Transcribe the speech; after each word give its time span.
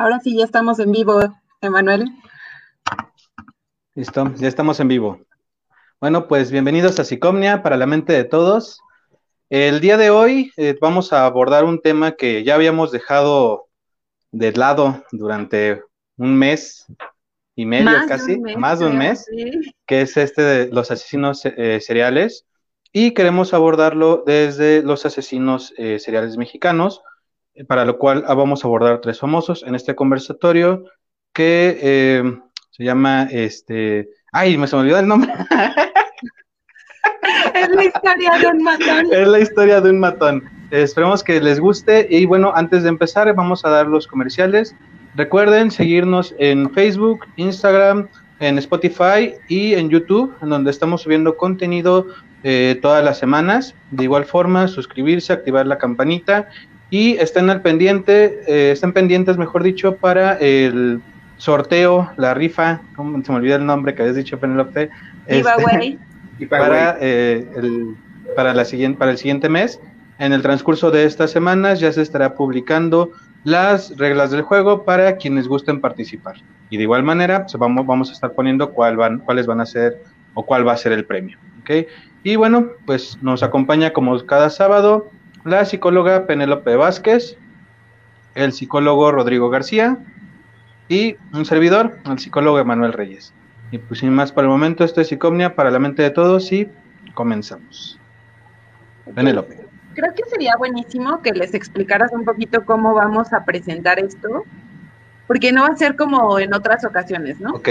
Ahora 0.00 0.20
sí, 0.20 0.36
ya 0.36 0.44
estamos 0.44 0.78
en 0.78 0.92
vivo, 0.92 1.20
Emanuel. 1.60 2.04
Listo, 3.96 4.32
ya 4.36 4.46
estamos 4.46 4.78
en 4.78 4.86
vivo. 4.86 5.20
Bueno, 6.00 6.28
pues 6.28 6.52
bienvenidos 6.52 7.00
a 7.00 7.04
Psicomnia 7.04 7.64
para 7.64 7.76
la 7.76 7.86
mente 7.86 8.12
de 8.12 8.22
todos. 8.22 8.80
El 9.50 9.80
día 9.80 9.96
de 9.96 10.10
hoy 10.10 10.52
eh, 10.56 10.78
vamos 10.80 11.12
a 11.12 11.26
abordar 11.26 11.64
un 11.64 11.80
tema 11.80 12.12
que 12.12 12.44
ya 12.44 12.54
habíamos 12.54 12.92
dejado 12.92 13.66
de 14.30 14.52
lado 14.52 15.02
durante 15.10 15.82
un 16.16 16.38
mes 16.38 16.86
y 17.56 17.66
medio 17.66 17.90
casi, 18.06 18.38
más 18.56 18.78
de 18.78 18.86
un 18.86 18.98
mes, 18.98 19.26
que 19.84 20.02
es 20.02 20.16
este 20.16 20.42
de 20.42 20.68
los 20.68 20.92
asesinos 20.92 21.44
eh, 21.44 21.80
seriales. 21.80 22.46
Y 22.92 23.14
queremos 23.14 23.52
abordarlo 23.52 24.22
desde 24.24 24.80
los 24.80 25.04
asesinos 25.06 25.74
eh, 25.76 25.98
seriales 25.98 26.36
mexicanos, 26.36 27.02
para 27.66 27.84
lo 27.84 27.98
cual 27.98 28.24
ah, 28.26 28.34
vamos 28.34 28.64
a 28.64 28.68
abordar 28.68 29.00
tres 29.00 29.18
famosos 29.18 29.64
en 29.66 29.74
este 29.74 29.94
conversatorio 29.94 30.84
que 31.32 32.22
se 32.70 32.84
llama 32.84 33.28
este. 33.30 34.08
Ay, 34.32 34.56
me 34.56 34.66
se 34.66 34.76
me 34.76 34.82
olvidó 34.82 34.98
el 34.98 35.08
nombre. 35.08 35.32
es 37.54 37.68
la 37.70 37.84
historia 37.84 38.38
de 38.38 38.46
un 38.46 38.62
matón. 38.62 39.06
Es 39.12 39.28
la 39.28 39.40
historia 39.40 39.80
de 39.80 39.90
un 39.90 40.00
matón. 40.00 40.44
Esperemos 40.70 41.24
que 41.24 41.40
les 41.40 41.58
guste 41.58 42.06
y 42.10 42.26
bueno, 42.26 42.52
antes 42.54 42.82
de 42.82 42.90
empezar 42.90 43.32
vamos 43.34 43.64
a 43.64 43.70
dar 43.70 43.86
los 43.86 44.06
comerciales. 44.06 44.76
Recuerden 45.16 45.70
seguirnos 45.70 46.34
en 46.38 46.70
Facebook, 46.70 47.20
Instagram, 47.36 48.08
en 48.38 48.58
Spotify 48.58 49.34
y 49.48 49.74
en 49.74 49.90
YouTube, 49.90 50.34
en 50.42 50.50
donde 50.50 50.70
estamos 50.70 51.02
subiendo 51.02 51.36
contenido 51.36 52.06
eh, 52.44 52.78
todas 52.80 53.04
las 53.04 53.18
semanas. 53.18 53.74
De 53.90 54.04
igual 54.04 54.24
forma, 54.24 54.68
suscribirse, 54.68 55.32
activar 55.32 55.66
la 55.66 55.78
campanita 55.78 56.48
y 56.90 57.16
estén 57.16 57.50
al 57.50 57.60
pendiente, 57.60 58.40
eh, 58.46 58.72
estén 58.72 58.92
pendientes, 58.92 59.36
mejor 59.36 59.62
dicho, 59.62 59.96
para 59.96 60.34
el 60.34 61.00
sorteo, 61.36 62.10
la 62.16 62.34
rifa, 62.34 62.80
se 62.96 63.32
me 63.32 63.36
olvidó 63.36 63.56
el 63.56 63.66
nombre 63.66 63.94
que 63.94 64.02
habías 64.02 64.16
dicho, 64.16 64.38
Penelope. 64.38 64.90
Este, 65.26 65.98
para, 66.48 66.96
eh, 67.00 67.46
el, 67.56 67.94
para, 68.34 68.54
la 68.54 68.64
siguiente, 68.64 68.98
para 68.98 69.10
el 69.10 69.18
siguiente 69.18 69.48
mes. 69.48 69.80
En 70.18 70.32
el 70.32 70.42
transcurso 70.42 70.90
de 70.90 71.04
estas 71.04 71.30
semanas 71.30 71.78
ya 71.78 71.92
se 71.92 72.02
estará 72.02 72.34
publicando 72.34 73.12
las 73.44 73.96
reglas 73.98 74.30
del 74.30 74.42
juego 74.42 74.84
para 74.84 75.16
quienes 75.16 75.46
gusten 75.46 75.80
participar. 75.80 76.36
Y 76.70 76.76
de 76.76 76.82
igual 76.82 77.02
manera, 77.02 77.42
pues 77.42 77.54
vamos, 77.54 77.86
vamos 77.86 78.10
a 78.10 78.12
estar 78.12 78.32
poniendo 78.32 78.72
cuál 78.72 78.96
van, 78.96 79.18
cuáles 79.20 79.46
van 79.46 79.60
a 79.60 79.66
ser 79.66 80.02
o 80.34 80.44
cuál 80.44 80.66
va 80.66 80.72
a 80.72 80.76
ser 80.76 80.92
el 80.92 81.04
premio. 81.04 81.38
¿okay? 81.60 81.86
Y 82.24 82.36
bueno, 82.36 82.68
pues 82.84 83.18
nos 83.22 83.42
acompaña 83.42 83.92
como 83.92 84.18
cada 84.26 84.50
sábado 84.50 85.08
la 85.48 85.64
psicóloga 85.64 86.26
Penélope 86.26 86.76
Vázquez, 86.76 87.36
el 88.34 88.52
psicólogo 88.52 89.10
Rodrigo 89.10 89.50
García 89.50 89.98
y 90.88 91.16
un 91.32 91.44
servidor, 91.44 91.98
el 92.06 92.18
psicólogo 92.18 92.58
Emanuel 92.58 92.92
Reyes. 92.92 93.32
Y 93.70 93.78
pues 93.78 94.00
sin 94.00 94.10
más 94.10 94.32
por 94.32 94.44
el 94.44 94.50
momento, 94.50 94.84
esto 94.84 95.00
es 95.00 95.08
Psicomnia 95.08 95.54
para 95.54 95.70
la 95.70 95.78
mente 95.78 96.02
de 96.02 96.10
todos 96.10 96.50
y 96.52 96.70
comenzamos. 97.14 97.98
Penélope. 99.14 99.66
Creo 99.94 100.14
que 100.14 100.24
sería 100.30 100.56
buenísimo 100.56 101.20
que 101.22 101.32
les 101.32 101.54
explicaras 101.54 102.12
un 102.12 102.24
poquito 102.24 102.64
cómo 102.64 102.94
vamos 102.94 103.32
a 103.32 103.44
presentar 103.44 103.98
esto, 103.98 104.44
porque 105.28 105.52
no 105.52 105.62
va 105.62 105.68
a 105.68 105.76
ser 105.76 105.94
como 105.94 106.38
en 106.40 106.54
otras 106.54 106.84
ocasiones, 106.84 107.38
¿no? 107.38 107.52
Ok, 107.52 107.68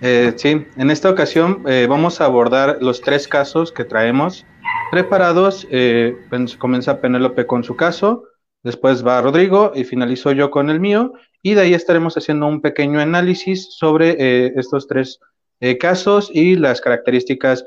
eh, 0.00 0.32
sí, 0.36 0.66
en 0.76 0.90
esta 0.90 1.10
ocasión 1.10 1.62
eh, 1.66 1.86
vamos 1.88 2.20
a 2.20 2.24
abordar 2.24 2.78
los 2.80 3.02
tres 3.02 3.28
casos 3.28 3.70
que 3.70 3.84
traemos 3.84 4.44
preparados. 4.90 5.68
Eh, 5.70 6.16
comienza 6.58 7.00
Penélope 7.00 7.46
con 7.46 7.62
su 7.62 7.76
caso, 7.76 8.24
después 8.62 9.06
va 9.06 9.20
Rodrigo 9.20 9.72
y 9.74 9.84
finalizo 9.84 10.32
yo 10.32 10.50
con 10.50 10.70
el 10.70 10.80
mío, 10.80 11.12
y 11.42 11.52
de 11.52 11.60
ahí 11.60 11.74
estaremos 11.74 12.16
haciendo 12.16 12.46
un 12.46 12.62
pequeño 12.62 12.98
análisis 12.98 13.68
sobre 13.76 14.16
eh, 14.18 14.52
estos 14.56 14.88
tres 14.88 15.20
casos 15.80 16.30
y 16.30 16.56
las 16.56 16.82
características 16.82 17.64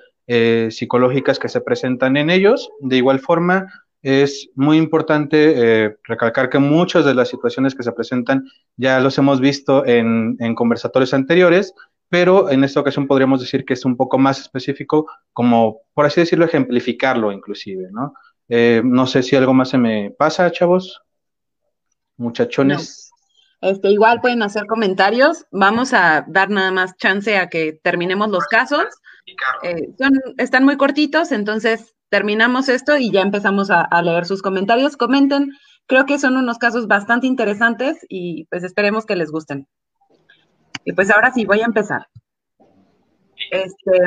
psicológicas 0.69 1.39
que 1.39 1.49
se 1.49 1.61
presentan 1.61 2.15
en 2.15 2.29
ellos. 2.29 2.69
De 2.79 2.97
igual 2.97 3.19
forma, 3.19 3.65
es 4.01 4.49
muy 4.55 4.77
importante 4.77 5.97
recalcar 6.03 6.49
que 6.49 6.59
muchas 6.59 7.05
de 7.05 7.13
las 7.13 7.29
situaciones 7.29 7.75
que 7.75 7.83
se 7.83 7.91
presentan 7.91 8.45
ya 8.75 8.99
los 8.99 9.17
hemos 9.17 9.39
visto 9.39 9.85
en, 9.85 10.37
en 10.39 10.55
conversatorios 10.55 11.13
anteriores, 11.13 11.73
pero 12.09 12.49
en 12.49 12.63
esta 12.63 12.79
ocasión 12.79 13.07
podríamos 13.07 13.41
decir 13.41 13.65
que 13.65 13.73
es 13.73 13.83
un 13.85 13.97
poco 13.97 14.17
más 14.17 14.39
específico, 14.39 15.07
como 15.33 15.81
por 15.93 16.05
así 16.05 16.21
decirlo, 16.21 16.45
ejemplificarlo 16.45 17.31
inclusive, 17.31 17.89
¿no? 17.91 18.13
no 18.83 19.07
sé 19.07 19.23
si 19.23 19.35
algo 19.35 19.53
más 19.53 19.69
se 19.69 19.77
me 19.77 20.11
pasa, 20.17 20.51
chavos, 20.51 21.01
muchachones. 22.17 23.11
Este, 23.61 23.89
igual 23.89 24.21
pueden 24.21 24.43
hacer 24.43 24.65
comentarios. 24.67 25.45
Vamos 25.51 25.93
a 25.93 26.25
dar 26.27 26.49
nada 26.49 26.71
más 26.71 26.95
chance 26.97 27.37
a 27.37 27.49
que 27.49 27.73
terminemos 27.81 28.29
los 28.29 28.45
casos. 28.45 28.85
Eh, 29.63 29.89
están 30.37 30.63
muy 30.63 30.77
cortitos, 30.77 31.31
entonces 31.31 31.95
terminamos 32.09 32.69
esto 32.69 32.97
y 32.97 33.11
ya 33.11 33.21
empezamos 33.21 33.69
a, 33.71 33.87
leer 34.01 34.25
sus 34.25 34.41
comentarios. 34.41 34.97
Comenten. 34.97 35.51
Creo 35.85 36.05
que 36.05 36.19
son 36.19 36.37
unos 36.37 36.57
casos 36.57 36.87
bastante 36.87 37.27
interesantes 37.27 38.05
y 38.09 38.45
pues 38.45 38.63
esperemos 38.63 39.05
que 39.05 39.15
les 39.15 39.31
gusten. 39.31 39.67
Y 40.83 40.93
pues 40.93 41.09
ahora 41.09 41.31
sí, 41.33 41.45
voy 41.45 41.61
a 41.61 41.65
empezar. 41.65 42.07
Este, 43.51 43.99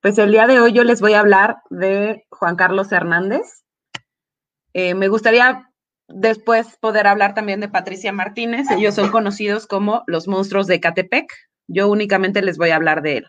pues 0.00 0.18
el 0.18 0.32
día 0.32 0.46
de 0.46 0.60
hoy 0.60 0.72
yo 0.72 0.84
les 0.84 1.00
voy 1.00 1.14
a 1.14 1.20
hablar 1.20 1.58
de 1.70 2.24
Juan 2.30 2.56
Carlos 2.56 2.92
Hernández. 2.92 3.64
Eh, 4.74 4.94
me 4.94 5.08
gustaría 5.08 5.70
después 6.08 6.76
poder 6.78 7.06
hablar 7.06 7.34
también 7.34 7.60
de 7.60 7.68
Patricia 7.68 8.12
Martínez. 8.12 8.70
Ellos 8.70 8.94
son 8.94 9.10
conocidos 9.10 9.66
como 9.66 10.02
los 10.06 10.28
monstruos 10.28 10.66
de 10.66 10.80
Catepec. 10.80 11.32
Yo 11.68 11.88
únicamente 11.88 12.42
les 12.42 12.58
voy 12.58 12.70
a 12.70 12.76
hablar 12.76 13.02
de 13.02 13.18
él. 13.18 13.26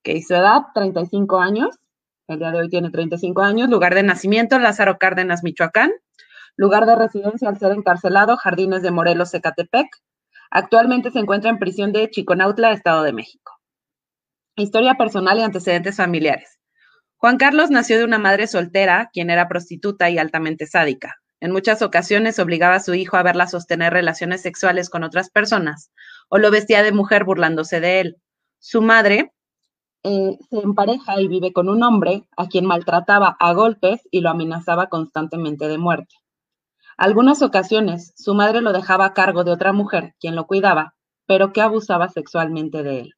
Ok, 0.00 0.22
su 0.26 0.34
edad, 0.34 0.62
35 0.74 1.38
años. 1.38 1.78
El 2.28 2.40
día 2.40 2.50
de 2.50 2.58
hoy 2.58 2.68
tiene 2.68 2.90
35 2.90 3.40
años. 3.40 3.70
Lugar 3.70 3.94
de 3.94 4.02
nacimiento, 4.02 4.58
Lázaro 4.58 4.98
Cárdenas, 4.98 5.42
Michoacán. 5.42 5.90
Lugar 6.56 6.84
de 6.84 6.94
residencia 6.94 7.48
al 7.48 7.58
ser 7.58 7.72
encarcelado, 7.72 8.36
Jardines 8.36 8.82
de 8.82 8.90
Morelos, 8.90 9.32
Ecatepec. 9.32 9.86
Actualmente 10.50 11.10
se 11.10 11.20
encuentra 11.20 11.48
en 11.48 11.58
prisión 11.58 11.90
de 11.90 12.10
Chiconautla, 12.10 12.72
Estado 12.72 13.02
de 13.02 13.14
México. 13.14 13.52
Historia 14.56 14.94
personal 14.96 15.38
y 15.38 15.42
antecedentes 15.42 15.96
familiares. 15.96 16.58
Juan 17.16 17.38
Carlos 17.38 17.70
nació 17.70 17.96
de 17.96 18.04
una 18.04 18.18
madre 18.18 18.46
soltera, 18.46 19.08
quien 19.10 19.30
era 19.30 19.48
prostituta 19.48 20.10
y 20.10 20.18
altamente 20.18 20.66
sádica. 20.66 21.16
En 21.40 21.50
muchas 21.50 21.80
ocasiones 21.80 22.38
obligaba 22.38 22.74
a 22.74 22.80
su 22.80 22.92
hijo 22.92 23.16
a 23.16 23.22
verla 23.22 23.46
sostener 23.46 23.94
relaciones 23.94 24.42
sexuales 24.42 24.90
con 24.90 25.02
otras 25.02 25.30
personas 25.30 25.92
o 26.28 26.36
lo 26.36 26.50
vestía 26.50 26.82
de 26.82 26.92
mujer 26.92 27.24
burlándose 27.24 27.80
de 27.80 28.00
él. 28.00 28.16
Su 28.58 28.82
madre 28.82 29.32
eh, 30.04 30.38
se 30.48 30.58
empareja 30.58 31.20
y 31.20 31.28
vive 31.28 31.52
con 31.52 31.68
un 31.68 31.82
hombre 31.82 32.24
a 32.36 32.48
quien 32.48 32.66
maltrataba 32.66 33.36
a 33.40 33.52
golpes 33.52 34.00
y 34.10 34.20
lo 34.20 34.30
amenazaba 34.30 34.88
constantemente 34.88 35.68
de 35.68 35.78
muerte. 35.78 36.14
Algunas 36.96 37.42
ocasiones 37.42 38.12
su 38.16 38.34
madre 38.34 38.60
lo 38.60 38.72
dejaba 38.72 39.06
a 39.06 39.14
cargo 39.14 39.44
de 39.44 39.52
otra 39.52 39.72
mujer, 39.72 40.14
quien 40.20 40.34
lo 40.34 40.46
cuidaba, 40.46 40.94
pero 41.26 41.52
que 41.52 41.60
abusaba 41.60 42.08
sexualmente 42.08 42.82
de 42.82 43.00
él. 43.00 43.14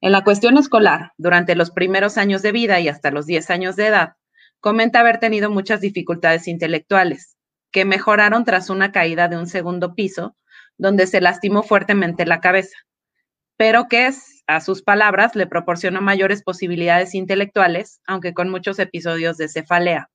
En 0.00 0.12
la 0.12 0.24
cuestión 0.24 0.58
escolar, 0.58 1.12
durante 1.16 1.54
los 1.54 1.70
primeros 1.70 2.18
años 2.18 2.42
de 2.42 2.52
vida 2.52 2.80
y 2.80 2.88
hasta 2.88 3.10
los 3.10 3.26
10 3.26 3.50
años 3.50 3.76
de 3.76 3.86
edad, 3.86 4.14
comenta 4.60 5.00
haber 5.00 5.18
tenido 5.18 5.50
muchas 5.50 5.80
dificultades 5.80 6.48
intelectuales, 6.48 7.36
que 7.70 7.84
mejoraron 7.84 8.44
tras 8.44 8.70
una 8.70 8.92
caída 8.92 9.28
de 9.28 9.36
un 9.36 9.46
segundo 9.46 9.94
piso, 9.94 10.36
donde 10.78 11.06
se 11.06 11.20
lastimó 11.20 11.62
fuertemente 11.62 12.26
la 12.26 12.40
cabeza, 12.40 12.76
pero 13.56 13.86
que, 13.88 14.10
a 14.46 14.60
sus 14.60 14.82
palabras, 14.82 15.34
le 15.34 15.46
proporcionó 15.46 16.00
mayores 16.00 16.42
posibilidades 16.42 17.14
intelectuales, 17.14 18.00
aunque 18.06 18.34
con 18.34 18.50
muchos 18.50 18.78
episodios 18.78 19.36
de 19.36 19.48
cefalea. 19.48 20.10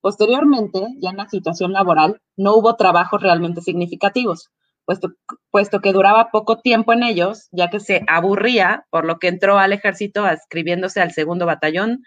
Posteriormente, 0.00 0.86
ya 1.00 1.10
en 1.10 1.16
la 1.16 1.28
situación 1.28 1.72
laboral, 1.72 2.20
no 2.36 2.54
hubo 2.56 2.76
trabajos 2.76 3.22
realmente 3.22 3.62
significativos, 3.62 4.50
puesto, 4.84 5.80
que 5.80 5.92
duraba 5.92 6.30
poco 6.30 6.60
tiempo 6.60 6.92
en 6.92 7.02
ellos, 7.02 7.48
ya 7.52 7.70
que 7.70 7.80
se 7.80 8.04
aburría, 8.06 8.86
por 8.90 9.04
lo 9.04 9.18
que 9.18 9.28
entró 9.28 9.58
al 9.58 9.72
ejército 9.72 10.24
ascribiéndose 10.24 11.00
al 11.00 11.12
segundo 11.12 11.46
batallón 11.46 12.02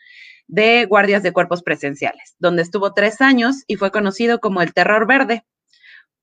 de 0.48 0.86
guardias 0.86 1.24
de 1.24 1.34
cuerpos 1.34 1.64
presenciales, 1.64 2.36
donde 2.40 2.62
estuvo 2.62 2.94
tres 2.94 3.20
años 3.20 3.64
y 3.68 3.76
fue 3.76 3.92
conocido 3.92 4.40
como 4.40 4.62
el 4.62 4.74
terror 4.74 5.08
verde, 5.08 5.44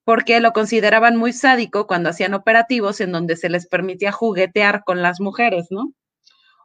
porque 0.04 0.40
lo 0.40 0.52
consideraban 0.52 1.16
muy 1.16 1.32
sádico 1.32 1.86
cuando 1.86 2.10
hacían 2.10 2.34
operativos 2.34 3.00
en 3.00 3.12
donde 3.12 3.36
se 3.36 3.48
les 3.48 3.66
permitía 3.66 4.12
juguetear 4.12 4.84
con 4.84 5.02
las 5.02 5.20
mujeres, 5.20 5.66
¿no? 5.70 5.92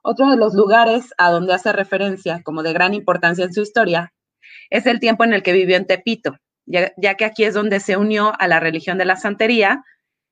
Otro 0.04 0.30
de 0.30 0.38
los 0.38 0.54
lugares 0.54 1.14
a 1.18 1.30
donde 1.30 1.54
hace 1.54 1.72
referencia 1.72 2.42
como 2.44 2.64
de 2.64 2.74
gran 2.74 2.94
importancia 2.94 3.46
en 3.46 3.54
su 3.54 3.62
historia 3.62 4.14
es 4.70 4.86
el 4.86 5.00
tiempo 5.00 5.24
en 5.24 5.34
el 5.34 5.44
que 5.44 5.54
vivió 5.54 5.76
en 5.78 5.88
Tepito, 5.88 6.38
ya, 6.66 7.16
que 7.16 7.26
aquí 7.26 7.44
es 7.44 7.54
donde 7.54 7.80
se 7.80 7.98
unió 7.98 8.34
a 8.40 8.48
la 8.48 8.60
religión 8.60 8.98
de 8.98 9.06
la 9.06 9.16
santería, 9.16 9.84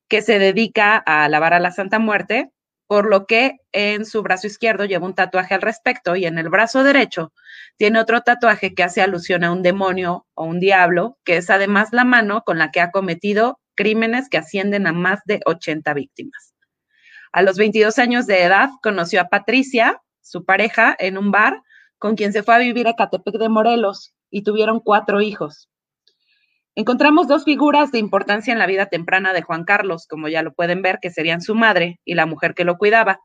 que 0.08 0.22
se 0.22 0.40
dedica 0.40 1.02
a 1.06 1.26
alabar 1.26 1.54
a 1.54 1.60
la 1.60 1.72
Santa 1.72 2.00
Muerte 2.00 2.52
por 2.88 3.10
lo 3.10 3.26
que 3.26 3.58
en 3.74 4.06
su 4.06 4.24
brazo 4.24 4.48
izquierdo 4.48 4.86
lleva 4.86 5.06
un 5.06 5.14
tatuaje 5.14 5.54
al 5.54 5.62
respecto 5.62 6.16
y 6.16 6.26
en 6.26 6.38
el 6.38 6.50
brazo 6.50 6.84
derecho 6.84 7.34
tiene 7.78 8.00
otro 8.00 8.22
tatuaje 8.22 8.74
que 8.74 8.84
hace 8.84 9.02
alusión 9.02 9.44
a 9.44 9.52
un 9.52 9.62
demonio 9.62 10.26
o 10.34 10.46
un 10.46 10.60
diablo, 10.60 11.18
que 11.24 11.38
es 11.38 11.50
además 11.50 11.90
la 11.92 12.06
mano 12.06 12.42
con 12.46 12.58
la 12.58 12.72
que 12.72 12.82
ha 12.82 12.92
cometido 12.92 13.60
crímenes 13.76 14.30
que 14.30 14.38
ascienden 14.38 14.88
a 14.88 14.94
más 14.94 15.20
de 15.26 15.42
80 15.46 15.94
víctimas. 15.94 16.56
A 17.32 17.44
los 17.44 17.58
22 17.58 18.00
años 18.00 18.26
de 18.26 18.44
edad 18.44 18.70
conoció 18.82 19.22
a 19.22 19.30
Patricia, 19.30 20.02
su 20.22 20.44
pareja, 20.44 20.96
en 20.98 21.18
un 21.18 21.32
bar, 21.32 21.62
con 22.00 22.16
quien 22.16 22.34
se 22.34 22.42
fue 22.42 22.56
a 22.56 22.60
vivir 22.60 22.88
a 22.88 22.96
Catepec 22.96 23.36
de 23.36 23.50
Morelos 23.50 24.14
y 24.32 24.44
tuvieron 24.44 24.80
cuatro 24.80 25.22
hijos. 25.22 25.70
Encontramos 26.80 27.28
dos 27.28 27.44
figuras 27.44 27.92
de 27.92 27.98
importancia 27.98 28.54
en 28.54 28.60
la 28.60 28.68
vida 28.68 28.86
temprana 28.86 29.34
de 29.34 29.42
Juan 29.42 29.64
Carlos, 29.64 30.06
como 30.08 30.28
ya 30.28 30.44
lo 30.44 30.54
pueden 30.54 30.84
ver, 30.84 31.00
que 31.02 31.10
serían 31.10 31.42
su 31.42 31.56
madre 31.56 32.00
y 32.06 32.14
la 32.14 32.28
mujer 32.28 32.54
que 32.54 32.66
lo 32.66 32.78
cuidaba, 32.78 33.20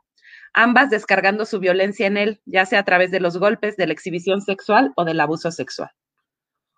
ambas 0.54 0.88
descargando 0.88 1.44
su 1.44 1.60
violencia 1.60 2.06
en 2.06 2.16
él, 2.16 2.40
ya 2.46 2.64
sea 2.64 2.78
a 2.78 2.84
través 2.84 3.10
de 3.10 3.20
los 3.20 3.36
golpes, 3.36 3.76
de 3.76 3.86
la 3.86 3.92
exhibición 3.92 4.40
sexual 4.40 4.94
o 4.96 5.04
del 5.04 5.20
abuso 5.20 5.50
sexual. 5.50 5.90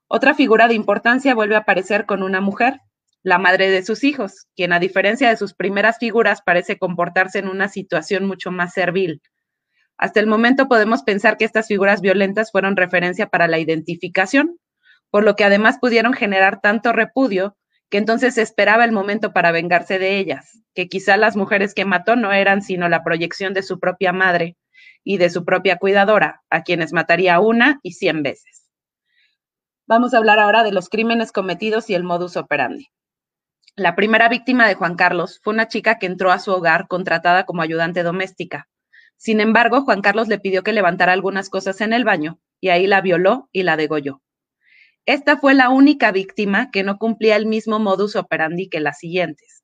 Otra 0.08 0.34
figura 0.34 0.66
de 0.66 0.74
importancia 0.74 1.32
vuelve 1.36 1.54
a 1.54 1.58
aparecer 1.58 2.06
con 2.06 2.24
una 2.24 2.40
mujer, 2.40 2.80
la 3.22 3.38
madre 3.38 3.70
de 3.70 3.84
sus 3.84 4.02
hijos, 4.02 4.48
quien 4.56 4.72
a 4.72 4.80
diferencia 4.80 5.28
de 5.28 5.36
sus 5.36 5.54
primeras 5.54 5.98
figuras 5.98 6.42
parece 6.44 6.76
comportarse 6.76 7.38
en 7.38 7.46
una 7.46 7.68
situación 7.68 8.26
mucho 8.26 8.50
más 8.50 8.72
servil. 8.72 9.22
Hasta 9.96 10.18
el 10.18 10.26
momento 10.26 10.66
podemos 10.66 11.04
pensar 11.04 11.36
que 11.36 11.44
estas 11.44 11.68
figuras 11.68 12.00
violentas 12.00 12.50
fueron 12.50 12.76
referencia 12.76 13.28
para 13.28 13.46
la 13.46 13.60
identificación, 13.60 14.58
por 15.10 15.24
lo 15.24 15.36
que 15.36 15.44
además 15.44 15.78
pudieron 15.80 16.12
generar 16.12 16.60
tanto 16.60 16.92
repudio 16.92 17.56
que 17.90 17.98
entonces 17.98 18.38
esperaba 18.38 18.84
el 18.84 18.92
momento 18.92 19.32
para 19.32 19.52
vengarse 19.52 19.98
de 19.98 20.18
ellas, 20.18 20.62
que 20.74 20.88
quizá 20.88 21.16
las 21.16 21.36
mujeres 21.36 21.74
que 21.74 21.84
mató 21.84 22.16
no 22.16 22.32
eran 22.32 22.62
sino 22.62 22.88
la 22.88 23.04
proyección 23.04 23.54
de 23.54 23.62
su 23.62 23.78
propia 23.78 24.12
madre 24.12 24.56
y 25.04 25.18
de 25.18 25.30
su 25.30 25.44
propia 25.44 25.76
cuidadora, 25.76 26.42
a 26.50 26.62
quienes 26.62 26.92
mataría 26.92 27.38
una 27.40 27.78
y 27.82 27.92
cien 27.92 28.22
veces. 28.22 28.68
Vamos 29.86 30.14
a 30.14 30.18
hablar 30.18 30.38
ahora 30.40 30.64
de 30.64 30.72
los 30.72 30.88
crímenes 30.88 31.30
cometidos 31.30 31.90
y 31.90 31.94
el 31.94 32.04
modus 32.04 32.36
operandi. 32.36 32.88
La 33.76 33.94
primera 33.94 34.28
víctima 34.28 34.66
de 34.66 34.74
Juan 34.74 34.96
Carlos 34.96 35.40
fue 35.42 35.52
una 35.52 35.68
chica 35.68 35.98
que 35.98 36.06
entró 36.06 36.32
a 36.32 36.38
su 36.38 36.52
hogar 36.52 36.88
contratada 36.88 37.44
como 37.44 37.60
ayudante 37.60 38.02
doméstica. 38.02 38.68
Sin 39.16 39.40
embargo, 39.40 39.82
Juan 39.82 40.00
Carlos 40.00 40.28
le 40.28 40.38
pidió 40.38 40.62
que 40.62 40.72
levantara 40.72 41.12
algunas 41.12 41.50
cosas 41.50 41.80
en 41.80 41.92
el 41.92 42.04
baño 42.04 42.40
y 42.60 42.70
ahí 42.70 42.86
la 42.86 43.02
violó 43.02 43.48
y 43.52 43.62
la 43.62 43.76
degolló. 43.76 44.22
Esta 45.06 45.36
fue 45.36 45.54
la 45.54 45.68
única 45.68 46.12
víctima 46.12 46.70
que 46.70 46.82
no 46.82 46.98
cumplía 46.98 47.36
el 47.36 47.46
mismo 47.46 47.78
modus 47.78 48.16
operandi 48.16 48.68
que 48.68 48.80
las 48.80 48.98
siguientes. 48.98 49.62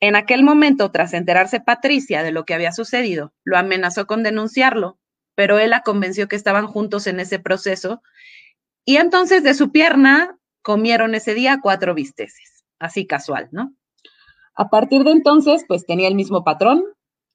En 0.00 0.16
aquel 0.16 0.42
momento, 0.42 0.90
tras 0.90 1.12
enterarse 1.12 1.60
Patricia 1.60 2.22
de 2.22 2.32
lo 2.32 2.44
que 2.44 2.54
había 2.54 2.72
sucedido, 2.72 3.32
lo 3.44 3.56
amenazó 3.56 4.06
con 4.06 4.22
denunciarlo, 4.22 4.98
pero 5.34 5.58
él 5.58 5.70
la 5.70 5.82
convenció 5.82 6.28
que 6.28 6.36
estaban 6.36 6.66
juntos 6.66 7.06
en 7.06 7.20
ese 7.20 7.38
proceso 7.38 8.02
y 8.84 8.96
entonces 8.96 9.42
de 9.42 9.54
su 9.54 9.72
pierna 9.72 10.38
comieron 10.62 11.14
ese 11.14 11.34
día 11.34 11.58
cuatro 11.62 11.94
bisteces, 11.94 12.64
así 12.78 13.06
casual, 13.06 13.48
¿no? 13.50 13.74
A 14.54 14.68
partir 14.70 15.04
de 15.04 15.10
entonces, 15.10 15.64
pues 15.66 15.84
tenía 15.84 16.08
el 16.08 16.14
mismo 16.14 16.44
patrón. 16.44 16.84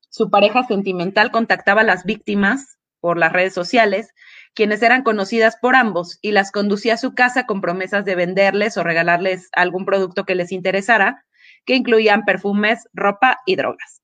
Su 0.10 0.30
pareja 0.30 0.64
sentimental 0.64 1.32
contactaba 1.32 1.82
a 1.82 1.86
las 1.86 2.06
víctimas 2.06 2.78
por 3.00 3.18
las 3.18 3.34
redes 3.34 3.54
sociales 3.54 4.14
quienes 4.54 4.82
eran 4.82 5.04
conocidas 5.04 5.58
por 5.62 5.76
ambos, 5.76 6.20
y 6.22 6.32
las 6.32 6.52
conducía 6.52 6.96
a 6.96 6.98
su 6.98 7.14
casa 7.16 7.46
con 7.46 7.62
promesas 7.62 8.06
de 8.06 8.16
venderles 8.16 8.78
o 8.78 8.84
regalarles 8.84 9.50
algún 9.54 9.86
producto 9.86 10.26
que 10.26 10.36
les 10.36 10.52
interesara, 10.52 11.26
que 11.66 11.76
incluían 11.76 12.26
perfumes, 12.26 12.88
ropa 12.94 13.40
y 13.46 13.56
drogas. 13.56 14.02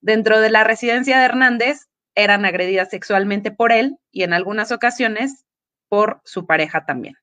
Dentro 0.00 0.40
de 0.40 0.50
la 0.50 0.64
residencia 0.64 1.18
de 1.18 1.24
Hernández, 1.24 1.88
eran 2.14 2.44
agredidas 2.44 2.90
sexualmente 2.90 3.50
por 3.50 3.72
él 3.72 3.98
y 4.10 4.22
en 4.22 4.32
algunas 4.32 4.72
ocasiones 4.72 5.44
por 5.88 6.20
su 6.24 6.46
pareja 6.46 6.84
también. 6.86 7.16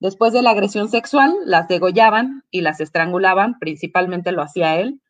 Después 0.00 0.32
de 0.32 0.42
la 0.42 0.50
agresión 0.50 0.88
sexual, 0.88 1.34
las 1.44 1.68
degollaban 1.68 2.44
y 2.50 2.60
las 2.60 2.80
estrangulaban, 2.80 3.58
principalmente 3.58 4.32
lo 4.32 4.42
hacía 4.42 4.76
él. 4.76 5.00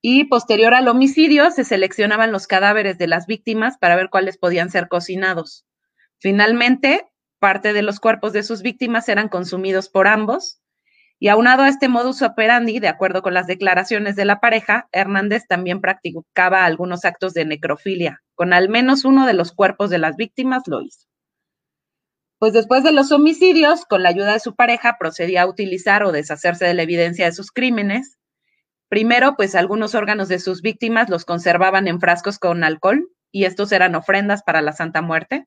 Y 0.00 0.24
posterior 0.24 0.74
al 0.74 0.86
homicidio, 0.88 1.50
se 1.50 1.64
seleccionaban 1.64 2.30
los 2.30 2.46
cadáveres 2.46 2.98
de 2.98 3.08
las 3.08 3.26
víctimas 3.26 3.76
para 3.78 3.96
ver 3.96 4.10
cuáles 4.10 4.38
podían 4.38 4.70
ser 4.70 4.88
cocinados. 4.88 5.64
Finalmente, 6.18 7.06
parte 7.38 7.72
de 7.72 7.82
los 7.82 8.00
cuerpos 8.00 8.32
de 8.32 8.42
sus 8.42 8.62
víctimas 8.62 9.08
eran 9.08 9.28
consumidos 9.28 9.88
por 9.88 10.06
ambos. 10.08 10.60
Y 11.18 11.28
aunado 11.28 11.62
a 11.62 11.68
este 11.68 11.88
modus 11.88 12.22
operandi, 12.22 12.80
de 12.80 12.88
acuerdo 12.88 13.22
con 13.22 13.34
las 13.34 13.46
declaraciones 13.46 14.16
de 14.16 14.24
la 14.24 14.40
pareja, 14.40 14.88
Hernández 14.92 15.44
también 15.48 15.80
practicaba 15.80 16.64
algunos 16.64 17.04
actos 17.04 17.34
de 17.34 17.44
necrofilia. 17.44 18.22
Con 18.34 18.52
al 18.52 18.68
menos 18.68 19.04
uno 19.04 19.26
de 19.26 19.34
los 19.34 19.52
cuerpos 19.52 19.90
de 19.90 19.98
las 19.98 20.16
víctimas 20.16 20.62
lo 20.66 20.82
hizo. 20.82 21.06
Pues 22.38 22.52
después 22.52 22.82
de 22.82 22.92
los 22.92 23.12
homicidios, 23.12 23.84
con 23.86 24.02
la 24.02 24.10
ayuda 24.10 24.32
de 24.32 24.40
su 24.40 24.54
pareja, 24.54 24.96
procedía 24.98 25.42
a 25.42 25.46
utilizar 25.46 26.02
o 26.02 26.12
deshacerse 26.12 26.66
de 26.66 26.74
la 26.74 26.82
evidencia 26.82 27.26
de 27.26 27.32
sus 27.32 27.52
crímenes. 27.52 28.18
Primero, 28.88 29.34
pues 29.36 29.54
algunos 29.54 29.94
órganos 29.94 30.28
de 30.28 30.38
sus 30.38 30.60
víctimas 30.60 31.08
los 31.08 31.24
conservaban 31.24 31.88
en 31.88 32.00
frascos 32.00 32.38
con 32.38 32.64
alcohol 32.64 33.08
y 33.30 33.44
estos 33.44 33.72
eran 33.72 33.94
ofrendas 33.94 34.42
para 34.42 34.62
la 34.62 34.72
Santa 34.72 35.00
Muerte. 35.00 35.46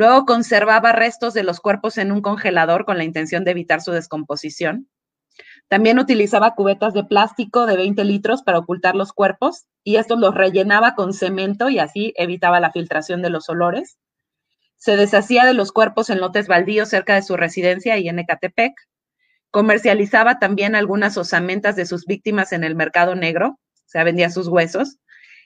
Luego 0.00 0.24
conservaba 0.24 0.92
restos 0.92 1.34
de 1.34 1.42
los 1.42 1.60
cuerpos 1.60 1.98
en 1.98 2.10
un 2.10 2.22
congelador 2.22 2.86
con 2.86 2.96
la 2.96 3.04
intención 3.04 3.44
de 3.44 3.50
evitar 3.50 3.82
su 3.82 3.92
descomposición. 3.92 4.88
También 5.68 5.98
utilizaba 5.98 6.54
cubetas 6.54 6.94
de 6.94 7.04
plástico 7.04 7.66
de 7.66 7.76
20 7.76 8.02
litros 8.04 8.42
para 8.42 8.60
ocultar 8.60 8.94
los 8.94 9.12
cuerpos 9.12 9.66
y 9.84 9.96
estos 9.96 10.18
los 10.18 10.34
rellenaba 10.34 10.94
con 10.94 11.12
cemento 11.12 11.68
y 11.68 11.80
así 11.80 12.14
evitaba 12.16 12.60
la 12.60 12.72
filtración 12.72 13.20
de 13.20 13.28
los 13.28 13.50
olores. 13.50 13.98
Se 14.78 14.96
deshacía 14.96 15.44
de 15.44 15.52
los 15.52 15.70
cuerpos 15.70 16.08
en 16.08 16.20
lotes 16.20 16.48
baldíos 16.48 16.88
cerca 16.88 17.14
de 17.14 17.22
su 17.22 17.36
residencia 17.36 17.98
y 17.98 18.08
en 18.08 18.20
Ecatepec. 18.20 18.72
Comercializaba 19.50 20.38
también 20.38 20.76
algunas 20.76 21.18
osamentas 21.18 21.76
de 21.76 21.84
sus 21.84 22.06
víctimas 22.06 22.54
en 22.54 22.64
el 22.64 22.74
mercado 22.74 23.16
negro, 23.16 23.48
o 23.48 23.84
sea, 23.84 24.02
vendía 24.04 24.30
sus 24.30 24.48
huesos 24.48 24.96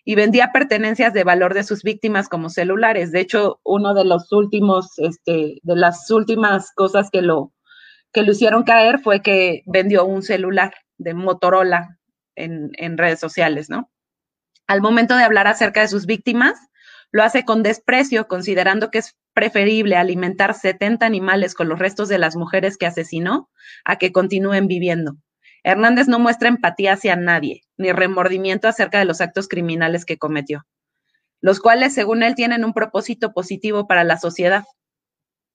y 0.04 0.14
vendía 0.14 0.52
pertenencias 0.52 1.12
de 1.14 1.24
valor 1.24 1.54
de 1.54 1.64
sus 1.64 1.82
víctimas 1.82 2.28
como 2.28 2.50
celulares. 2.50 3.10
De 3.10 3.20
hecho, 3.20 3.60
uno 3.64 3.94
de 3.94 4.04
los 4.04 4.30
últimos, 4.32 4.98
este, 4.98 5.58
de 5.62 5.76
las 5.76 6.10
últimas 6.10 6.72
cosas 6.74 7.10
que 7.10 7.22
lo, 7.22 7.52
que 8.12 8.22
lo 8.22 8.32
hicieron 8.32 8.64
caer 8.64 9.00
fue 9.00 9.22
que 9.22 9.62
vendió 9.66 10.04
un 10.04 10.22
celular 10.22 10.74
de 10.98 11.14
Motorola 11.14 11.98
en, 12.36 12.70
en 12.76 12.98
redes 12.98 13.18
sociales, 13.18 13.70
¿no? 13.70 13.90
Al 14.66 14.80
momento 14.80 15.16
de 15.16 15.24
hablar 15.24 15.46
acerca 15.46 15.80
de 15.80 15.88
sus 15.88 16.06
víctimas, 16.06 16.54
lo 17.10 17.22
hace 17.22 17.44
con 17.44 17.62
desprecio, 17.62 18.28
considerando 18.28 18.90
que 18.90 18.98
es 18.98 19.16
preferible 19.34 19.96
alimentar 19.96 20.54
70 20.54 21.04
animales 21.04 21.54
con 21.54 21.68
los 21.68 21.78
restos 21.78 22.08
de 22.08 22.18
las 22.18 22.36
mujeres 22.36 22.76
que 22.76 22.86
asesinó 22.86 23.50
a 23.84 23.96
que 23.96 24.12
continúen 24.12 24.66
viviendo. 24.66 25.16
Hernández 25.64 26.08
no 26.08 26.18
muestra 26.18 26.48
empatía 26.48 26.92
hacia 26.92 27.16
nadie, 27.16 27.62
ni 27.78 27.90
remordimiento 27.90 28.68
acerca 28.68 28.98
de 28.98 29.06
los 29.06 29.22
actos 29.22 29.48
criminales 29.48 30.04
que 30.04 30.18
cometió, 30.18 30.66
los 31.40 31.58
cuales, 31.58 31.94
según 31.94 32.22
él, 32.22 32.34
tienen 32.34 32.66
un 32.66 32.74
propósito 32.74 33.32
positivo 33.32 33.86
para 33.86 34.04
la 34.04 34.18
sociedad. 34.18 34.64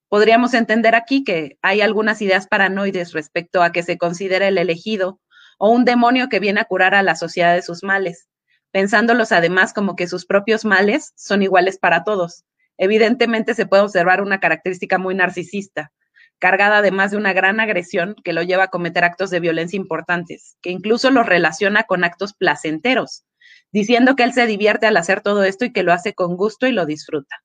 Podríamos 0.10 0.56
entender 0.56 0.96
aquí 0.96 1.24
que 1.24 1.60
hay 1.62 1.82
algunas 1.82 2.24
ideas 2.24 2.48
paranoides 2.48 3.14
respecto 3.14 3.62
a 3.62 3.72
que 3.72 3.84
se 3.84 4.00
considere 4.00 4.48
el 4.48 4.58
elegido 4.58 5.22
o 5.60 5.70
un 5.70 5.86
demonio 5.86 6.28
que 6.28 6.40
viene 6.40 6.62
a 6.62 6.66
curar 6.66 6.96
a 6.96 7.04
la 7.04 7.16
sociedad 7.16 7.54
de 7.54 7.62
sus 7.62 7.84
males, 7.84 8.28
pensándolos 8.72 9.32
además 9.32 9.74
como 9.74 9.96
que 9.96 10.08
sus 10.08 10.26
propios 10.26 10.66
males 10.66 11.14
son 11.16 11.44
iguales 11.44 11.78
para 11.78 12.04
todos. 12.04 12.46
Evidentemente 12.80 13.54
se 13.54 13.68
puede 13.68 13.84
observar 13.84 14.24
una 14.24 14.40
característica 14.40 14.98
muy 14.98 15.14
narcisista, 15.14 15.92
cargada 16.40 16.78
además 16.78 17.12
de 17.12 17.18
una 17.18 17.34
gran 17.34 17.60
agresión 17.60 18.16
que 18.24 18.34
lo 18.34 18.42
lleva 18.42 18.66
a 18.66 18.70
cometer 18.70 19.04
actos 19.04 19.30
de 19.30 19.40
violencia 19.40 19.78
importantes, 19.78 20.58
que 20.62 20.72
incluso 20.72 21.12
los 21.12 21.26
relaciona 21.26 21.84
con 21.84 22.04
actos 22.04 22.34
placenteros, 22.34 23.26
diciendo 23.72 24.16
que 24.16 24.24
él 24.24 24.34
se 24.34 24.48
divierte 24.48 24.88
al 24.88 24.98
hacer 24.98 25.22
todo 25.22 25.44
esto 25.44 25.66
y 25.66 25.74
que 25.74 25.84
lo 25.84 25.94
hace 25.94 26.14
con 26.14 26.38
gusto 26.38 26.66
y 26.66 26.72
lo 26.72 26.86
disfruta. 26.86 27.36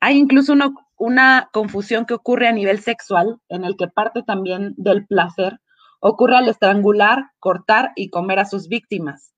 Hay 0.00 0.18
incluso 0.18 0.54
una 0.96 1.48
confusión 1.52 2.04
que 2.04 2.14
ocurre 2.14 2.48
a 2.48 2.52
nivel 2.52 2.80
sexual, 2.80 3.38
en 3.48 3.64
el 3.64 3.76
que 3.76 3.88
parte 3.88 4.22
también 4.22 4.74
del 4.76 5.06
placer 5.06 5.58
ocurre 6.00 6.36
al 6.36 6.48
estrangular, 6.48 7.30
cortar 7.38 7.92
y 7.96 8.10
comer 8.10 8.38
a 8.40 8.44
sus 8.44 8.68
víctimas, 8.68 9.32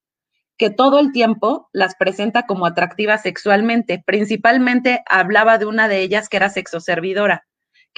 que 0.57 0.71
todo 0.71 0.99
el 0.99 1.13
tiempo 1.13 1.69
las 1.73 1.95
presenta 1.95 2.47
como 2.47 2.67
atractivas 2.67 3.23
sexualmente. 3.23 4.03
Principalmente 4.05 5.05
hablaba 5.09 5.59
de 5.59 5.67
una 5.67 5.87
de 5.87 6.01
ellas 6.01 6.29
que 6.29 6.39
era 6.39 6.51
sexoservidora, 6.51 7.47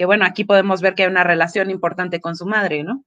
que 0.01 0.07
bueno, 0.07 0.25
aquí 0.25 0.45
podemos 0.45 0.81
ver 0.81 0.95
que 0.95 1.03
hay 1.03 1.11
una 1.11 1.25
relación 1.25 1.69
importante 1.69 2.23
con 2.23 2.35
su 2.35 2.47
madre, 2.47 2.85
¿no? 2.85 3.05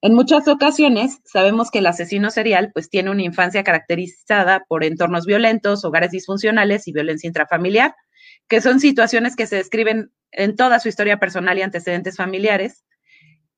En 0.00 0.14
muchas 0.14 0.48
ocasiones 0.48 1.18
sabemos 1.26 1.70
que 1.70 1.80
el 1.80 1.86
asesino 1.86 2.30
serial 2.30 2.70
pues 2.72 2.88
tiene 2.88 3.10
una 3.10 3.24
infancia 3.24 3.62
caracterizada 3.62 4.64
por 4.70 4.84
entornos 4.84 5.26
violentos, 5.26 5.84
hogares 5.84 6.10
disfuncionales 6.10 6.88
y 6.88 6.92
violencia 6.92 7.28
intrafamiliar, 7.28 7.94
que 8.48 8.62
son 8.62 8.80
situaciones 8.80 9.36
que 9.36 9.46
se 9.46 9.56
describen 9.56 10.10
en 10.32 10.56
toda 10.56 10.80
su 10.80 10.88
historia 10.88 11.18
personal 11.18 11.58
y 11.58 11.60
antecedentes 11.60 12.16
familiares. 12.16 12.86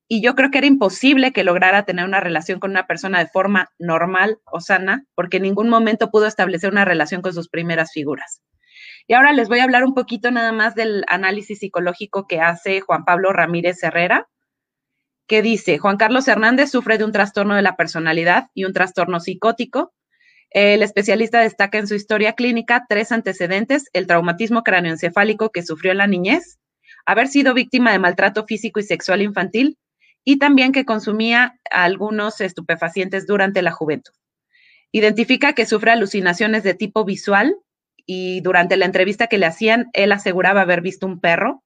Y 0.09 0.21
yo 0.21 0.35
creo 0.35 0.51
que 0.51 0.57
era 0.57 0.67
imposible 0.67 1.31
que 1.31 1.45
lograra 1.45 1.85
tener 1.85 2.03
una 2.03 2.19
relación 2.19 2.59
con 2.59 2.71
una 2.71 2.85
persona 2.85 3.19
de 3.19 3.27
forma 3.27 3.69
normal 3.79 4.39
o 4.43 4.59
sana, 4.59 5.05
porque 5.15 5.37
en 5.37 5.43
ningún 5.43 5.69
momento 5.69 6.11
pudo 6.11 6.27
establecer 6.27 6.69
una 6.69 6.83
relación 6.83 7.21
con 7.21 7.33
sus 7.33 7.47
primeras 7.47 7.93
figuras. 7.93 8.41
Y 9.07 9.13
ahora 9.13 9.33
les 9.33 9.49
voy 9.49 9.59
a 9.59 9.63
hablar 9.63 9.83
un 9.83 9.93
poquito 9.93 10.31
nada 10.31 10.51
más 10.51 10.75
del 10.75 11.03
análisis 11.07 11.59
psicológico 11.59 12.27
que 12.27 12.39
hace 12.39 12.81
Juan 12.81 13.05
Pablo 13.05 13.33
Ramírez 13.33 13.81
Herrera, 13.83 14.27
que 15.27 15.41
dice, 15.41 15.77
Juan 15.77 15.97
Carlos 15.97 16.27
Hernández 16.27 16.71
sufre 16.71 16.97
de 16.97 17.05
un 17.05 17.11
trastorno 17.11 17.55
de 17.55 17.61
la 17.61 17.75
personalidad 17.75 18.49
y 18.53 18.65
un 18.65 18.73
trastorno 18.73 19.19
psicótico. 19.19 19.93
El 20.49 20.83
especialista 20.83 21.39
destaca 21.39 21.77
en 21.77 21.87
su 21.87 21.95
historia 21.95 22.33
clínica 22.33 22.85
tres 22.89 23.11
antecedentes, 23.11 23.85
el 23.93 24.07
traumatismo 24.07 24.63
cráneoencefálico 24.63 25.49
que 25.49 25.63
sufrió 25.63 25.93
en 25.93 25.99
la 25.99 26.07
niñez, 26.07 26.59
haber 27.05 27.27
sido 27.29 27.53
víctima 27.53 27.91
de 27.91 27.99
maltrato 27.99 28.45
físico 28.45 28.79
y 28.79 28.83
sexual 28.83 29.21
infantil 29.21 29.77
y 30.23 30.37
también 30.37 30.71
que 30.71 30.85
consumía 30.85 31.57
algunos 31.71 32.41
estupefacientes 32.41 33.25
durante 33.25 33.61
la 33.61 33.71
juventud. 33.71 34.13
Identifica 34.91 35.53
que 35.53 35.65
sufre 35.65 35.91
alucinaciones 35.91 36.63
de 36.63 36.73
tipo 36.73 37.05
visual 37.05 37.55
y 38.05 38.41
durante 38.41 38.77
la 38.77 38.85
entrevista 38.85 39.27
que 39.27 39.37
le 39.37 39.45
hacían, 39.45 39.89
él 39.93 40.11
aseguraba 40.11 40.61
haber 40.61 40.81
visto 40.81 41.05
un 41.05 41.19
perro. 41.19 41.63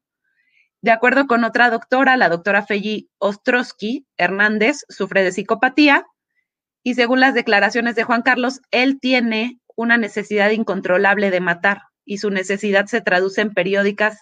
De 0.81 0.91
acuerdo 0.91 1.25
con 1.27 1.43
otra 1.43 1.69
doctora, 1.69 2.17
la 2.17 2.29
doctora 2.29 2.65
Feyi 2.65 3.09
Ostrowski 3.17 4.05
Hernández, 4.17 4.85
sufre 4.89 5.23
de 5.23 5.31
psicopatía 5.31 6.05
y 6.83 6.93
según 6.93 7.19
las 7.19 7.33
declaraciones 7.33 7.95
de 7.95 8.03
Juan 8.03 8.21
Carlos, 8.21 8.61
él 8.69 8.99
tiene 8.99 9.59
una 9.75 9.97
necesidad 9.97 10.51
incontrolable 10.51 11.31
de 11.31 11.39
matar 11.39 11.81
y 12.05 12.19
su 12.19 12.29
necesidad 12.29 12.85
se 12.85 13.01
traduce 13.01 13.41
en 13.41 13.53
periódicas 13.53 14.19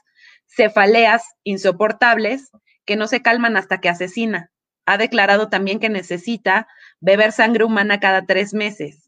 cefaleas 0.47 1.23
insoportables 1.43 2.51
que 2.85 2.95
no 2.95 3.07
se 3.07 3.21
calman 3.21 3.57
hasta 3.57 3.81
que 3.81 3.89
asesina. 3.89 4.49
Ha 4.85 4.97
declarado 4.97 5.49
también 5.49 5.79
que 5.79 5.89
necesita 5.89 6.67
beber 6.99 7.31
sangre 7.31 7.63
humana 7.65 7.99
cada 7.99 8.25
tres 8.25 8.53
meses. 8.53 9.02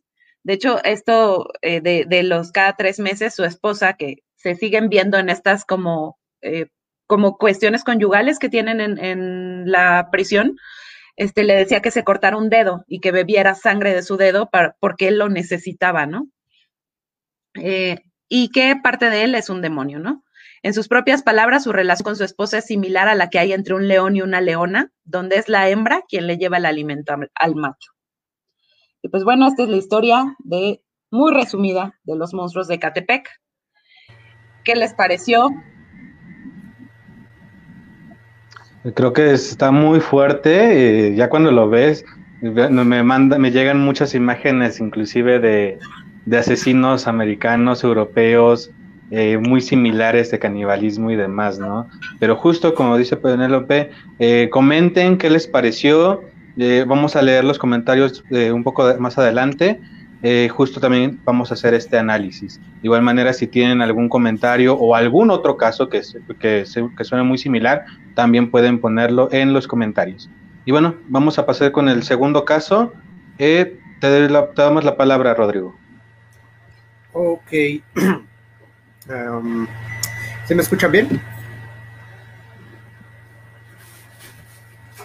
De 0.45 0.53
hecho, 0.53 0.77
esto 0.83 1.49
eh, 1.63 1.81
de, 1.81 2.23
los 2.23 2.51
cada 2.51 2.75
tres 2.75 2.99
meses, 2.99 3.33
su 3.33 3.43
esposa, 3.43 3.93
que 3.93 4.17
se 4.35 4.53
siguen 4.53 4.89
viendo 4.89 5.17
en 5.17 5.29
estas 5.29 5.65
como, 5.65 6.19
eh, 6.41 6.67
como 7.07 7.37
cuestiones 7.39 7.83
conyugales 7.83 8.37
que 8.37 8.47
tienen 8.47 8.79
en, 8.79 9.71
la 9.71 10.09
prisión, 10.11 10.55
este, 11.15 11.45
le 11.45 11.55
decía 11.55 11.81
que 11.81 11.89
se 11.89 12.03
cortara 12.03 12.37
un 12.37 12.49
dedo 12.49 12.85
y 12.87 12.99
que 12.99 13.11
bebiera 13.11 13.55
sangre 13.55 13.95
de 13.95 14.03
su 14.03 14.17
dedo 14.17 14.51
para, 14.51 14.77
porque 14.79 15.07
él 15.07 15.17
lo 15.17 15.29
necesitaba, 15.29 16.05
¿no? 16.05 16.27
Eh, 17.55 18.03
y 18.29 18.49
que 18.49 18.75
parte 18.75 19.09
de 19.09 19.23
él 19.23 19.33
es 19.33 19.49
un 19.49 19.63
demonio, 19.63 19.97
¿no? 19.97 20.23
En 20.61 20.75
sus 20.75 20.87
propias 20.87 21.23
palabras, 21.23 21.63
su 21.63 21.71
relación 21.71 22.03
con 22.03 22.15
su 22.17 22.23
esposa 22.23 22.59
es 22.59 22.65
similar 22.65 23.07
a 23.07 23.15
la 23.15 23.31
que 23.31 23.39
hay 23.39 23.51
entre 23.51 23.73
un 23.73 23.87
león 23.87 24.15
y 24.15 24.21
una 24.21 24.41
leona, 24.41 24.91
donde 25.05 25.37
es 25.37 25.49
la 25.49 25.69
hembra 25.69 26.03
quien 26.07 26.27
le 26.27 26.37
lleva 26.37 26.57
el 26.57 26.67
alimento 26.67 27.15
al 27.33 27.55
macho. 27.55 27.94
Pues 29.11 29.23
bueno, 29.23 29.47
esta 29.47 29.63
es 29.63 29.69
la 29.69 29.77
historia 29.77 30.35
de, 30.39 30.81
muy 31.11 31.33
resumida, 31.33 31.99
de 32.03 32.15
los 32.15 32.33
monstruos 32.33 32.67
de 32.67 32.79
Catepec. 32.79 33.29
¿Qué 34.63 34.75
les 34.75 34.93
pareció? 34.93 35.49
Creo 38.93 39.13
que 39.13 39.33
está 39.33 39.71
muy 39.71 39.99
fuerte. 39.99 41.09
Eh, 41.09 41.15
ya 41.15 41.29
cuando 41.29 41.51
lo 41.51 41.69
ves, 41.69 42.05
me, 42.41 43.51
llegan 43.51 43.79
muchas 43.79 44.13
imágenes, 44.15 44.79
inclusive 44.79 45.39
de, 45.39 45.79
de 46.25 46.37
asesinos 46.37 47.07
americanos, 47.07 47.83
europeos, 47.83 48.71
eh, 49.11 49.37
muy 49.37 49.61
similares 49.61 50.31
de 50.31 50.39
canibalismo 50.39 51.11
y 51.11 51.15
demás, 51.15 51.59
¿no? 51.59 51.87
Pero 52.19 52.35
justo 52.35 52.73
como 52.73 52.97
dice 52.97 53.15
Penélope, 53.15 53.91
eh, 54.17 54.49
comenten 54.51 55.17
qué 55.17 55.29
les 55.29 55.47
pareció. 55.47 56.21
Eh, 56.57 56.85
vamos 56.87 57.15
a 57.15 57.21
leer 57.21 57.43
los 57.43 57.59
comentarios 57.59 58.23
un 58.29 58.63
poco 58.63 58.95
más 58.99 59.17
adelante. 59.17 59.79
justo 60.49 60.79
también 60.79 61.19
vamos 61.23 61.51
a 61.51 61.53
hacer 61.53 61.73
este 61.73 61.97
análisis. 61.97 62.59
De 62.59 62.83
igual 62.83 63.01
manera, 63.01 63.33
si 63.33 63.47
tienen 63.47 63.81
algún 63.81 64.09
comentario 64.09 64.75
o 64.75 64.95
algún 64.95 65.29
otro 65.29 65.55
caso 65.57 65.87
que, 65.89 66.01
que, 66.39 66.65
que 66.97 67.03
suene 67.03 67.23
muy 67.23 67.37
similar, 67.37 67.85
también 68.15 68.49
pueden 68.49 68.79
ponerlo 68.79 69.29
en 69.31 69.53
los 69.53 69.67
comentarios. 69.67 70.29
Y 70.65 70.71
bueno, 70.71 70.95
vamos 71.07 71.37
a 71.37 71.45
pasar 71.45 71.71
con 71.71 71.89
el 71.89 72.03
segundo 72.03 72.43
caso. 72.43 72.91
te, 73.37 73.77
te 74.01 74.27
damos 74.55 74.83
la 74.83 74.97
palabra, 74.97 75.33
Rodrigo. 75.33 75.75
Ok. 77.13 77.51
Um, 79.07 79.67
¿Se 80.45 80.55
me 80.55 80.63
escuchan 80.63 80.91
bien? 80.91 81.21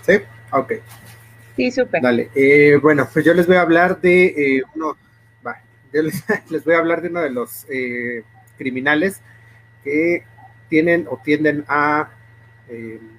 ¿Sí? 0.00 0.12
Ok. 0.52 0.72
Sí, 1.56 1.70
súper. 1.70 2.02
Dale. 2.02 2.30
Eh, 2.34 2.78
bueno, 2.80 3.08
pues 3.12 3.24
yo 3.24 3.34
les 3.34 3.46
voy 3.46 3.56
a 3.56 3.62
hablar 3.62 4.00
de 4.00 4.26
eh, 4.26 4.62
uno, 4.74 4.96
yo 5.92 6.02
les, 6.50 6.64
voy 6.64 6.74
a 6.74 6.78
hablar 6.78 7.02
de 7.02 7.08
uno 7.08 7.20
de 7.20 7.30
los 7.30 7.66
eh, 7.68 8.22
criminales 8.56 9.20
que 9.82 10.24
tienen 10.68 11.06
o 11.10 11.20
tienden 11.22 11.64
a, 11.68 12.10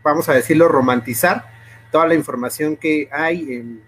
vamos 0.04 0.30
a 0.30 0.34
decirlo, 0.34 0.70
romantizar 0.70 1.46
toda 1.92 2.08
la 2.08 2.16
información 2.16 2.78
que 2.78 3.10
hay 3.12 3.54
en 3.54 3.82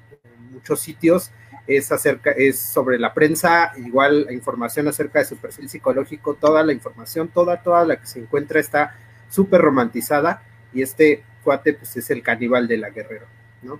muchos 0.51 0.81
sitios 0.81 1.31
es 1.65 1.91
acerca, 1.91 2.31
es 2.31 2.59
sobre 2.59 2.99
la 2.99 3.13
prensa, 3.13 3.71
igual 3.77 4.27
información 4.31 4.87
acerca 4.87 5.19
de 5.19 5.25
su 5.25 5.37
perfil 5.37 5.69
psicológico, 5.69 6.33
toda 6.33 6.63
la 6.63 6.73
información, 6.73 7.29
toda, 7.29 7.61
toda 7.63 7.85
la 7.85 7.95
que 7.95 8.05
se 8.05 8.19
encuentra 8.19 8.59
está 8.59 8.97
súper 9.29 9.61
romantizada 9.61 10.43
y 10.73 10.81
este 10.81 11.23
cuate 11.43 11.73
pues 11.73 11.95
es 11.95 12.09
el 12.09 12.21
caníbal 12.21 12.67
de 12.67 12.77
la 12.77 12.89
Guerrero, 12.89 13.27
¿no? 13.61 13.79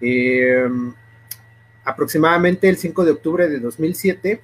Em, 0.00 0.92
aproximadamente 1.84 2.68
el 2.68 2.76
5 2.76 3.04
de 3.04 3.10
octubre 3.12 3.48
de 3.48 3.58
2007, 3.58 4.40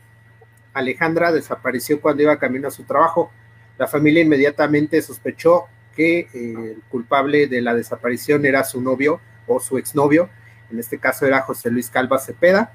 Alejandra 0.72 1.32
desapareció 1.32 2.00
cuando 2.00 2.22
iba 2.22 2.38
camino 2.38 2.68
a 2.68 2.72
su 2.72 2.84
trabajo. 2.84 3.30
La 3.78 3.86
familia 3.86 4.22
inmediatamente 4.22 5.00
sospechó 5.02 5.66
que 5.94 6.20
eh, 6.20 6.28
el 6.32 6.82
culpable 6.88 7.46
de 7.46 7.62
la 7.62 7.74
desaparición 7.74 8.44
era 8.44 8.64
su 8.64 8.80
novio 8.80 9.20
o 9.46 9.60
su 9.60 9.78
exnovio, 9.78 10.28
en 10.70 10.78
este 10.78 10.98
caso 10.98 11.26
era 11.26 11.42
José 11.42 11.70
Luis 11.70 11.90
Calva 11.90 12.18
Cepeda, 12.18 12.72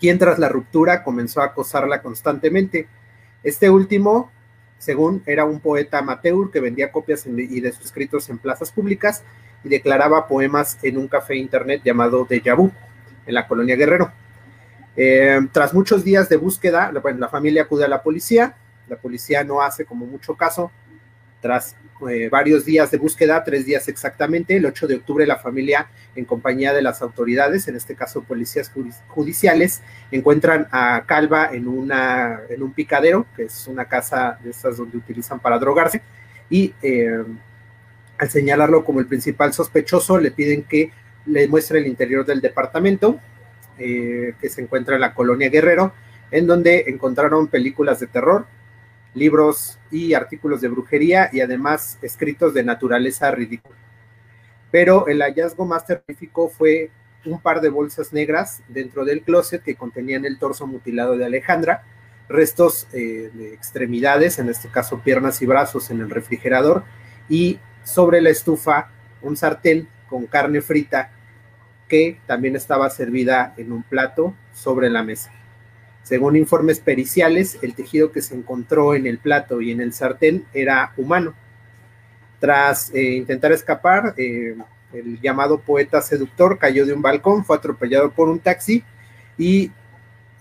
quien 0.00 0.18
tras 0.18 0.38
la 0.38 0.48
ruptura 0.48 1.04
comenzó 1.04 1.40
a 1.40 1.46
acosarla 1.46 2.02
constantemente. 2.02 2.88
Este 3.44 3.70
último, 3.70 4.32
según 4.80 5.22
era 5.26 5.44
un 5.44 5.60
poeta 5.60 5.98
amateur 5.98 6.50
que 6.50 6.58
vendía 6.58 6.90
copias 6.90 7.26
y 7.26 7.60
de 7.60 7.70
sus 7.70 7.84
escritos 7.84 8.30
en 8.30 8.38
plazas 8.38 8.72
públicas 8.72 9.22
y 9.62 9.68
declaraba 9.68 10.26
poemas 10.26 10.78
en 10.82 10.96
un 10.96 11.06
café 11.06 11.36
internet 11.36 11.82
llamado 11.84 12.26
Deja 12.28 12.54
Vu, 12.54 12.72
en 13.26 13.34
la 13.34 13.46
colonia 13.46 13.76
Guerrero. 13.76 14.10
Eh, 14.96 15.38
tras 15.52 15.74
muchos 15.74 16.02
días 16.02 16.30
de 16.30 16.36
búsqueda, 16.36 16.90
la 16.92 17.28
familia 17.28 17.62
acude 17.62 17.84
a 17.84 17.88
la 17.88 18.02
policía, 18.02 18.56
la 18.88 18.96
policía 18.96 19.44
no 19.44 19.60
hace 19.60 19.84
como 19.84 20.06
mucho 20.06 20.34
caso, 20.34 20.72
tras 21.42 21.76
eh, 22.08 22.28
varios 22.30 22.64
días 22.64 22.90
de 22.90 22.98
búsqueda, 22.98 23.42
tres 23.44 23.66
días 23.66 23.88
exactamente, 23.88 24.56
el 24.56 24.66
8 24.66 24.86
de 24.86 24.96
octubre 24.96 25.26
la 25.26 25.36
familia, 25.36 25.88
en 26.16 26.24
compañía 26.24 26.72
de 26.72 26.82
las 26.82 27.02
autoridades, 27.02 27.68
en 27.68 27.76
este 27.76 27.94
caso 27.94 28.22
policías 28.22 28.72
judiciales, 29.08 29.82
encuentran 30.10 30.66
a 30.70 31.04
Calva 31.06 31.50
en, 31.52 31.68
una, 31.68 32.40
en 32.48 32.62
un 32.62 32.72
picadero, 32.72 33.26
que 33.36 33.44
es 33.44 33.66
una 33.66 33.84
casa 33.84 34.38
de 34.42 34.50
estas 34.50 34.76
donde 34.76 34.96
utilizan 34.96 35.40
para 35.40 35.58
drogarse, 35.58 36.02
y 36.48 36.74
eh, 36.82 37.22
al 38.18 38.30
señalarlo 38.30 38.84
como 38.84 39.00
el 39.00 39.06
principal 39.06 39.52
sospechoso, 39.52 40.18
le 40.18 40.30
piden 40.30 40.62
que 40.64 40.90
le 41.26 41.48
muestre 41.48 41.78
el 41.78 41.86
interior 41.86 42.24
del 42.24 42.40
departamento, 42.40 43.20
eh, 43.78 44.34
que 44.40 44.48
se 44.48 44.60
encuentra 44.60 44.94
en 44.94 45.00
la 45.00 45.14
colonia 45.14 45.48
Guerrero, 45.48 45.92
en 46.30 46.46
donde 46.46 46.84
encontraron 46.88 47.48
películas 47.48 48.00
de 48.00 48.06
terror, 48.06 48.46
libros 49.14 49.78
y 49.90 50.14
artículos 50.14 50.60
de 50.60 50.68
brujería 50.68 51.30
y 51.32 51.40
además 51.40 51.98
escritos 52.02 52.54
de 52.54 52.64
naturaleza 52.64 53.30
ridícula. 53.30 53.76
Pero 54.70 55.08
el 55.08 55.20
hallazgo 55.20 55.64
más 55.66 55.84
terrífico 55.84 56.48
fue 56.48 56.90
un 57.24 57.40
par 57.40 57.60
de 57.60 57.68
bolsas 57.68 58.12
negras 58.12 58.62
dentro 58.68 59.04
del 59.04 59.22
closet 59.22 59.62
que 59.62 59.74
contenían 59.74 60.24
el 60.24 60.38
torso 60.38 60.66
mutilado 60.66 61.16
de 61.16 61.26
Alejandra, 61.26 61.82
restos 62.28 62.86
eh, 62.92 63.30
de 63.34 63.52
extremidades, 63.52 64.38
en 64.38 64.48
este 64.48 64.68
caso 64.68 65.00
piernas 65.00 65.42
y 65.42 65.46
brazos 65.46 65.90
en 65.90 66.00
el 66.00 66.10
refrigerador, 66.10 66.84
y 67.28 67.58
sobre 67.82 68.20
la 68.20 68.30
estufa 68.30 68.90
un 69.22 69.36
sartén 69.36 69.88
con 70.08 70.26
carne 70.26 70.60
frita 70.60 71.10
que 71.88 72.20
también 72.26 72.56
estaba 72.56 72.88
servida 72.88 73.52
en 73.56 73.72
un 73.72 73.82
plato 73.82 74.34
sobre 74.54 74.88
la 74.88 75.02
mesa. 75.02 75.32
Según 76.02 76.36
informes 76.36 76.80
periciales, 76.80 77.58
el 77.62 77.74
tejido 77.74 78.10
que 78.10 78.22
se 78.22 78.34
encontró 78.34 78.94
en 78.94 79.06
el 79.06 79.18
plato 79.18 79.60
y 79.60 79.70
en 79.70 79.80
el 79.80 79.92
sartén 79.92 80.44
era 80.52 80.92
humano. 80.96 81.34
Tras 82.38 82.90
eh, 82.94 83.16
intentar 83.16 83.52
escapar, 83.52 84.14
eh, 84.16 84.56
el 84.92 85.20
llamado 85.20 85.60
poeta 85.60 86.00
seductor 86.00 86.58
cayó 86.58 86.86
de 86.86 86.94
un 86.94 87.02
balcón, 87.02 87.44
fue 87.44 87.56
atropellado 87.56 88.10
por 88.10 88.28
un 88.28 88.40
taxi 88.40 88.82
y 89.36 89.70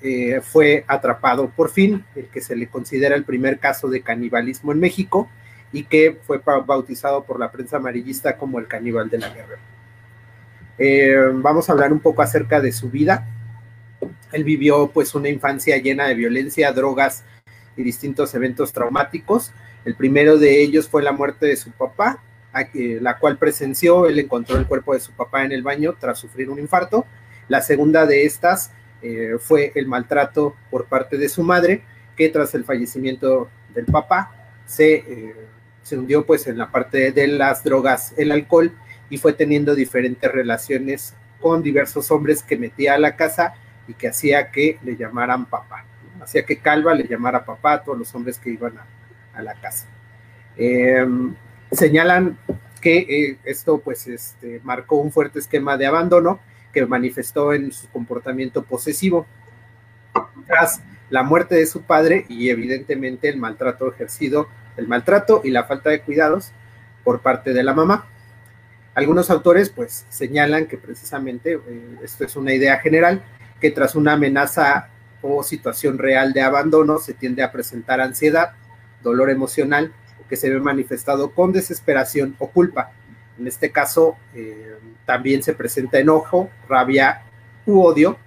eh, 0.02 0.40
fue 0.42 0.86
atrapado 0.88 1.50
por 1.50 1.70
fin, 1.70 2.06
el 2.16 2.28
que 2.28 2.42
se 2.42 2.56
le 2.56 2.68
considera 2.68 3.16
el 3.16 3.26
primer 3.26 3.60
caso 3.60 3.90
de 3.90 4.02
canibalismo 4.02 4.72
en 4.72 4.80
México 4.80 5.30
y 5.74 5.84
que 5.84 6.18
fue 6.26 6.40
bautizado 6.66 7.26
por 7.26 7.38
la 7.40 7.52
prensa 7.52 7.78
amarillista 7.78 8.38
como 8.38 8.60
el 8.60 8.68
caníbal 8.68 9.10
de 9.10 9.20
la 9.20 9.30
guerra. 9.30 9.60
vamos 11.44 11.70
a 11.70 11.74
hablar 11.74 11.92
un 11.92 12.00
poco 12.00 12.22
acerca 12.22 12.62
de 12.62 12.72
su 12.72 12.90
vida. 12.90 13.28
Él 14.32 14.44
vivió 14.44 14.88
pues 14.88 15.16
una 15.16 15.30
infancia 15.30 15.78
llena 15.78 16.08
de 16.08 16.16
violencia, 16.16 16.72
drogas 16.72 17.24
y 17.76 17.84
distintos 17.84 18.34
eventos 18.36 18.72
traumáticos. 18.74 19.52
El 19.86 19.96
primero 19.96 20.38
de 20.38 20.62
ellos 20.62 20.88
fue 20.88 21.04
la 21.04 21.12
muerte 21.12 21.46
de 21.46 21.56
su 21.56 21.72
papá, 21.72 22.22
la 22.74 23.18
cual 23.18 23.38
presenció, 23.38 24.08
él 24.08 24.20
encontró 24.20 24.58
el 24.58 24.66
cuerpo 24.66 24.94
de 24.94 25.00
su 25.00 25.12
papá 25.14 25.44
en 25.46 25.52
el 25.52 25.64
baño 25.64 25.96
tras 26.00 26.20
sufrir 26.20 26.50
un 26.50 26.60
infarto. 26.60 27.06
La 27.48 27.62
segunda 27.62 28.06
de 28.06 28.26
estas 28.26 28.72
eh, 29.02 29.36
fue 29.40 29.72
el 29.76 29.88
maltrato 29.88 30.56
por 30.70 30.86
parte 30.86 31.18
de 31.18 31.30
su 31.30 31.44
madre, 31.44 31.84
que 32.16 32.30
tras 32.30 32.54
el 32.56 32.66
fallecimiento 32.66 33.50
del 33.74 33.86
papá 33.86 34.32
se, 34.66 34.96
eh, 34.96 35.36
se 35.84 35.98
hundió 35.98 36.26
pues 36.26 36.48
en 36.48 36.58
la 36.58 36.72
parte 36.72 37.12
de 37.12 37.28
las 37.28 37.64
drogas, 37.64 38.14
el 38.18 38.32
alcohol, 38.32 38.74
y 39.10 39.18
fue 39.18 39.34
teniendo 39.34 39.74
diferentes 39.74 40.32
relaciones 40.32 41.16
con 41.40 41.64
diversos 41.64 42.12
hombres 42.12 42.44
que 42.44 42.58
metía 42.58 42.96
a 42.96 43.00
la 43.00 43.16
casa 43.16 43.56
y 43.90 43.96
que 43.96 44.08
hacía 44.08 44.52
que 44.52 44.78
le 44.84 44.96
llamaran 44.96 45.46
papá. 45.48 45.84
Hacía 46.22 46.46
que 46.46 46.60
Calva 46.60 46.94
le 46.94 47.08
llamara 47.08 47.44
papá 47.44 47.74
a 47.74 47.84
todos 47.84 47.98
los 47.98 48.14
hombres 48.14 48.38
que 48.38 48.52
iban 48.52 48.74
a, 48.78 49.42
la 49.42 49.56
casa. 49.56 49.88
Em, 50.58 51.34
señalan 51.72 52.38
que 52.82 52.98
eh, 52.98 53.38
esto 53.46 53.80
pues 53.80 54.06
este, 54.08 54.60
marcó 54.64 54.98
un 54.98 55.12
fuerte 55.12 55.40
esquema 55.40 55.78
de 55.78 55.86
abandono 55.86 56.40
que 56.74 56.86
manifestó 56.86 57.54
en 57.54 57.72
su 57.72 57.90
comportamiento 57.90 58.64
posesivo. 58.64 59.26
Tras 60.46 60.82
la 61.10 61.24
muerte 61.24 61.56
de 61.56 61.66
su 61.66 61.82
padre 61.84 62.26
y 62.28 62.50
evidentemente 62.50 63.30
el 63.30 63.38
maltrato 63.38 63.92
ejercido, 63.92 64.48
el 64.78 64.88
maltrato 64.88 65.42
y 65.44 65.52
la 65.52 65.64
falta 65.64 65.90
de 65.90 66.02
cuidados 66.02 66.52
por 67.04 67.22
parte 67.22 67.54
de 67.54 67.64
la 67.64 67.74
mamá. 67.74 68.08
Algunos 68.94 69.30
autores 69.30 69.70
pues 69.70 70.06
señalan 70.10 70.68
que 70.68 70.78
precisamente, 70.78 71.54
eh, 71.54 71.96
esto 72.04 72.26
es 72.26 72.36
una 72.36 72.54
idea 72.54 72.78
general, 72.80 73.24
que 73.60 73.72
tras 73.72 73.96
una 73.96 74.14
amenaza 74.14 74.90
o 75.22 75.44
situación 75.44 75.98
real 75.98 76.34
de 76.34 76.42
abandono 76.42 76.98
se 76.98 77.14
tiende 77.14 77.44
a 77.44 77.52
presentar 77.52 78.00
ansiedad, 78.00 78.52
dolor 79.04 79.30
emocional, 79.30 79.94
que 80.30 80.36
se 80.36 80.50
ve 80.50 80.60
manifestado 80.60 81.32
con 81.32 81.52
desesperación 81.52 82.36
o 82.40 82.50
culpa. 82.50 82.92
En 83.38 83.48
este 83.48 83.72
caso, 83.72 84.16
eh, 84.34 84.78
también 85.06 85.42
se 85.44 85.54
presenta 85.54 86.00
enojo, 86.00 86.50
rabia 86.68 87.24
u 87.66 87.82
odio 87.82 88.18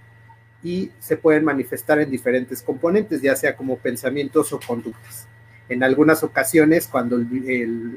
y 0.63 0.91
se 0.99 1.17
pueden 1.17 1.45
manifestar 1.45 2.01
en 2.01 2.11
diferentes 2.11 2.63
componentes, 2.63 3.23
ya 3.23 3.37
sea 3.37 3.57
como 3.57 3.77
pensamientos 3.79 4.53
o 4.53 4.61
conductas. 4.61 5.29
En 5.69 5.83
algunas 5.83 6.23
ocasiones, 6.23 6.89
cuando 6.89 7.19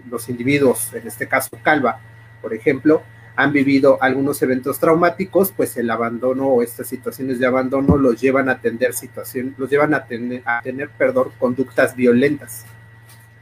los 0.10 0.30
individuos, 0.30 0.94
en 0.94 1.08
este 1.08 1.28
caso 1.28 1.50
Calva, 1.64 2.00
por 2.42 2.54
ejemplo, 2.54 3.02
han 3.36 3.52
vivido 3.52 3.98
algunos 4.02 4.42
eventos 4.42 4.80
traumáticos, 4.80 5.52
pues 5.52 5.76
el 5.78 5.90
abandono 5.90 6.48
o 6.48 6.62
estas 6.62 6.88
situaciones 6.88 7.40
de 7.40 7.46
abandono 7.46 7.98
los 7.98 8.20
llevan 8.20 8.50
a 8.50 8.60
tener 8.60 8.94
situación, 8.94 9.56
los 9.58 9.70
llevan 9.70 9.94
a 9.94 10.06
tener, 10.06 10.42
a 10.46 10.62
tener, 10.62 10.90
perdón, 10.90 11.30
conductas 11.38 11.96
violentas, 11.96 12.66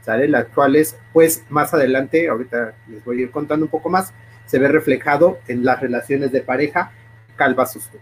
¿sale? 0.02 0.28
Las 0.28 0.46
cuales, 0.46 0.96
pues 1.12 1.44
más 1.48 1.72
adelante, 1.74 2.28
ahorita 2.28 2.74
les 2.88 3.04
voy 3.04 3.18
a 3.18 3.22
ir 3.22 3.30
contando 3.30 3.66
un 3.66 3.70
poco 3.70 3.88
más, 3.88 4.12
se 4.46 4.58
ve 4.58 4.68
reflejado 4.68 5.38
en 5.48 5.64
las 5.64 5.80
relaciones 5.80 6.32
de 6.32 6.40
pareja, 6.40 6.92
calva 7.36 7.66
susto. 7.66 7.98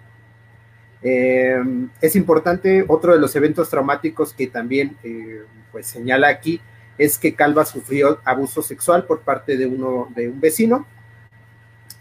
Eh, 1.02 1.60
es 2.00 2.16
importante, 2.16 2.84
otro 2.86 3.12
de 3.12 3.18
los 3.18 3.34
eventos 3.34 3.68
traumáticos 3.68 4.32
que 4.32 4.46
también 4.46 4.96
eh, 5.02 5.42
pues 5.72 5.86
señala 5.86 6.28
aquí 6.28 6.60
es 6.98 7.18
que 7.18 7.34
Calva 7.34 7.64
sufrió 7.64 8.20
abuso 8.24 8.62
sexual 8.62 9.04
por 9.04 9.20
parte 9.22 9.56
de 9.56 9.66
uno 9.66 10.08
de 10.14 10.28
un 10.28 10.40
vecino. 10.40 10.86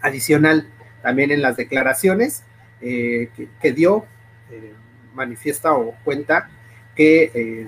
Adicional, 0.01 0.67
también 1.01 1.31
en 1.31 1.41
las 1.41 1.57
declaraciones 1.57 2.43
eh, 2.81 3.29
que, 3.61 3.73
dio, 3.73 4.05
eh, 4.49 4.73
manifiesta 5.13 5.73
o 5.73 5.95
cuenta 6.03 6.49
que 6.95 7.31
eh, 7.33 7.67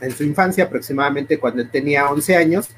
en 0.00 0.10
su 0.12 0.22
infancia, 0.22 0.64
aproximadamente 0.64 1.38
cuando 1.38 1.62
él 1.62 1.70
tenía 1.70 2.08
11 2.08 2.36
años, 2.36 2.70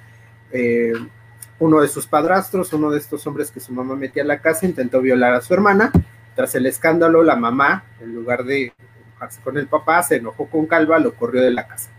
uno 1.58 1.80
de 1.82 1.88
sus 1.88 2.06
padrastros, 2.06 2.72
uno 2.72 2.90
de 2.90 2.98
estos 2.98 3.26
hombres 3.26 3.50
que 3.50 3.60
su 3.60 3.72
mamá 3.72 3.96
metía 3.96 4.22
a 4.22 4.26
la 4.26 4.40
casa, 4.40 4.64
intentó 4.64 5.02
violar 5.02 5.34
a 5.34 5.40
su 5.42 5.52
hermana. 5.52 5.92
Tras 6.34 6.54
el 6.54 6.64
escándalo, 6.66 7.22
la 7.22 7.36
mamá, 7.36 7.84
en 8.00 8.14
lugar 8.14 8.44
de 8.44 8.72
enojarse 9.10 9.40
con 9.42 9.58
el 9.58 9.66
papá, 9.66 10.02
se 10.02 10.16
enojó 10.16 10.46
con 10.46 10.66
Calva, 10.66 10.98
lo 10.98 11.14
corrió 11.14 11.42
de 11.42 11.50
la 11.50 11.66
casa. 11.66 11.90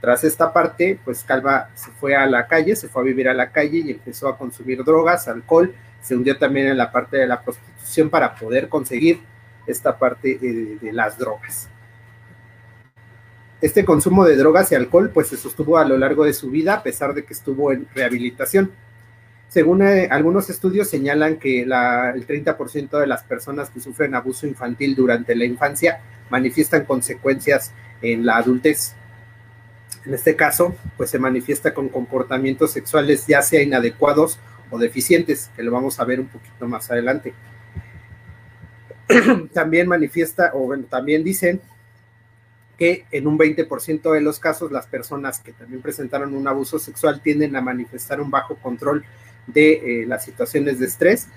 Tras 0.00 0.24
esta 0.24 0.52
parte, 0.52 0.98
pues 1.04 1.22
Calva 1.22 1.70
se 1.74 1.90
fue 1.92 2.16
a 2.16 2.26
la 2.26 2.46
calle, 2.46 2.74
se 2.74 2.88
fue 2.88 3.02
a 3.02 3.04
vivir 3.04 3.28
a 3.28 3.34
la 3.34 3.50
calle 3.50 3.82
y 3.84 3.90
empezó 3.90 4.28
a 4.28 4.38
consumir 4.38 4.82
drogas, 4.82 5.28
alcohol, 5.28 5.74
se 6.06 6.14
hundió 6.14 6.38
también 6.38 6.68
en 6.68 6.76
la 6.76 6.92
parte 6.92 7.16
de 7.16 7.26
la 7.26 7.42
prostitución 7.42 8.10
para 8.10 8.36
poder 8.36 8.68
conseguir 8.68 9.18
esta 9.66 9.98
parte 9.98 10.38
de, 10.38 10.92
las 10.92 11.18
drogas. 11.18 11.68
Este 13.60 13.84
consumo 13.84 14.24
de 14.24 14.36
drogas 14.36 14.70
y 14.70 14.76
alcohol 14.76 15.10
pues 15.12 15.26
se 15.26 15.36
sostuvo 15.36 15.78
a 15.78 15.84
lo 15.84 15.98
largo 15.98 16.24
de 16.24 16.32
su 16.32 16.48
vida 16.48 16.74
a 16.74 16.82
pesar 16.84 17.12
de 17.12 17.24
que 17.24 17.32
estuvo 17.32 17.72
en 17.72 17.88
rehabilitación. 17.92 18.70
Según 19.48 19.82
eh, 19.82 20.06
algunos 20.08 20.48
estudios 20.48 20.88
señalan 20.88 21.38
que 21.38 21.62
el 21.62 21.70
30% 21.72 23.00
de 23.00 23.06
las 23.08 23.24
personas 23.24 23.70
que 23.70 23.80
sufren 23.80 24.14
abuso 24.14 24.46
infantil 24.46 24.94
durante 24.94 25.34
la 25.34 25.44
infancia 25.44 26.02
manifiestan 26.30 26.84
consecuencias 26.84 27.72
en 28.00 28.24
la 28.24 28.36
adultez. 28.36 28.94
En 30.04 30.14
este 30.14 30.36
caso, 30.36 30.76
pues 30.96 31.10
se 31.10 31.18
manifiesta 31.18 31.74
con 31.74 31.88
comportamientos 31.88 32.70
sexuales 32.70 33.26
ya 33.26 33.42
sea 33.42 33.60
inadecuados 33.60 34.38
o 34.70 34.78
deficientes, 34.78 35.50
que 35.54 35.62
lo 35.62 35.70
vamos 35.70 36.00
a 36.00 36.04
ver 36.04 36.20
un 36.20 36.26
poquito 36.26 36.66
más 36.66 36.90
adelante. 36.90 37.34
también 39.52 39.88
manifiesta, 39.88 40.50
o 40.54 40.60
bueno, 40.60 40.84
también 40.84 41.22
dicen 41.22 41.60
que 42.76 43.06
en 43.10 43.26
un 43.26 43.38
20% 43.38 44.12
de 44.12 44.20
los 44.20 44.38
casos 44.38 44.70
las 44.70 44.86
personas 44.86 45.40
que 45.40 45.52
también 45.52 45.80
presentaron 45.80 46.34
un 46.34 46.46
abuso 46.46 46.78
sexual 46.78 47.22
tienden 47.22 47.56
a 47.56 47.60
manifestar 47.60 48.20
un 48.20 48.30
bajo 48.30 48.56
control 48.56 49.04
de 49.46 50.02
eh, 50.02 50.06
las 50.06 50.24
situaciones 50.24 50.78
de 50.78 50.86
estrés 50.86 51.28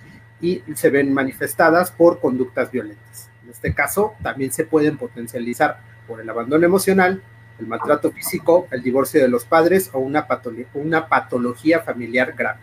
y 0.41 0.63
se 0.75 0.89
ven 0.89 1.13
manifestadas 1.13 1.91
por 1.91 2.19
conductas 2.19 2.71
violentas. 2.71 3.29
En 3.43 3.51
este 3.51 3.73
caso, 3.73 4.13
también 4.21 4.51
se 4.51 4.65
pueden 4.65 4.97
potencializar 4.97 5.79
por 6.07 6.19
el 6.19 6.29
abandono 6.29 6.65
emocional, 6.65 7.21
el 7.59 7.67
maltrato 7.67 8.11
físico, 8.11 8.67
el 8.71 8.81
divorcio 8.81 9.21
de 9.21 9.27
los 9.27 9.45
padres 9.45 9.89
o 9.93 9.99
una, 9.99 10.27
patología, 10.27 10.67
una 10.73 11.07
patología 11.07 11.81
familiar 11.81 12.33
grave, 12.37 12.59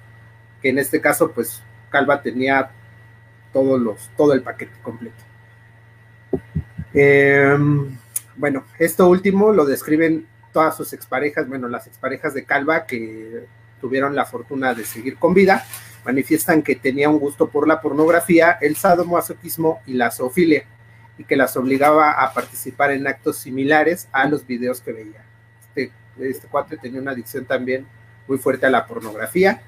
que 0.60 0.70
en 0.70 0.78
este 0.78 1.00
caso, 1.00 1.30
pues 1.32 1.62
Calva 1.90 2.22
tenía 2.22 2.70
todos 3.52 3.80
los, 3.80 4.10
todo 4.16 4.32
el 4.32 4.42
paquete 4.42 4.74
completo. 4.82 5.16
Em, 6.92 7.96
bueno, 8.36 8.64
esto 8.78 9.08
último 9.08 9.52
lo 9.52 9.64
describen 9.64 10.26
todas 10.52 10.76
sus 10.76 10.92
exparejas, 10.92 11.48
bueno, 11.48 11.68
las 11.68 11.86
exparejas 11.86 12.34
de 12.34 12.44
Calva 12.44 12.86
que 12.86 13.46
tuvieron 13.80 14.14
la 14.14 14.24
fortuna 14.24 14.74
de 14.74 14.84
seguir 14.84 15.16
con 15.16 15.34
vida, 15.34 15.64
manifiestan 16.04 16.62
que 16.62 16.76
tenía 16.76 17.08
un 17.08 17.18
gusto 17.18 17.48
por 17.48 17.68
la 17.68 17.80
pornografía, 17.80 18.58
el 18.60 18.76
sadomasoquismo 18.76 19.80
y 19.86 19.94
la 19.94 20.10
zoofilia 20.10 20.64
y 21.18 21.24
que 21.24 21.36
las 21.36 21.56
obligaba 21.56 22.12
a 22.12 22.32
participar 22.32 22.90
en 22.90 23.06
actos 23.06 23.38
similares 23.38 24.08
a 24.12 24.28
los 24.28 24.46
videos 24.46 24.80
que 24.80 24.92
veía. 24.92 25.24
Este, 25.60 25.92
este 26.18 26.46
cuate 26.48 26.76
tenía 26.76 27.00
una 27.00 27.12
adicción 27.12 27.44
también 27.44 27.86
muy 28.28 28.38
fuerte 28.38 28.66
a 28.66 28.70
la 28.70 28.86
pornografía, 28.86 29.62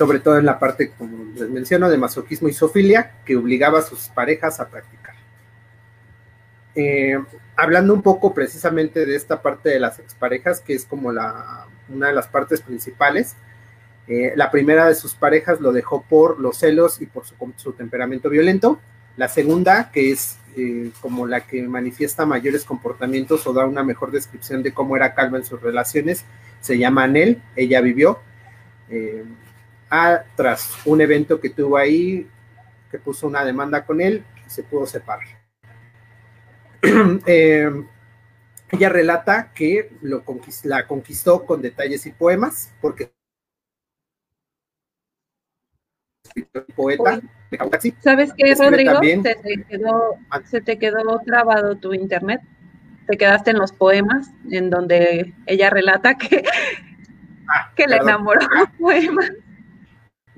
sobre 0.00 0.18
todo 0.18 0.38
en 0.38 0.46
la 0.46 0.58
parte, 0.58 0.92
como 0.96 1.26
les 1.34 1.50
menciono, 1.50 1.90
de 1.90 1.98
masoquismo 1.98 2.48
y 2.48 2.54
sofilia, 2.54 3.16
que 3.22 3.36
obligaba 3.36 3.80
a 3.80 3.82
sus 3.82 4.08
parejas 4.08 4.58
a 4.58 4.70
practicar. 4.70 5.14
Eh, 6.74 7.18
hablando 7.54 7.92
un 7.92 8.00
poco 8.00 8.32
precisamente 8.32 9.04
de 9.04 9.14
esta 9.14 9.42
parte 9.42 9.68
de 9.68 9.78
las 9.78 9.98
exparejas, 9.98 10.60
que 10.60 10.72
es 10.72 10.86
como 10.86 11.12
la, 11.12 11.66
una 11.90 12.06
de 12.06 12.14
las 12.14 12.28
partes 12.28 12.62
principales, 12.62 13.36
eh, 14.08 14.32
la 14.36 14.50
primera 14.50 14.86
de 14.86 14.94
sus 14.94 15.14
parejas 15.14 15.60
lo 15.60 15.70
dejó 15.70 16.00
por 16.00 16.40
los 16.40 16.56
celos 16.56 17.02
y 17.02 17.04
por 17.04 17.24
su 17.56 17.72
temperamento 17.74 18.30
violento, 18.30 18.80
la 19.18 19.28
segunda, 19.28 19.90
que 19.92 20.12
es 20.12 20.38
eh, 20.56 20.92
como 21.02 21.26
la 21.26 21.42
que 21.42 21.60
manifiesta 21.68 22.24
mayores 22.24 22.64
comportamientos 22.64 23.46
o 23.46 23.52
da 23.52 23.66
una 23.66 23.84
mejor 23.84 24.12
descripción 24.12 24.62
de 24.62 24.72
cómo 24.72 24.96
era 24.96 25.12
Calva 25.14 25.36
en 25.36 25.44
sus 25.44 25.60
relaciones, 25.60 26.24
se 26.62 26.78
llama 26.78 27.04
Anel, 27.04 27.42
ella 27.54 27.82
vivió. 27.82 28.20
Tras 30.36 30.86
un 30.86 31.00
evento 31.00 31.40
que 31.40 31.50
tuvo 31.50 31.76
ahí, 31.76 32.28
que 32.90 32.98
puso 32.98 33.26
una 33.26 33.44
demanda 33.44 33.84
con 33.84 34.00
él, 34.00 34.24
se 34.46 34.62
pudo 34.62 34.86
separar. 34.86 35.26
Eh, 37.26 37.70
ella 38.72 38.88
relata 38.88 39.52
que 39.52 39.90
lo 40.02 40.24
la 40.64 40.86
conquistó 40.86 41.44
con 41.44 41.60
detalles 41.60 42.06
y 42.06 42.12
poemas, 42.12 42.72
porque 42.80 43.12
poeta. 46.76 47.20
¿Sabes 48.00 48.32
qué, 48.36 48.54
Rodrigo? 48.54 49.00
Se 49.02 49.34
te, 49.34 49.64
quedó, 49.68 50.14
ah. 50.30 50.40
se 50.44 50.60
te 50.60 50.78
quedó 50.78 51.20
trabado 51.26 51.76
tu 51.76 51.92
internet. 51.92 52.40
Te 53.08 53.16
quedaste 53.16 53.50
en 53.50 53.58
los 53.58 53.72
poemas, 53.72 54.30
en 54.52 54.70
donde 54.70 55.34
ella 55.46 55.68
relata 55.68 56.14
que, 56.14 56.44
ah, 57.48 57.72
que 57.74 57.88
le 57.88 57.96
enamoró 57.96 58.46
un 58.78 59.49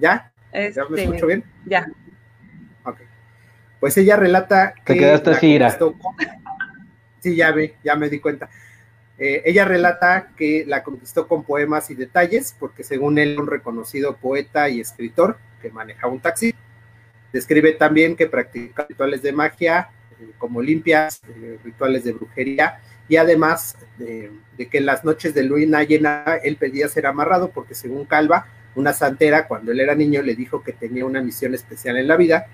¿Ya? 0.03 0.33
¿Ya 0.53 0.59
me 0.59 0.67
este, 0.67 1.05
escucho 1.05 1.27
bien? 1.29 1.45
Ya. 1.65 1.87
Ok. 2.85 2.99
Pues 3.79 3.97
ella 3.97 4.17
relata 4.17 4.75
que. 4.85 4.95
Te 4.95 4.99
quedaste 4.99 5.31
así, 5.31 5.59
Sí, 7.21 7.37
ya 7.37 7.53
ve, 7.53 7.77
ya 7.85 7.95
me 7.95 8.09
di 8.09 8.19
cuenta. 8.19 8.51
Eh, 9.17 9.43
ella 9.45 9.65
relata 9.65 10.33
que 10.37 10.65
la 10.67 10.83
conquistó 10.83 11.29
con 11.29 11.45
poemas 11.45 11.89
y 11.91 11.95
detalles, 11.95 12.57
porque 12.59 12.83
según 12.83 13.17
él, 13.17 13.39
un 13.39 13.47
reconocido 13.47 14.17
poeta 14.17 14.69
y 14.69 14.81
escritor 14.81 15.39
que 15.61 15.71
manejaba 15.71 16.13
un 16.13 16.19
taxi. 16.19 16.53
Describe 17.33 17.75
también 17.75 18.17
que 18.17 18.27
practica 18.27 18.85
rituales 18.89 19.23
de 19.23 19.33
magia, 19.33 19.91
eh, 20.19 20.33
como 20.37 20.61
limpias, 20.61 21.21
eh, 21.29 21.59
rituales 21.63 22.03
de 22.03 22.13
brujería, 22.13 22.81
y 23.09 23.17
además 23.17 23.77
de, 23.99 24.33
que 24.69 24.79
en 24.79 24.87
las 24.87 25.05
noches 25.05 25.33
de 25.33 25.45
luna 25.45 25.85
llena 25.85 26.25
él 26.43 26.57
pedía 26.57 26.89
ser 26.89 27.07
amarrado, 27.07 27.51
porque 27.51 27.77
según 27.77 28.05
Calva, 28.05 28.49
una 28.75 28.93
santera, 28.93 29.47
cuando 29.47 29.73
él 29.73 29.81
era 29.81 29.95
niño, 29.95 30.23
le 30.23 30.35
dijo 30.35 30.63
que 30.63 30.73
tenía 30.73 31.05
una 31.05 31.21
misión 31.21 31.55
especial 31.55 31.97
en 31.97 32.09
la 32.09 32.17
vida 32.17 32.47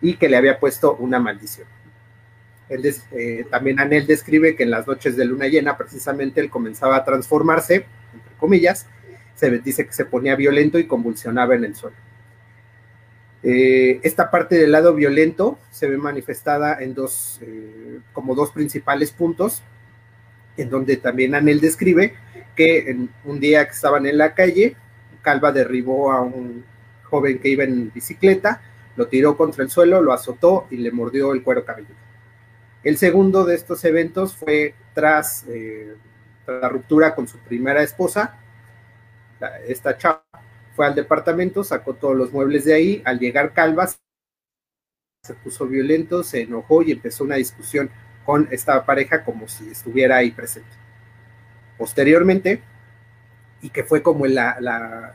y 0.00 0.16
que 0.16 0.28
le 0.28 0.36
había 0.36 0.58
puesto 0.58 0.96
una 0.96 1.18
maldición. 1.20 1.66
Él, 2.68 2.94
eh, 3.12 3.46
también 3.50 3.78
Anel 3.78 4.06
describe 4.06 4.56
que 4.56 4.62
en 4.62 4.70
las 4.70 4.86
noches 4.86 5.16
de 5.16 5.24
luna 5.24 5.46
llena, 5.46 5.76
precisamente, 5.76 6.40
él 6.40 6.50
comenzaba 6.50 6.96
a 6.96 7.04
transformarse, 7.04 7.86
entre 8.12 8.34
comillas, 8.38 8.86
se 9.34 9.50
dice 9.58 9.86
que 9.86 9.92
se 9.92 10.04
ponía 10.04 10.36
violento 10.36 10.78
y 10.78 10.86
convulsionaba 10.86 11.54
en 11.54 11.64
el 11.64 11.74
suelo. 11.74 11.96
Eh, 13.42 14.00
esta 14.02 14.30
parte 14.30 14.56
del 14.56 14.72
lado 14.72 14.94
violento 14.94 15.58
se 15.70 15.86
ve 15.86 15.98
manifestada 15.98 16.82
en 16.82 16.94
dos, 16.94 17.40
eh, 17.42 18.00
como 18.14 18.34
dos 18.34 18.50
principales 18.52 19.10
puntos, 19.10 19.62
en 20.56 20.70
donde 20.70 20.96
también 20.96 21.34
Anel 21.34 21.60
describe 21.60 22.14
que 22.56 22.90
en 22.90 23.10
un 23.24 23.40
día 23.40 23.66
que 23.66 23.72
estaban 23.72 24.06
en 24.06 24.16
la 24.16 24.34
calle, 24.34 24.76
Calva 25.24 25.50
derribó 25.50 26.12
a 26.12 26.20
un 26.20 26.64
joven 27.02 27.40
que 27.40 27.48
iba 27.48 27.64
en 27.64 27.90
bicicleta, 27.92 28.60
lo 28.94 29.08
tiró 29.08 29.36
contra 29.36 29.64
el 29.64 29.70
suelo, 29.70 30.00
lo 30.00 30.12
azotó 30.12 30.68
y 30.70 30.76
le 30.76 30.92
mordió 30.92 31.32
el 31.32 31.42
cuero 31.42 31.64
cabelludo. 31.64 31.96
El 32.84 32.98
segundo 32.98 33.44
de 33.44 33.54
estos 33.54 33.84
eventos 33.84 34.36
fue 34.36 34.74
tras, 34.92 35.44
eh, 35.48 35.96
la 36.46 36.68
ruptura 36.68 37.14
con 37.14 37.26
su 37.26 37.38
primera 37.38 37.82
esposa, 37.82 38.38
esta 39.66 39.96
chava 39.96 40.22
fue 40.76 40.86
al 40.86 40.94
departamento, 40.94 41.64
sacó 41.64 41.94
todos 41.94 42.14
los 42.14 42.32
muebles 42.32 42.64
de 42.64 42.74
ahí, 42.74 43.02
al 43.04 43.18
llegar 43.18 43.52
Calva 43.52 43.88
se 43.88 45.34
puso 45.42 45.66
violento, 45.66 46.22
se 46.22 46.42
enojó 46.42 46.82
y 46.82 46.92
empezó 46.92 47.24
una 47.24 47.36
discusión 47.36 47.90
con 48.26 48.46
esta 48.50 48.84
pareja 48.84 49.24
como 49.24 49.48
si 49.48 49.70
estuviera 49.70 50.16
ahí 50.16 50.30
presente. 50.30 50.68
Posteriormente, 51.78 52.62
y 53.64 53.70
que 53.70 53.82
fue 53.82 54.02
como 54.02 54.26
la, 54.26 54.58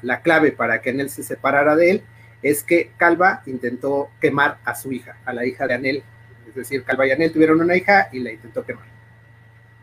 la, 0.01 0.21
clave 0.21 0.51
para 0.51 0.81
que 0.81 0.89
Anel 0.89 1.11
se 1.11 1.21
separara 1.21 1.75
de 1.75 1.91
él, 1.91 2.03
es 2.41 2.63
que 2.63 2.89
Calva 2.97 3.43
intentó 3.45 4.09
quemar 4.19 4.57
a 4.65 4.73
su 4.73 4.91
hija, 4.91 5.17
a 5.23 5.33
la 5.33 5.45
hija 5.45 5.67
de 5.67 5.75
Anel. 5.75 6.03
Es 6.47 6.55
decir, 6.55 6.83
Calva 6.83 7.05
y 7.05 7.11
Anel 7.11 7.31
tuvieron 7.31 7.61
una 7.61 7.77
hija 7.77 8.09
y 8.11 8.21
la 8.21 8.31
intentó 8.31 8.65
quemar. 8.65 8.87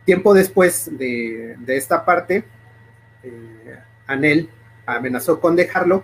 Tiempo 0.05 0.35
después 0.35 0.91
de, 0.99 1.57
esta 1.69 2.05
parte, 2.05 2.43
eh, 3.23 3.79
Anel 4.09 4.51
amenazó 4.85 5.39
con 5.39 5.55
dejarlo 5.55 6.03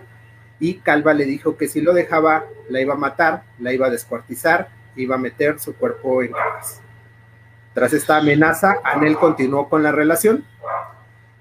y 0.57 0.75
Calva 0.75 1.13
le 1.13 1.25
dijo 1.25 1.57
que 1.57 1.67
si 1.67 1.81
lo 1.81 1.93
dejaba, 1.93 2.45
la 2.69 2.79
iba 2.79 2.93
a 2.93 2.97
matar, 2.97 3.43
la 3.59 3.73
iba 3.73 3.87
a 3.87 3.89
descuartizar, 3.89 4.69
iba 4.95 5.15
a 5.15 5.19
meter 5.19 5.59
su 5.59 5.75
cuerpo 5.75 6.23
en 6.23 6.31
cajas. 6.31 6.79
Tras 7.73 7.91
esta 7.91 8.15
amenaza, 8.15 8.77
Anel 8.85 9.17
continuó 9.17 9.67
con 9.67 9.83
la 9.83 9.91
relación. 9.91 10.45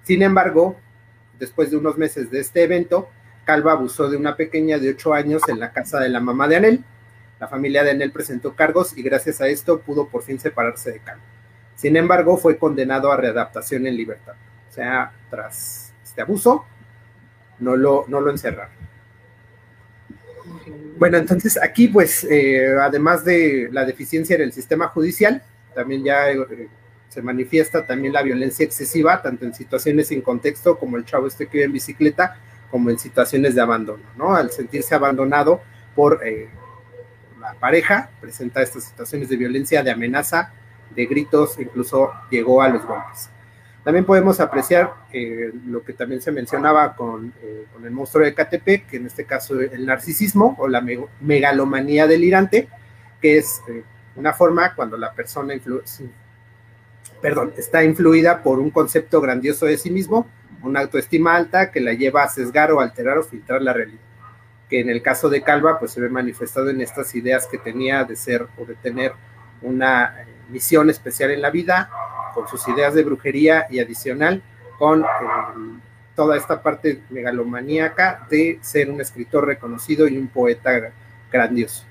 Sin 0.03 0.23
embargo, 0.23 0.82
después 1.43 1.73
de 1.73 1.77
unos 1.77 1.99
meses 1.99 2.31
de 2.31 2.39
este 2.39 2.63
evento, 2.63 3.09
Calva 3.45 3.73
abusó 3.73 4.09
de 4.09 4.17
una 4.17 4.37
pequeña 4.37 4.79
de 4.79 4.91
8 4.91 5.13
años 5.13 5.43
en 5.49 5.59
la 5.59 5.73
casa 5.73 5.99
de 5.99 6.09
la 6.09 6.21
mamá 6.21 6.47
de 6.47 6.55
Anel. 6.55 6.85
La 7.41 7.49
familia 7.49 7.83
de 7.83 7.91
Anel 7.91 8.13
presentó 8.13 8.55
cargos 8.55 8.97
y 8.97 9.03
gracias 9.03 9.41
a 9.41 9.49
esto 9.49 9.81
pudo 9.81 10.07
por 10.07 10.23
fin 10.23 10.39
separarse 10.39 10.93
de 10.93 11.01
Calva. 11.01 11.25
Sin 11.75 11.97
embargo, 11.97 12.37
fue 12.37 12.59
condenado 12.59 13.11
a 13.11 13.17
readaptación 13.17 13.89
en 13.89 13.97
libertad. 13.97 14.35
O 14.71 14.73
sea, 14.73 15.11
tras 15.31 15.93
este 16.05 16.23
abuso, 16.23 16.65
no 17.59 17.75
lo, 17.75 18.05
no 18.07 18.21
lo 18.21 18.31
encerraron. 18.31 18.77
Bueno, 20.97 21.19
entonces 21.19 21.61
aquí 21.61 21.89
pues, 21.89 22.23
eh, 22.31 22.77
además 22.81 23.25
de 23.25 23.69
la 23.73 23.85
deficiencia 23.85 24.37
en 24.37 24.43
el 24.43 24.53
sistema 24.53 24.87
judicial, 24.87 25.43
también 25.75 26.05
ya 26.05 26.31
eh, 26.31 26.69
se 27.12 27.20
manifiesta 27.20 27.85
también 27.85 28.14
la 28.14 28.22
violencia 28.22 28.64
excesiva, 28.64 29.20
tanto 29.20 29.44
en 29.44 29.53
situaciones 29.53 30.09
sin 30.09 30.22
contexto, 30.22 30.79
como 30.79 30.96
el 30.96 31.05
chavo 31.05 31.27
este 31.27 31.46
que 31.46 31.59
iba 31.59 31.66
en 31.66 31.72
bicicleta, 31.72 32.38
como 32.70 32.88
en 32.88 32.98
situaciones 32.98 33.55
de 33.55 33.61
abandono, 33.61 34.03
¿no? 34.16 34.35
Al 34.35 34.51
sentirse 34.51 34.94
abandonado 34.94 35.61
por 35.94 36.27
eh, 36.27 36.48
la 37.38 37.53
pareja, 37.53 38.09
presenta 38.18 38.62
estas 38.62 38.85
situaciones 38.85 39.29
de 39.29 39.37
violencia, 39.37 39.83
de 39.83 39.90
amenaza, 39.90 40.55
de 40.94 41.05
gritos, 41.05 41.59
incluso 41.59 42.11
llegó 42.31 42.62
a 42.62 42.70
los 42.70 42.83
golpes. 42.87 43.29
También 43.85 44.07
podemos 44.07 44.40
apreciar 44.40 44.94
eh, 45.12 45.53
lo 45.66 45.85
que 45.85 45.92
también 45.92 46.22
se 46.22 46.33
mencionaba 46.33 46.96
con, 46.96 47.35
con, 47.75 47.85
el 47.85 47.90
monstruo 47.90 48.25
de 48.25 48.33
KTP, 48.33 48.88
que 48.88 48.96
en 48.96 49.05
este 49.05 49.27
caso 49.27 49.61
el 49.61 49.85
narcisismo 49.85 50.57
o 50.59 50.66
la 50.66 50.83
megalomanía 51.20 52.07
delirante, 52.07 52.70
que 53.20 53.37
es 53.37 53.61
una 54.16 54.33
forma 54.33 54.75
cuando 54.75 54.96
la 54.96 55.12
persona 55.12 55.53
perdón, 57.23 57.55
está 57.57 57.85
influida 57.85 58.43
por 58.43 58.59
un 58.59 58.71
concepto 58.71 59.21
grandioso 59.21 59.65
de 59.65 59.79
sí 59.79 59.91
mismo, 59.91 60.27
una 60.63 60.81
autoestima 60.81 61.37
alta 61.37 61.71
que 61.71 61.81
la 61.81 61.95
lleva 61.95 62.25
a 62.25 62.29
sesgar 62.29 62.73
o 62.73 62.81
alterar 62.81 63.17
o 63.17 63.23
filtrar 63.23 63.63
la 63.63 63.73
realidad. 63.73 64.01
Que 64.69 64.81
en 64.81 64.91
el 64.91 65.03
caso 65.03 65.29
de 65.29 65.43
Calva, 65.43 65.79
pues 65.79 65.93
se 65.93 66.01
ve 66.01 66.09
manifestado 66.09 66.69
en 66.69 66.81
estas 66.81 67.15
ideas 67.15 67.47
que 67.47 67.59
tenía 67.59 68.05
de 68.05 68.17
ser 68.17 68.47
o 68.59 68.65
de 68.65 68.75
tener 68.75 69.13
una 69.63 70.21
eh, 70.21 70.27
misión 70.51 70.91
especial 70.91 71.31
en 71.31 71.41
la 71.41 71.51
vida, 71.51 71.91
con 72.35 72.49
sus 72.49 72.67
ideas 72.69 72.95
de 72.95 73.05
brujería 73.05 73.67
y 73.71 73.79
adicional 73.79 74.43
con 74.79 75.03
eh, 75.03 75.07
toda 76.17 76.37
esta 76.37 76.61
parte 76.61 77.03
megalomaníaca 77.11 78.27
de 78.29 78.59
ser 78.63 78.91
un 78.91 79.01
escritor 79.01 79.47
reconocido 79.47 80.09
y 80.09 80.17
un 80.17 80.29
poeta 80.29 80.93
grandioso. 81.31 81.85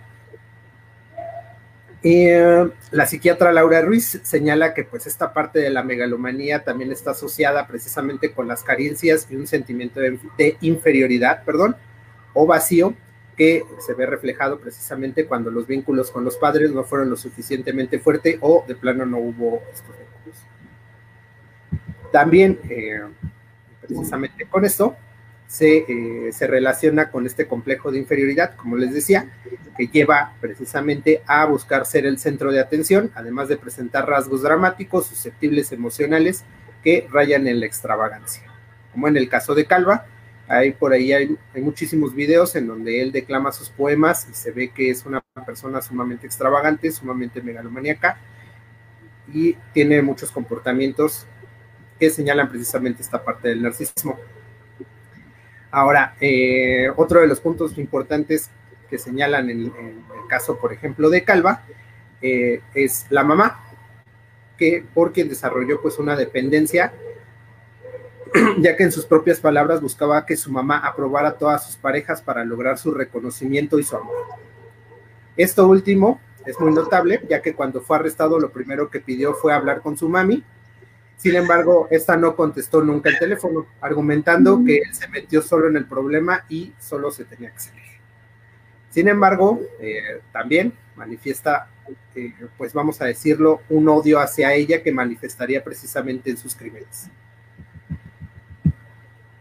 Eh, 2.04 2.68
la 2.90 3.06
psiquiatra 3.06 3.52
Laura 3.52 3.82
Ruiz 3.82 4.20
señala 4.24 4.74
que 4.74 4.84
pues 4.84 5.06
esta 5.06 5.34
parte 5.34 5.60
de 5.60 5.70
la 5.70 5.84
megalomanía 5.84 6.64
también 6.64 6.92
está 6.92 7.12
asociada 7.12 7.68
precisamente 7.68 8.32
con 8.32 8.48
las 8.48 8.64
carencias 8.64 9.28
y 9.30 9.36
un 9.36 9.46
sentimiento 9.46 10.00
de, 10.00 10.58
inferioridad, 10.62 11.44
perdón, 11.44 11.76
o 12.34 12.48
vacío 12.48 12.96
que 13.38 13.64
se 13.80 13.94
ve 13.94 14.08
reflejado 14.08 14.60
precisamente 14.60 15.26
cuando 15.26 15.52
los 15.52 15.68
vínculos 15.68 16.10
con 16.10 16.26
los 16.26 16.38
padres 16.38 16.72
no 16.72 16.84
fueron 16.84 17.10
lo 17.10 17.16
suficientemente 17.16 18.00
fuertes 18.00 18.38
o 18.42 18.66
de 18.68 18.76
plano 18.76 19.06
no 19.06 19.20
hubo 19.20 19.62
estos 19.72 19.96
vínculos. 19.96 20.40
También, 22.12 22.60
eh, 22.68 23.02
precisamente 23.80 24.48
con 24.48 24.66
esto, 24.66 24.96
se, 25.52 25.80
eh, 25.80 26.32
se, 26.32 26.48
relaciona 26.48 27.12
con 27.12 27.26
este 27.26 27.46
complejo 27.46 27.92
de 27.92 28.00
inferioridad, 28.00 28.56
como 28.56 28.78
les 28.78 28.94
decía, 28.94 29.30
que 29.76 29.88
lleva 29.88 30.34
precisamente 30.40 31.24
a 31.28 31.44
buscar 31.44 31.86
ser 31.86 32.06
el 32.06 32.20
centro 32.20 32.54
de 32.54 32.62
atención, 32.62 33.12
además 33.16 33.50
de 33.50 33.58
presentar 33.58 34.08
rasgos 34.08 34.44
dramáticos, 34.44 35.08
susceptibles 35.08 35.74
emocionales 35.74 36.46
que 36.86 37.06
rayan 37.12 37.50
en 37.50 37.60
la 37.60 37.66
extravagancia. 37.66 38.44
Como 38.94 39.10
en 39.10 39.18
el 39.18 39.28
caso 39.28 39.54
de 39.54 39.66
Calva, 39.66 40.06
hay 40.48 40.72
por 40.72 40.94
ahí 40.94 41.12
hay, 41.12 41.38
muchísimos 41.56 42.16
videos 42.16 42.56
en 42.56 42.68
donde 42.68 43.02
él 43.02 43.12
declama 43.12 43.52
sus 43.52 43.70
poemas 43.70 44.30
y 44.32 44.34
se 44.34 44.52
ve 44.52 44.70
que 44.70 44.90
es 44.90 45.06
una 45.06 45.22
persona 45.46 45.82
sumamente 45.82 46.28
extravagante, 46.28 46.90
sumamente 46.92 47.42
megalomaníaca 47.42 48.18
y 49.34 49.58
tiene 49.74 50.02
muchos 50.02 50.32
comportamientos 50.32 51.28
que 52.00 52.10
señalan 52.10 52.48
precisamente 52.48 53.02
esta 53.02 53.22
parte 53.22 53.50
del 53.50 53.62
narcisismo. 53.62 54.18
Ahora, 55.72 56.16
eh, 56.20 56.90
otro 56.98 57.22
de 57.22 57.28
los 57.28 57.40
puntos 57.40 57.78
importantes 57.78 58.50
que 58.90 58.98
señalan 58.98 59.50
en, 59.50 59.62
el 59.62 60.28
caso, 60.28 60.58
por 60.58 60.74
ejemplo, 60.74 61.10
de 61.10 61.24
Calva, 61.24 61.64
eh, 62.22 62.62
es 62.74 63.06
la 63.10 63.24
mamá, 63.24 63.64
que 64.58 64.86
por 64.94 65.14
quien 65.14 65.30
desarrolló 65.30 65.82
pues 65.82 65.98
una 65.98 66.18
dependencia, 66.18 66.94
ya 68.60 68.76
que 68.76 68.84
en 68.84 68.92
sus 68.92 69.06
propias 69.06 69.40
palabras 69.40 69.82
buscaba 69.82 70.26
que 70.26 70.36
su 70.36 70.52
mamá 70.52 70.78
aprobara 70.80 71.30
a 71.30 71.38
todas 71.38 71.66
sus 71.66 71.78
parejas 71.78 72.22
para 72.22 72.44
lograr 72.44 72.78
su 72.78 72.92
reconocimiento 72.92 73.80
y 73.80 73.84
su 73.84 73.96
amor. 73.96 74.16
Esto 75.38 75.68
último 75.68 76.20
es 76.46 76.60
muy 76.60 76.74
notable, 76.74 77.22
ya 77.30 77.42
que 77.42 77.54
cuando 77.54 77.82
fue 77.82 77.96
arrestado 77.96 78.40
lo 78.40 78.52
primero 78.52 78.90
que 78.90 79.00
pidió 79.00 79.34
fue 79.34 79.54
hablar 79.54 79.82
con 79.82 79.98
su 79.98 80.10
mami, 80.10 80.44
sin 81.22 81.36
embargo, 81.36 81.88
esta 81.92 82.18
no 82.18 82.36
contestó 82.36 82.82
nunca 82.82 83.12
el 83.12 83.20
teléfono, 83.20 83.68
argumentando 83.80 84.64
que 84.66 84.78
él 84.78 84.92
se 84.92 85.08
metió 85.08 85.44
solo 85.44 85.68
en 85.68 85.78
el 85.78 85.86
problema 85.86 86.46
y 86.50 86.74
solo 86.80 87.12
se 87.12 87.26
tenía 87.26 87.52
que 87.52 87.60
salir. 87.60 87.84
Sin 88.90 89.08
embargo, 89.08 89.62
eh, 89.80 90.22
también 90.32 90.74
manifiesta, 90.96 91.70
eh, 92.16 92.34
pues 92.58 92.74
vamos 92.74 93.00
a 93.04 93.06
decirlo, 93.06 93.62
un 93.70 93.88
odio 93.88 94.20
hacia 94.20 94.56
ella 94.56 94.82
que 94.82 94.92
manifestaría 94.92 95.64
precisamente 95.64 96.32
en 96.32 96.38
sus 96.38 96.56
crímenes. 96.56 97.08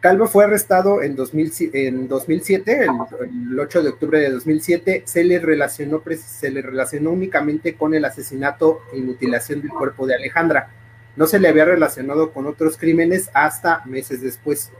Calvo 0.00 0.26
fue 0.26 0.44
arrestado 0.44 1.02
en, 1.02 1.16
2007, 1.16 1.88
el, 1.88 3.58
8 3.58 3.82
de 3.82 3.88
octubre 3.88 4.20
de 4.20 4.28
2007, 4.32 5.04
se 5.06 5.24
le, 5.24 5.38
relacionó, 5.38 6.02
se 6.18 6.50
le 6.50 6.60
relacionó 6.60 7.10
únicamente 7.10 7.74
con 7.74 7.94
el 7.94 8.04
asesinato 8.04 8.82
y 8.92 9.00
mutilación 9.00 9.62
del 9.62 9.70
cuerpo 9.70 10.06
de 10.06 10.16
Alejandra, 10.16 10.68
no 11.16 11.27
se 11.27 11.38
le 11.38 11.49
había 11.49 11.64
relacionado 11.64 12.33
con 12.33 12.46
otros 12.46 12.77
crímenes 12.77 13.31
hasta 13.35 13.83
meses 13.85 14.20
después, 14.23 14.70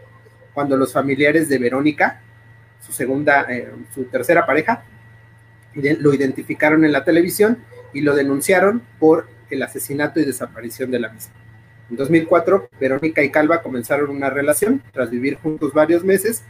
cuando 0.55 0.77
los 0.77 0.93
familiares 0.93 1.49
de 1.49 1.59
Verónica, 1.59 2.21
su 2.81 2.93
segunda, 2.93 3.47
eh, 3.51 3.71
su 3.95 4.05
tercera 4.05 4.47
pareja, 4.47 4.85
lo 5.75 6.13
identificaron 6.13 6.85
en 6.85 6.93
la 6.93 7.05
televisión 7.05 7.59
y 7.93 8.01
lo 8.01 8.15
denunciaron 8.15 8.83
por 8.99 9.29
el 9.51 9.63
asesinato 9.63 10.21
y 10.21 10.25
desaparición 10.25 10.91
de 10.91 10.99
la 11.01 11.11
misma. 11.11 11.35
En 11.91 11.97
2004, 11.97 12.69
Verónica 12.81 13.23
y 13.23 13.31
Calva 13.31 13.63
comenzaron 13.63 14.11
una 14.11 14.31
relación 14.31 14.83
tras 14.93 15.11
vivir 15.11 15.37
juntos 15.37 15.73
varios 15.73 16.05
meses. 16.05 16.45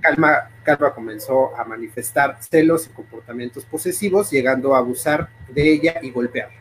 Calma, 0.00 0.50
Calva 0.64 0.94
comenzó 0.94 1.56
a 1.56 1.64
manifestar 1.64 2.38
celos 2.40 2.86
y 2.86 2.90
comportamientos 2.90 3.64
posesivos, 3.64 4.30
llegando 4.30 4.74
a 4.74 4.78
abusar 4.78 5.28
de 5.48 5.72
ella 5.72 5.94
y 6.02 6.10
golpearla. 6.10 6.58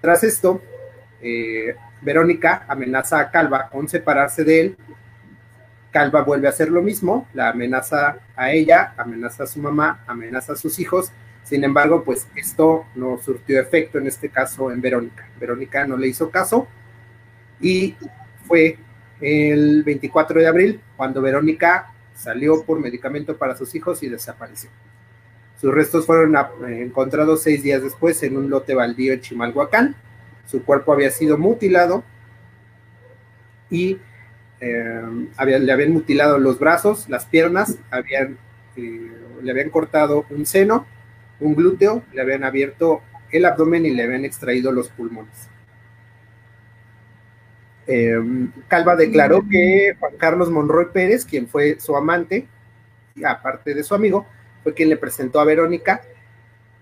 Tras 0.00 0.22
esto, 0.22 0.62
eh, 1.24 1.74
Verónica 2.02 2.64
amenaza 2.68 3.18
a 3.18 3.30
Calva 3.30 3.68
con 3.68 3.88
separarse 3.88 4.44
de 4.44 4.60
él. 4.60 4.76
Calva 5.90 6.22
vuelve 6.22 6.46
a 6.46 6.50
hacer 6.50 6.70
lo 6.70 6.82
mismo, 6.82 7.26
la 7.34 7.48
amenaza 7.48 8.18
a 8.36 8.52
ella, 8.52 8.94
amenaza 8.96 9.44
a 9.44 9.46
su 9.46 9.60
mamá, 9.60 10.04
amenaza 10.06 10.52
a 10.52 10.56
sus 10.56 10.78
hijos 10.78 11.10
sin 11.44 11.62
embargo, 11.62 12.02
pues 12.02 12.26
esto 12.34 12.86
no 12.94 13.18
surtió 13.18 13.60
efecto 13.60 13.98
en 13.98 14.06
este 14.06 14.30
caso 14.30 14.72
en 14.72 14.80
Verónica. 14.80 15.28
Verónica 15.38 15.86
no 15.86 15.96
le 15.98 16.08
hizo 16.08 16.30
caso 16.30 16.66
y 17.60 17.94
fue 18.46 18.78
el 19.20 19.84
24 19.84 20.40
de 20.40 20.46
abril 20.46 20.80
cuando 20.96 21.20
Verónica 21.20 21.92
salió 22.14 22.64
por 22.64 22.80
medicamento 22.80 23.36
para 23.36 23.56
sus 23.56 23.74
hijos 23.74 24.02
y 24.02 24.08
desapareció. 24.08 24.70
Sus 25.60 25.72
restos 25.72 26.06
fueron 26.06 26.34
encontrados 26.66 27.42
seis 27.42 27.62
días 27.62 27.82
después 27.82 28.22
en 28.22 28.38
un 28.38 28.48
lote 28.48 28.74
baldío 28.74 29.12
en 29.12 29.20
Chimalhuacán. 29.20 29.96
Su 30.46 30.64
cuerpo 30.64 30.92
había 30.92 31.10
sido 31.10 31.38
mutilado 31.38 32.04
y 33.70 33.98
eh, 34.60 35.02
le 35.46 35.72
habían 35.72 35.92
mutilado 35.92 36.38
los 36.38 36.58
brazos, 36.58 37.08
las 37.08 37.26
piernas, 37.26 37.78
habían, 37.90 38.38
eh, 38.76 39.12
le 39.42 39.50
habían 39.50 39.70
cortado 39.70 40.26
un 40.30 40.46
seno 40.46 40.86
un 41.40 41.54
glúteo, 41.54 42.02
le 42.12 42.22
habían 42.22 42.44
abierto 42.44 43.02
el 43.30 43.44
abdomen 43.44 43.86
y 43.86 43.90
le 43.90 44.04
habían 44.04 44.24
extraído 44.24 44.72
los 44.72 44.88
pulmones. 44.88 45.48
Em, 47.86 48.50
Calva 48.66 48.96
declaró 48.96 49.44
que 49.48 49.94
Juan 49.98 50.16
Carlos 50.16 50.50
Monroy 50.50 50.86
Pérez, 50.92 51.24
quien 51.24 51.46
fue 51.46 51.78
su 51.80 51.96
amante, 51.96 52.46
aparte 53.24 53.74
de 53.74 53.84
su 53.84 53.94
amigo, 53.94 54.26
fue 54.62 54.72
quien 54.72 54.88
le 54.88 54.96
presentó 54.96 55.40
a 55.40 55.44
Verónica 55.44 56.02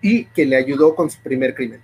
y 0.01 0.25
que 0.25 0.45
le 0.45 0.55
ayudó 0.55 0.95
con 0.95 1.09
su 1.09 1.19
primer 1.21 1.55
crimen. 1.55 1.81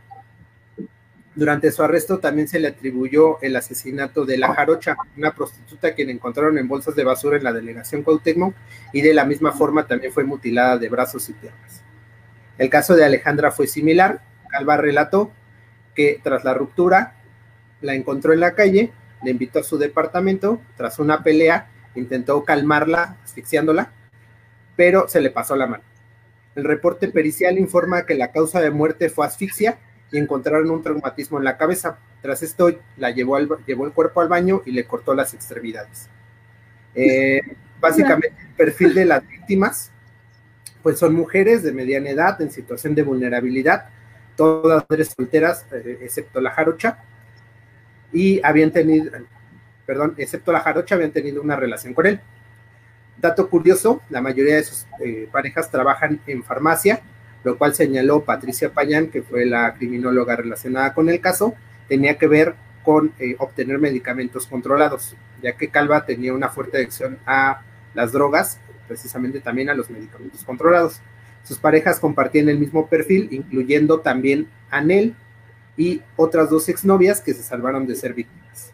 Durante 1.40 1.72
su 1.72 1.82
arresto 1.82 2.20
también 2.20 2.50
se 2.50 2.60
le 2.60 2.68
atribuyó 2.68 3.42
el 3.42 3.56
asesinato 3.56 4.26
de 4.26 4.38
la 4.38 4.54
Jarocha, 4.54 4.98
una 5.16 5.34
prostituta 5.34 5.94
quien 5.94 6.10
encontraron 6.10 6.58
en 6.58 6.68
bolsas 6.68 6.98
de 6.98 7.06
basura 7.06 7.38
en 7.38 7.46
la 7.46 7.54
delegación 7.54 8.04
Cuauhtémoc 8.04 8.54
y 8.92 9.00
de 9.00 9.14
la 9.14 9.24
misma 9.24 9.54
forma 9.54 9.88
también 9.88 10.12
fue 10.12 10.26
mutilada 10.26 10.78
de 10.78 10.90
brazos 10.90 11.30
y 11.30 11.34
piernas. 11.34 11.82
El 12.58 12.70
caso 12.70 12.94
de 12.94 13.06
Alejandra 13.06 13.52
fue 13.52 13.68
similar. 13.68 14.22
Calva 14.50 14.76
relató 14.76 15.32
que 15.96 16.20
tras 16.22 16.44
la 16.44 16.54
ruptura 16.54 17.16
la 17.80 17.94
encontró 17.94 18.34
en 18.34 18.42
la 18.42 18.54
calle, 18.54 18.92
le 19.24 19.32
invitó 19.32 19.60
a 19.60 19.64
su 19.64 19.78
departamento, 19.78 20.60
tras 20.76 21.00
una 21.00 21.24
pelea 21.24 21.72
intentó 21.96 22.44
calmarla, 22.44 23.16
asfixiándola, 23.24 23.94
pero 24.76 25.08
se 25.08 25.22
le 25.22 25.30
pasó 25.30 25.56
la 25.56 25.68
mano. 25.68 25.86
El 26.56 26.66
reporte 26.66 27.08
pericial 27.08 27.58
informa 27.58 28.06
que 28.06 28.16
la 28.16 28.34
causa 28.34 28.60
de 28.60 28.72
muerte 28.72 29.08
fue 29.08 29.26
asfixia 29.26 29.80
y 30.12 30.18
encontraron 30.18 30.70
un 30.70 30.82
traumatismo 30.82 31.38
en 31.38 31.44
la 31.44 31.58
cabeza. 31.58 31.98
Tras 32.22 32.44
esto, 32.44 32.72
la 32.98 33.12
llevó, 33.12 33.36
al, 33.36 33.50
llevó 33.66 33.86
el 33.86 33.92
cuerpo 33.92 34.22
al 34.22 34.28
baño 34.28 34.62
y 34.66 34.72
le 34.72 34.86
cortó 34.86 35.14
las 35.14 35.34
extremidades. 35.34 36.10
Eh, 36.96 37.42
básicamente, 37.80 38.34
el 38.42 38.56
perfil 38.56 38.94
de 38.94 39.06
las 39.06 39.28
víctimas 39.28 39.92
pues 40.82 40.98
son 40.98 41.14
mujeres 41.14 41.64
de 41.64 41.72
mediana 41.72 42.10
edad 42.10 42.42
en 42.42 42.52
situación 42.52 42.96
de 42.96 43.04
vulnerabilidad, 43.04 43.90
todas 44.36 44.84
mujeres 44.84 45.14
solteras, 45.16 45.66
eh, 45.72 46.00
excepto 46.02 46.40
la 46.40 46.52
jarocha, 46.52 47.00
y 48.14 48.40
habían 48.44 48.72
tenido, 48.72 49.12
perdón, 49.86 50.16
excepto 50.18 50.52
la 50.52 50.62
jarocha, 50.62 50.96
habían 50.96 51.12
tenido 51.12 51.42
una 51.42 51.56
relación 51.56 51.94
con 51.94 52.06
él. 52.06 52.22
Dato 53.18 53.50
curioso, 53.50 54.02
la 54.10 54.22
mayoría 54.22 54.56
de 54.56 54.64
sus 54.64 54.88
eh, 55.04 55.28
parejas 55.32 55.70
trabajan 55.70 56.22
en 56.26 56.44
farmacia, 56.44 57.02
lo 57.44 57.58
cual 57.58 57.74
señaló 57.74 58.24
Patricia 58.24 58.74
Payán, 58.74 59.08
que 59.08 59.22
fue 59.22 59.46
la 59.46 59.74
criminóloga 59.74 60.36
relacionada 60.36 60.94
con 60.94 61.10
el 61.10 61.22
caso, 61.22 61.56
tenía 61.88 62.18
que 62.18 62.28
ver 62.28 62.56
con 62.84 63.14
eh, 63.20 63.36
obtener 63.40 63.80
medicamentos 63.80 64.48
controlados, 64.48 65.16
ya 65.42 65.56
que 65.56 65.70
Calva 65.70 66.06
tenía 66.06 66.34
una 66.34 66.50
fuerte 66.50 66.78
adicción 66.78 67.20
a 67.26 67.62
las 67.94 68.12
drogas 68.12 68.60
precisamente 68.90 69.40
también 69.40 69.70
a 69.70 69.76
los 69.76 69.90
medicamentos 69.90 70.44
controlados. 70.44 71.00
Sus 71.44 71.60
parejas 71.60 72.00
compartían 72.00 72.50
el 72.50 72.60
mismo 72.60 72.88
perfil, 72.88 73.30
incluyendo 73.32 74.02
también 74.02 74.50
a 74.72 74.84
y 75.78 76.02
otras 76.18 76.50
dos 76.50 76.68
exnovias 76.68 77.22
que 77.22 77.34
se 77.34 77.44
salvaron 77.44 77.88
de 77.88 77.96
ser 77.96 78.14
víctimas. 78.14 78.74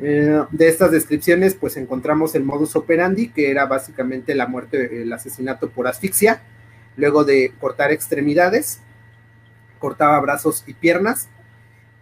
Eh, 0.00 0.42
de 0.50 0.68
estas 0.68 0.90
descripciones, 0.90 1.54
pues 1.54 1.76
encontramos 1.76 2.34
el 2.34 2.44
modus 2.44 2.74
operandi, 2.76 3.28
que 3.28 3.50
era 3.50 3.66
básicamente 3.66 4.34
la 4.34 4.46
muerte, 4.46 5.02
el 5.02 5.12
asesinato 5.12 5.68
por 5.68 5.86
asfixia, 5.86 6.42
luego 6.96 7.24
de 7.24 7.52
cortar 7.60 7.92
extremidades, 7.92 8.80
cortaba 9.78 10.20
brazos 10.20 10.64
y 10.66 10.74
piernas, 10.74 11.28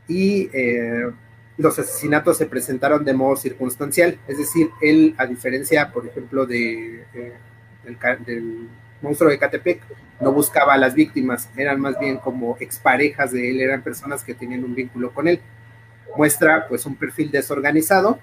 y 0.08 0.50
eh, 0.52 1.10
los 1.56 1.78
asesinatos 1.78 2.38
se 2.38 2.46
presentaron 2.46 3.04
de 3.04 3.12
modo 3.12 3.36
circunstancial, 3.36 4.18
es 4.26 4.38
decir, 4.38 4.70
él, 4.80 5.14
a 5.18 5.26
diferencia, 5.26 5.90
por 5.92 6.06
ejemplo, 6.06 6.46
de, 6.46 7.04
del, 8.26 8.68
monstruo 9.00 9.30
de 9.30 9.38
Catepec, 9.38 9.82
no 10.20 10.32
buscaba 10.32 10.74
a 10.74 10.78
las 10.78 10.94
víctimas, 10.94 11.48
eran 11.56 11.80
más 11.80 11.98
bien 11.98 12.18
como 12.18 12.56
exparejas 12.60 13.32
de 13.32 13.50
él, 13.50 13.60
eran 13.60 13.82
personas 13.82 14.22
que 14.22 14.34
tenían 14.34 14.64
un 14.64 14.74
vínculo 14.74 15.12
con 15.12 15.26
él. 15.26 15.40
Muestra 16.16 16.68
pues 16.68 16.86
un 16.86 16.94
perfil 16.94 17.30
desorganizado, 17.30 18.18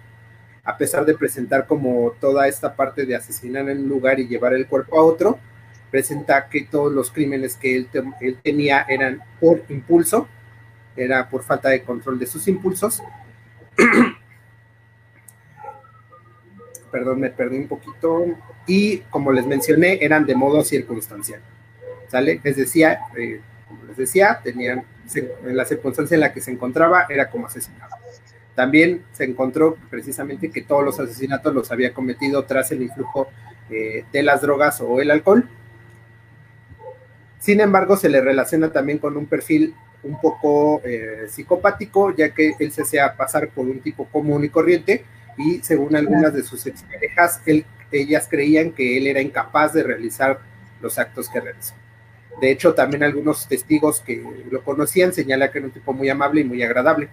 a 0.64 0.78
pesar 0.78 1.06
de 1.06 1.16
presentar 1.16 1.68
como 1.68 2.12
toda 2.20 2.48
esta 2.48 2.76
parte 2.76 3.06
de 3.06 3.16
asesinar 3.16 3.68
en 3.70 3.80
un 3.80 3.90
lugar 3.90 4.20
y 4.20 4.28
llevar 4.28 4.54
el 4.54 4.68
cuerpo 4.68 4.98
a 4.98 5.04
otro, 5.04 5.40
presenta 5.90 6.48
que 6.50 6.64
todos 6.64 6.92
los 6.92 7.12
crímenes 7.12 7.56
que 7.56 7.76
él, 7.76 7.88
él 8.22 8.38
tenía 8.44 8.86
eran 8.88 9.22
por 9.40 9.64
impulso, 9.70 10.28
era 10.96 11.30
por 11.30 11.44
falta 11.44 11.70
de 11.70 11.84
control 11.84 12.20
de 12.20 12.26
sus 12.26 12.48
impulsos. 12.48 13.02
Perdón, 16.92 17.20
me 17.20 17.30
perdí 17.30 17.58
un 17.58 17.68
poquito. 17.68 18.26
Y 18.66 18.98
como 19.10 19.32
les 19.32 19.46
mencioné, 19.46 20.00
eran 20.02 20.26
de 20.26 20.36
modo 20.36 20.64
circunstancial. 20.64 21.42
¿Sale? 22.08 22.42
Les 22.44 22.56
decía, 22.56 23.02
eh, 23.16 23.42
como 23.68 23.84
les 23.86 23.98
decía, 23.98 24.40
tenían, 24.44 24.84
en 25.16 25.56
la 25.56 25.66
circunstancia 25.66 26.16
en 26.16 26.22
la 26.22 26.34
que 26.34 26.42
se 26.42 26.52
encontraba, 26.52 27.06
era 27.10 27.30
como 27.30 27.46
asesinado. 27.48 27.96
También 28.56 29.04
se 29.12 29.24
encontró 29.24 29.78
precisamente 29.90 30.52
que 30.52 30.64
todos 30.64 30.84
los 30.84 31.00
asesinatos 31.00 31.54
los 31.54 31.72
había 31.72 31.94
cometido 31.94 32.44
tras 32.44 32.72
el 32.72 32.82
influjo 32.82 33.30
eh, 33.70 34.04
de 34.12 34.24
las 34.24 34.42
drogas 34.42 34.82
o 34.82 35.00
el 35.00 35.12
alcohol. 35.12 35.48
Sin 37.40 37.62
embargo, 37.62 37.96
se 37.96 38.10
le 38.10 38.22
relaciona 38.22 38.72
también 38.72 39.00
con 39.00 39.16
un 39.16 39.26
perfil 39.26 39.74
un 40.04 40.20
poco 40.20 40.82
eh, 40.84 41.26
psicopático, 41.30 42.14
ya 42.16 42.34
que 42.34 42.54
él 42.60 42.72
se 42.72 42.82
hacía 42.82 43.16
pasar 43.16 43.50
por 43.50 43.66
un 43.66 43.80
tipo 43.80 44.06
común 44.06 44.44
y 44.44 44.50
corriente, 44.50 45.06
y 45.38 45.60
según 45.60 45.96
algunas 45.96 46.34
de 46.34 46.44
sus 46.44 46.66
exparejas, 46.68 47.42
ellas 47.92 48.28
creían 48.30 48.72
que 48.72 48.98
él 48.98 49.08
era 49.08 49.22
incapaz 49.22 49.74
de 49.74 49.84
realizar 49.84 50.40
los 50.82 51.00
actos 51.00 51.30
que 51.30 51.40
realizó. 51.40 51.74
De 52.42 52.52
hecho, 52.52 52.74
también 52.74 53.04
algunos 53.04 53.48
testigos 53.48 54.02
que 54.02 54.24
lo 54.50 54.64
conocían 54.64 55.14
señalan 55.14 55.52
que 55.52 55.58
era 55.58 55.68
un 55.68 55.74
tipo 55.74 55.94
muy 55.94 56.10
amable 56.10 56.42
y 56.42 56.44
muy 56.44 56.62
agradable. 56.62 57.10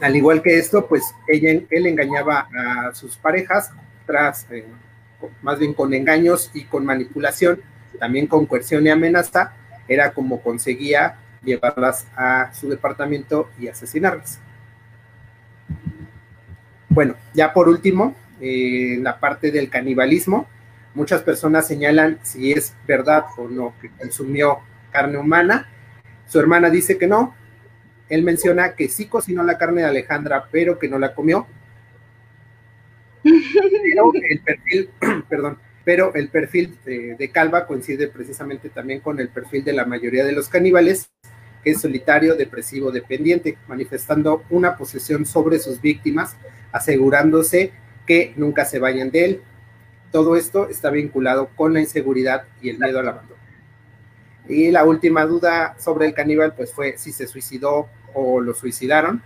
Al 0.00 0.16
igual 0.16 0.42
que 0.42 0.58
esto, 0.58 0.86
pues 0.86 1.14
ella, 1.28 1.50
él 1.70 1.86
engañaba 1.86 2.48
a 2.54 2.94
sus 2.94 3.16
parejas 3.16 3.70
tras, 4.06 4.46
eh, 4.50 4.66
más 5.42 5.58
bien 5.58 5.72
con 5.72 5.94
engaños 5.94 6.50
y 6.52 6.64
con 6.64 6.84
manipulación, 6.84 7.60
también 7.98 8.26
con 8.26 8.46
coerción 8.46 8.86
y 8.86 8.90
amenaza, 8.90 9.52
era 9.88 10.12
como 10.12 10.40
conseguía 10.40 11.18
llevarlas 11.42 12.06
a 12.16 12.52
su 12.54 12.68
departamento 12.68 13.50
y 13.58 13.68
asesinarlas. 13.68 14.40
Bueno, 16.88 17.16
ya 17.32 17.52
por 17.52 17.68
último, 17.68 18.14
en 18.40 19.02
la 19.02 19.18
parte 19.18 19.50
del 19.50 19.68
canibalismo, 19.68 20.46
muchas 20.94 21.22
personas 21.22 21.66
señalan 21.66 22.18
si 22.22 22.52
es 22.52 22.74
verdad 22.86 23.24
o 23.36 23.48
no 23.48 23.74
que 23.80 23.90
consumió 23.90 24.60
carne 24.90 25.18
humana. 25.18 25.68
Su 26.26 26.38
hermana 26.38 26.70
dice 26.70 26.96
que 26.98 27.06
no. 27.06 27.34
Él 28.08 28.22
menciona 28.22 28.74
que 28.74 28.88
sí 28.88 29.06
cocinó 29.06 29.42
la 29.42 29.58
carne 29.58 29.82
de 29.82 29.88
Alejandra, 29.88 30.48
pero 30.50 30.78
que 30.78 30.88
no 30.88 30.98
la 30.98 31.14
comió. 31.14 31.46
Pero 33.24 34.12
el 34.28 34.40
perfil, 34.40 34.90
perdón, 35.28 35.58
pero 35.84 36.14
el 36.14 36.28
perfil 36.28 36.78
de, 36.84 37.30
Calva 37.30 37.66
coincide 37.66 38.08
precisamente 38.08 38.70
también 38.70 39.00
con 39.00 39.20
el 39.20 39.28
perfil 39.28 39.64
de 39.64 39.74
la 39.74 39.84
mayoría 39.84 40.24
de 40.24 40.32
los 40.32 40.48
caníbales, 40.48 41.10
que 41.62 41.70
es 41.70 41.80
solitario, 41.80 42.36
depresivo, 42.36 42.90
dependiente, 42.90 43.58
manifestando 43.68 44.44
una 44.50 44.76
posesión 44.76 45.26
sobre 45.26 45.58
sus 45.58 45.80
víctimas, 45.80 46.36
asegurándose 46.72 47.72
que 48.06 48.32
nunca 48.36 48.64
se 48.64 48.78
vayan 48.78 49.10
de 49.10 49.24
él. 49.24 49.42
Todo 50.10 50.36
esto 50.36 50.68
está 50.68 50.90
vinculado 50.90 51.50
con 51.54 51.74
la 51.74 51.80
inseguridad 51.80 52.44
y 52.62 52.70
el 52.70 52.78
miedo 52.78 53.00
al 53.00 53.08
abandono. 53.08 53.40
Y 54.48 54.70
la 54.70 54.84
última 54.84 55.24
duda 55.24 55.74
sobre 55.78 56.06
el 56.06 56.14
caníbal, 56.14 56.54
pues 56.54 56.72
fue 56.72 56.96
si 56.96 57.12
se 57.12 57.26
suicidó 57.26 57.88
o 58.12 58.40
lo 58.40 58.54
suicidaron. 58.54 59.22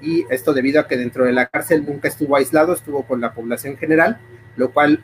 Y 0.00 0.24
esto 0.30 0.52
debido 0.52 0.80
a 0.80 0.88
que 0.88 0.96
dentro 0.96 1.24
de 1.24 1.32
la 1.32 1.46
cárcel 1.46 1.84
nunca 1.86 2.08
estuvo 2.08 2.36
aislado, 2.36 2.74
estuvo 2.74 3.04
con 3.04 3.20
la 3.20 3.32
población 3.32 3.76
general, 3.76 4.18
lo 4.56 4.72
cual 4.72 5.02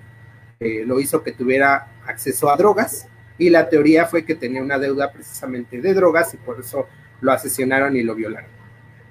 eh, 0.63 0.85
lo 0.87 1.01
hizo 1.01 1.23
que 1.23 1.33
tuviera 1.33 1.89
acceso 2.07 2.51
a 2.51 2.57
drogas. 2.57 3.09
Y 3.39 3.51
la 3.51 3.69
teoría 3.69 4.07
fue 4.07 4.25
que 4.25 4.37
tenía 4.37 4.63
una 4.63 4.79
deuda 4.79 5.11
precisamente 5.11 5.81
de 5.81 5.95
drogas 5.95 6.33
y 6.35 6.37
por 6.37 6.61
eso 6.61 6.87
lo 7.21 7.33
asesinaron 7.33 7.97
y 7.97 8.03
lo 8.03 8.15
violaron. 8.15 8.51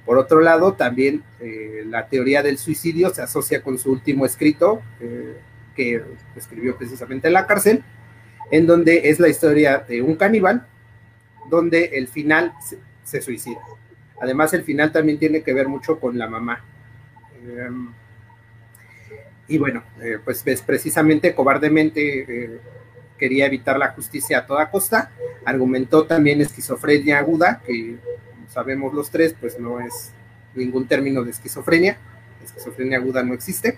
Por 0.05 0.17
otro 0.17 0.39
lado, 0.39 0.73
también 0.73 1.23
eh, 1.39 1.83
la 1.85 2.07
teoría 2.07 2.41
del 2.41 2.57
suicidio 2.57 3.09
se 3.09 3.21
asocia 3.21 3.61
con 3.61 3.77
su 3.77 3.91
último 3.91 4.25
escrito, 4.25 4.81
eh, 4.99 5.37
que 5.75 6.03
escribió 6.35 6.77
precisamente 6.77 7.27
en 7.27 7.33
la 7.33 7.45
cárcel, 7.45 7.83
en 8.51 8.65
donde 8.65 9.09
es 9.09 9.19
la 9.19 9.29
historia 9.29 9.79
de 9.79 10.01
un 10.01 10.15
caníbal, 10.15 10.65
donde 11.49 11.85
el 11.93 12.07
final 12.07 12.53
se, 13.03 13.21
suicida. 13.21 13.59
Además, 14.21 14.53
el 14.53 14.63
final 14.63 14.91
también 14.91 15.19
tiene 15.19 15.43
que 15.43 15.53
ver 15.53 15.67
mucho 15.67 15.99
con 15.99 16.17
la 16.17 16.27
mamá. 16.29 16.63
Em, 17.45 17.89
y 19.51 19.57
bueno, 19.57 19.83
eh, 20.01 20.17
pues, 20.23 20.45
precisamente 20.65 21.35
cobardemente 21.35 22.21
eh, 22.21 22.59
quería 23.17 23.47
evitar 23.47 23.77
la 23.77 23.89
justicia 23.89 24.37
a 24.37 24.45
toda 24.45 24.71
costa. 24.71 25.11
Argumentó 25.43 26.05
también 26.05 26.39
esquizofrenia 26.39 27.19
aguda, 27.19 27.61
que 27.65 27.97
sabemos 28.47 28.93
los 28.93 29.11
tres, 29.11 29.35
pues 29.37 29.59
no 29.59 29.81
es 29.81 30.13
ningún 30.55 30.87
término 30.87 31.21
de 31.25 31.31
esquizofrenia. 31.31 31.97
Esquizofrenia 32.41 32.99
aguda 32.99 33.23
no 33.23 33.33
existe. 33.33 33.77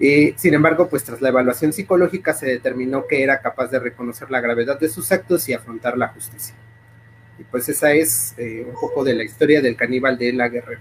Eh, 0.00 0.32
sin 0.38 0.54
embargo, 0.54 0.88
pues 0.88 1.04
tras 1.04 1.20
la 1.20 1.28
evaluación 1.28 1.74
psicológica 1.74 2.32
se 2.32 2.46
determinó 2.46 3.06
que 3.06 3.22
era 3.22 3.42
capaz 3.42 3.66
de 3.66 3.78
reconocer 3.78 4.30
la 4.30 4.40
gravedad 4.40 4.80
de 4.80 4.88
sus 4.88 5.12
actos 5.12 5.46
y 5.50 5.52
afrontar 5.52 5.98
la 5.98 6.08
justicia. 6.08 6.54
Y 7.38 7.44
pues 7.44 7.68
esa 7.68 7.92
es 7.92 8.34
un 8.38 8.80
poco 8.80 9.04
de 9.04 9.16
la 9.16 9.24
historia 9.24 9.60
del 9.60 9.76
caníbal 9.76 10.16
de 10.16 10.32
la 10.32 10.48
Guerrero. 10.48 10.80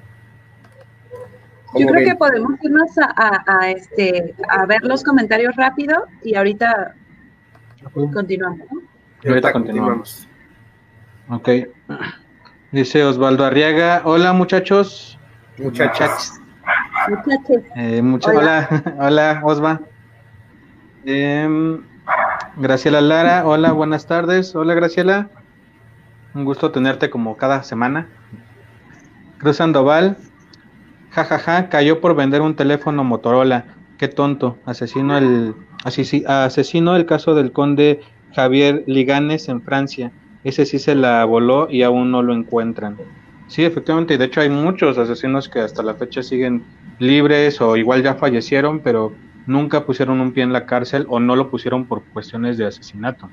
Yo 1.74 1.88
creo 1.88 2.06
que 2.06 2.16
podemos 2.16 2.52
irnos 2.62 2.90
a, 3.16 3.70
este, 3.70 4.36
a 4.50 4.66
ver 4.66 4.84
los 4.84 5.04
comentarios 5.04 5.56
rápido 5.56 6.06
y 6.24 6.36
ahorita 6.36 6.96
continuamos. 7.94 8.68
Ahorita 9.26 9.54
continuamos. 9.54 10.28
Ok. 11.30 11.50
Dice 12.72 13.04
Osvaldo 13.06 13.46
Arriaga, 13.46 14.02
hola 14.04 14.34
muchachos. 14.34 15.18
Muchachas. 15.58 16.42
Eh, 17.76 18.02
hola. 18.26 18.96
hola, 19.00 19.42
Osva. 19.44 19.82
Em, 21.06 21.84
Graciela 22.58 23.02
Lara, 23.02 23.48
hola, 23.48 23.72
buenas 23.72 24.06
tardes. 24.08 24.56
Hola, 24.56 24.74
Graciela. 24.74 25.30
Un 26.34 26.46
gusto 26.46 26.72
tenerte 26.72 27.10
como 27.10 27.38
cada 27.38 27.64
semana. 27.64 28.08
Cruz 29.38 29.58
Sandoval, 29.58 30.18
jajaja, 31.12 31.70
cayó 31.70 32.02
por 32.02 32.16
vender 32.16 32.42
un 32.42 32.56
teléfono 32.56 33.04
Motorola. 33.04 33.66
Qué 33.98 34.08
tonto. 34.08 34.58
Asesino 34.66 35.18
el, 35.18 35.54
el 35.86 37.06
caso 37.06 37.36
del 37.36 37.52
conde 37.52 38.02
Javier 38.34 38.84
Liganes 38.88 39.50
en 39.50 39.62
Francia. 39.62 40.12
Ese 40.44 40.66
sí 40.66 40.80
se 40.80 40.96
la 40.96 41.24
voló 41.26 41.70
y 41.70 41.84
aún 41.84 42.10
no 42.12 42.24
lo 42.24 42.34
encuentran. 42.34 42.98
Sí, 43.48 43.64
efectivamente, 43.64 44.18
de 44.18 44.26
hecho 44.26 44.42
hay 44.42 44.50
muchos 44.50 44.98
asesinos 44.98 45.50
que 45.50 45.60
hasta 45.60 45.84
la 45.84 45.94
fecha 45.94 46.24
siguen 46.24 46.64
libres 47.00 47.60
o 47.62 47.76
igual 47.76 48.02
ya 48.02 48.16
fallecieron, 48.16 48.80
pero 48.80 49.14
nunca 49.46 49.86
pusieron 49.86 50.22
un 50.22 50.32
pie 50.32 50.44
en 50.44 50.54
la 50.54 50.66
cárcel 50.66 51.06
o 51.10 51.20
no 51.20 51.36
lo 51.36 51.52
pusieron 51.52 51.86
por 51.86 52.02
cuestiones 52.06 52.58
de 52.58 52.66
asesinato. 52.66 53.30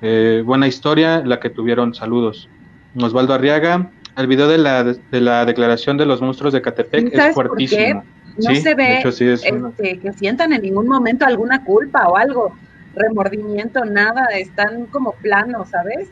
Eh, 0.00 0.42
buena 0.46 0.68
historia 0.68 1.22
la 1.24 1.40
que 1.40 1.50
tuvieron, 1.50 1.94
saludos. 1.94 2.48
Osvaldo 2.96 3.34
Arriaga, 3.34 3.90
el 4.16 4.26
video 4.26 4.48
de 4.48 4.58
la, 4.58 4.84
de 4.84 5.20
la 5.20 5.44
declaración 5.44 5.96
de 5.96 6.06
los 6.06 6.20
monstruos 6.20 6.52
de 6.52 6.62
Catepec 6.62 7.12
es 7.12 7.34
fuertísimo. 7.34 8.04
No 8.36 8.54
se 8.54 8.74
ve 8.74 8.98
este, 9.00 9.98
que 10.00 10.12
sientan 10.14 10.52
en 10.52 10.62
ningún 10.62 10.88
momento 10.88 11.24
alguna 11.24 11.64
culpa 11.64 12.08
o 12.08 12.16
algo, 12.16 12.56
remordimiento, 12.96 13.84
nada, 13.84 14.26
están 14.34 14.86
como 14.86 15.12
planos, 15.12 15.68
¿sabes? 15.68 16.08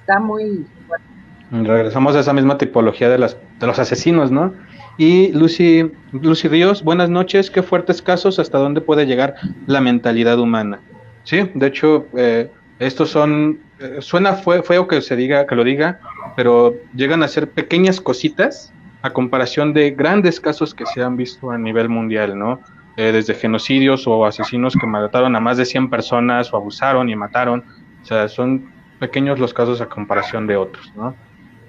Está 0.00 0.20
muy 0.20 0.64
Regresamos 1.50 2.16
a 2.16 2.20
esa 2.20 2.32
misma 2.32 2.58
tipología 2.58 3.08
de, 3.08 3.18
las, 3.18 3.36
de 3.60 3.66
los 3.66 3.78
asesinos, 3.78 4.30
¿no? 4.32 4.52
Y 4.98 5.30
Lucy, 5.32 5.92
Lucy 6.12 6.48
Ríos, 6.48 6.82
buenas 6.82 7.08
noches, 7.08 7.50
qué 7.50 7.62
fuertes 7.62 8.02
casos, 8.02 8.38
hasta 8.38 8.58
dónde 8.58 8.80
puede 8.80 9.06
llegar 9.06 9.36
la 9.66 9.80
mentalidad 9.80 10.38
humana. 10.40 10.80
Sí, 11.22 11.48
de 11.54 11.66
hecho, 11.66 12.06
eh, 12.16 12.50
estos 12.78 13.10
son, 13.10 13.60
eh, 13.78 13.98
suena 14.00 14.32
feo 14.34 14.88
que 14.88 15.00
se 15.02 15.14
diga, 15.14 15.46
que 15.46 15.54
lo 15.54 15.62
diga, 15.62 16.00
pero 16.34 16.74
llegan 16.94 17.22
a 17.22 17.28
ser 17.28 17.50
pequeñas 17.50 18.00
cositas 18.00 18.72
a 19.02 19.12
comparación 19.12 19.72
de 19.72 19.90
grandes 19.92 20.40
casos 20.40 20.74
que 20.74 20.86
se 20.86 21.02
han 21.02 21.16
visto 21.16 21.50
a 21.50 21.58
nivel 21.58 21.88
mundial, 21.88 22.38
¿no? 22.38 22.60
Eh, 22.96 23.12
desde 23.12 23.34
genocidios 23.34 24.06
o 24.06 24.24
asesinos 24.24 24.74
que 24.74 24.86
mataron 24.86 25.36
a 25.36 25.40
más 25.40 25.58
de 25.58 25.66
100 25.66 25.90
personas 25.90 26.52
o 26.52 26.56
abusaron 26.56 27.08
y 27.10 27.14
mataron, 27.14 27.62
o 28.02 28.04
sea, 28.06 28.26
son 28.28 28.72
pequeños 28.98 29.38
los 29.38 29.52
casos 29.52 29.80
a 29.80 29.86
comparación 29.86 30.46
de 30.46 30.56
otros, 30.56 30.92
¿no? 30.96 31.14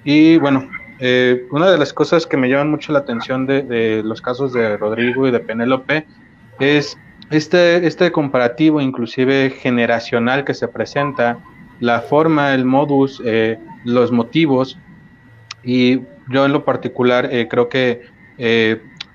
Y 0.04 0.38
bueno, 0.38 0.68
eh, 1.00 1.46
una 1.50 1.70
de 1.70 1.78
las 1.78 1.92
cosas 1.92 2.26
que 2.26 2.36
me 2.36 2.48
llaman 2.48 2.70
mucho 2.70 2.92
la 2.92 3.00
atención 3.00 3.46
de, 3.46 4.02
los 4.04 4.20
casos 4.20 4.52
de 4.52 4.76
Rodrigo 4.76 5.28
y 5.28 5.30
de 5.30 5.40
Penélope 5.40 6.06
es 6.58 6.98
este, 7.30 7.86
este 7.86 8.10
comparativo 8.10 8.80
inclusive 8.80 9.50
generacional 9.50 10.44
que 10.44 10.54
se 10.54 10.66
presenta, 10.66 11.38
la 11.80 12.00
forma, 12.00 12.54
el 12.54 12.64
modus, 12.64 13.22
eh, 13.24 13.58
los 13.84 14.12
motivos, 14.12 14.78
y 15.62 16.00
yo 16.28 16.46
en 16.46 16.52
lo 16.52 16.64
particular 16.64 17.28
eh, 17.32 17.48
creo 17.48 17.68
que 17.68 18.02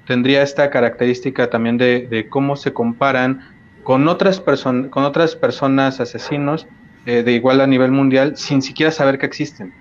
tendría 0.06 0.42
esta 0.42 0.70
característica 0.70 1.50
también 1.50 1.78
de, 1.78 2.28
cómo 2.30 2.58
se 2.58 2.74
comparan 2.74 3.40
con 3.84 4.08
otras, 4.10 4.42
con 4.42 5.04
otras 5.04 5.36
personas 5.38 6.02
asesinos 6.02 6.68
de 7.06 7.32
igual 7.32 7.62
a 7.62 7.68
nivel 7.68 7.92
mundial 7.92 8.36
sin 8.36 8.62
siquiera 8.62 8.92
saber 8.92 9.18
que 9.18 9.26
existen. 9.26 9.74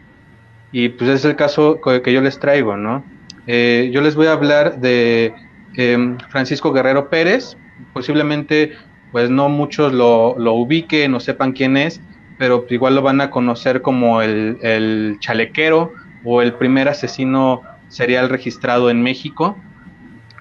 Y 0.71 0.91
pues 0.91 1.11
es 1.11 1.25
el 1.25 1.35
caso 1.35 1.81
que 1.81 2.13
yo 2.13 2.21
les 2.21 2.39
traigo, 2.39 2.77
¿no? 2.77 3.05
Eh, 3.47 3.91
yo 3.93 4.01
les 4.01 4.15
voy 4.15 4.27
a 4.27 4.33
hablar 4.33 4.81
de 4.81 5.35
em, 5.75 6.19
Francisco 6.31 6.73
Guerrero 6.73 7.11
Pérez, 7.11 7.57
posiblemente 7.93 8.73
pues 9.11 9.31
no 9.31 9.49
muchos 9.49 9.93
lo, 9.93 10.37
lo, 10.39 10.55
ubiquen 10.55 11.15
o 11.15 11.21
sepan 11.21 11.53
quién 11.53 11.77
es, 11.77 12.01
pero 12.43 12.67
igual 12.71 12.97
lo 12.97 13.03
van 13.03 13.21
a 13.21 13.31
conocer 13.31 13.83
como 13.83 14.21
el, 14.21 14.59
el 14.63 15.19
chalequero 15.21 15.93
o 16.25 16.43
el 16.43 16.55
primer 16.55 16.89
asesino 16.89 17.63
serial 17.87 18.31
registrado 18.31 18.91
en 18.91 19.01
México. 19.01 19.57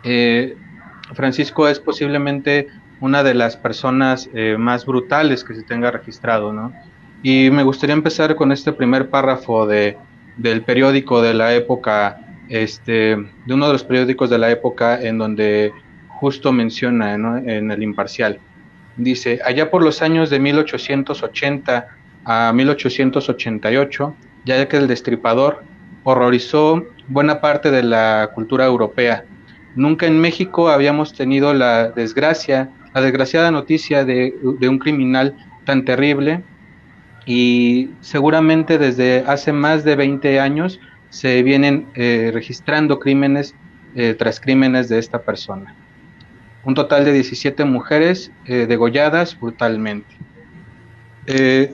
Eh, 0.04 0.58
Francisco 1.14 1.68
es 1.68 1.80
posiblemente 1.80 2.70
una 3.02 3.22
de 3.22 3.36
las 3.36 3.56
personas 3.56 4.32
eh, 4.34 4.56
más 4.58 4.88
brutales 4.88 5.44
que 5.44 5.54
se 5.54 5.62
tenga 5.62 5.92
registrado, 5.92 6.52
¿no? 6.52 6.74
Y 7.22 7.52
me 7.52 7.62
gustaría 7.62 7.94
empezar 7.94 8.36
con 8.36 8.52
este 8.52 8.74
primer 8.74 9.12
párrafo 9.12 9.68
de, 9.68 9.96
del 10.38 10.64
periódico 10.64 11.22
de 11.22 11.36
la 11.36 11.54
época, 11.54 12.18
este, 12.50 13.16
de 13.46 13.54
uno 13.54 13.68
de 13.68 13.74
los 13.74 13.84
periódicos 13.84 14.32
de 14.32 14.40
la 14.40 14.50
época 14.50 15.00
en 15.00 15.20
donde 15.20 15.72
justo 16.08 16.52
menciona 16.52 17.14
en 17.14 17.70
el 17.70 17.84
imparcial. 17.84 18.40
Dice, 18.98 19.40
allá 19.46 19.70
por 19.72 19.84
los 19.84 20.02
años 20.02 20.30
de 20.30 20.40
1880 20.40 21.88
a 22.26 22.54
1888, 22.54 24.16
ya 24.46 24.68
que 24.68 24.78
el 24.78 24.88
destripador 24.88 25.64
horrorizó 26.04 26.86
buena 27.08 27.42
parte 27.42 27.72
de 27.72 27.84
la 27.84 28.32
cultura 28.34 28.66
europea. 28.66 29.26
Nunca 29.76 30.06
en 30.06 30.20
México 30.20 30.70
habíamos 30.70 31.14
tenido 31.14 31.54
la 31.54 31.90
desgracia, 31.90 32.70
la 32.94 33.02
desgraciada 33.02 33.52
noticia 33.52 34.04
de, 34.04 34.34
un 34.44 34.80
criminal 34.80 35.36
tan 35.66 35.86
terrible 35.86 36.44
y 37.26 37.92
seguramente 38.02 38.78
desde 38.78 39.24
hace 39.28 39.54
más 39.54 39.84
de 39.84 39.96
20 39.96 40.40
años 40.40 40.80
se 41.10 41.44
vienen 41.44 41.88
eh, 41.96 42.32
registrando 42.34 43.00
crímenes 43.00 43.56
eh, 43.96 44.16
tras 44.18 44.40
crímenes 44.40 44.90
de 44.90 45.00
esta 45.00 45.22
persona. 45.22 45.76
Un 46.64 46.76
total 46.76 47.06
de 47.06 47.14
17 47.14 47.66
mujeres 47.66 48.32
eh, 48.46 48.66
degolladas 48.68 49.40
brutalmente. 49.40 50.16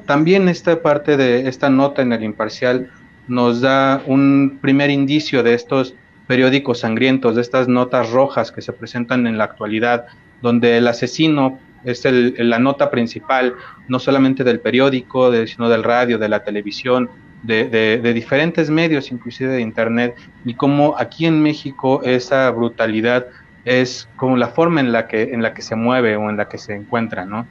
también 0.05 0.49
esta 0.49 0.81
parte 0.81 1.17
de 1.17 1.47
esta 1.47 1.69
nota 1.69 2.01
en 2.01 2.11
el 2.13 2.23
imparcial 2.23 2.91
nos 3.27 3.61
da 3.61 4.01
un 4.05 4.59
primer 4.61 4.89
indicio 4.89 5.41
de 5.41 5.53
estos 5.53 5.95
periódicos 6.27 6.79
sangrientos, 6.79 7.35
de 7.35 7.41
estas 7.41 7.67
notas 7.67 8.11
rojas 8.11 8.51
que 8.51 8.61
se 8.61 8.73
presentan 8.73 9.25
en 9.27 9.38
la 9.38 9.45
actualidad, 9.45 10.05
donde 10.41 10.77
el 10.77 10.88
asesino 10.88 11.59
es 11.83 12.03
la 12.05 12.59
nota 12.59 12.91
principal, 12.91 13.55
no 13.88 13.99
solamente 13.99 14.43
del 14.43 14.59
periódico, 14.59 15.31
sino 15.47 15.69
del 15.69 15.83
radio, 15.83 16.17
de 16.17 16.27
la 16.27 16.43
televisión, 16.43 17.09
de, 17.43 18.11
diferentes 18.13 18.69
medios, 18.69 19.11
inclusive 19.11 19.53
de 19.53 19.61
Internet, 19.61 20.15
y 20.43 20.53
cómo 20.55 20.95
aquí 20.97 21.25
en 21.25 21.41
México 21.41 22.01
esa 22.03 22.49
brutalidad 22.51 23.27
es 23.68 24.07
como 24.15 24.38
la 24.38 24.47
forma 24.47 24.80
en 24.80 24.93
la 24.93 25.07
que, 25.07 25.24
en 25.24 25.43
la 25.43 25.53
que 25.53 25.61
se 25.61 25.76
mueve 25.76 26.15
o 26.15 26.30
en 26.30 26.38
la 26.38 26.47
que 26.47 26.57
se 26.57 26.74
encuentra, 26.74 27.26
¿no? 27.26 27.45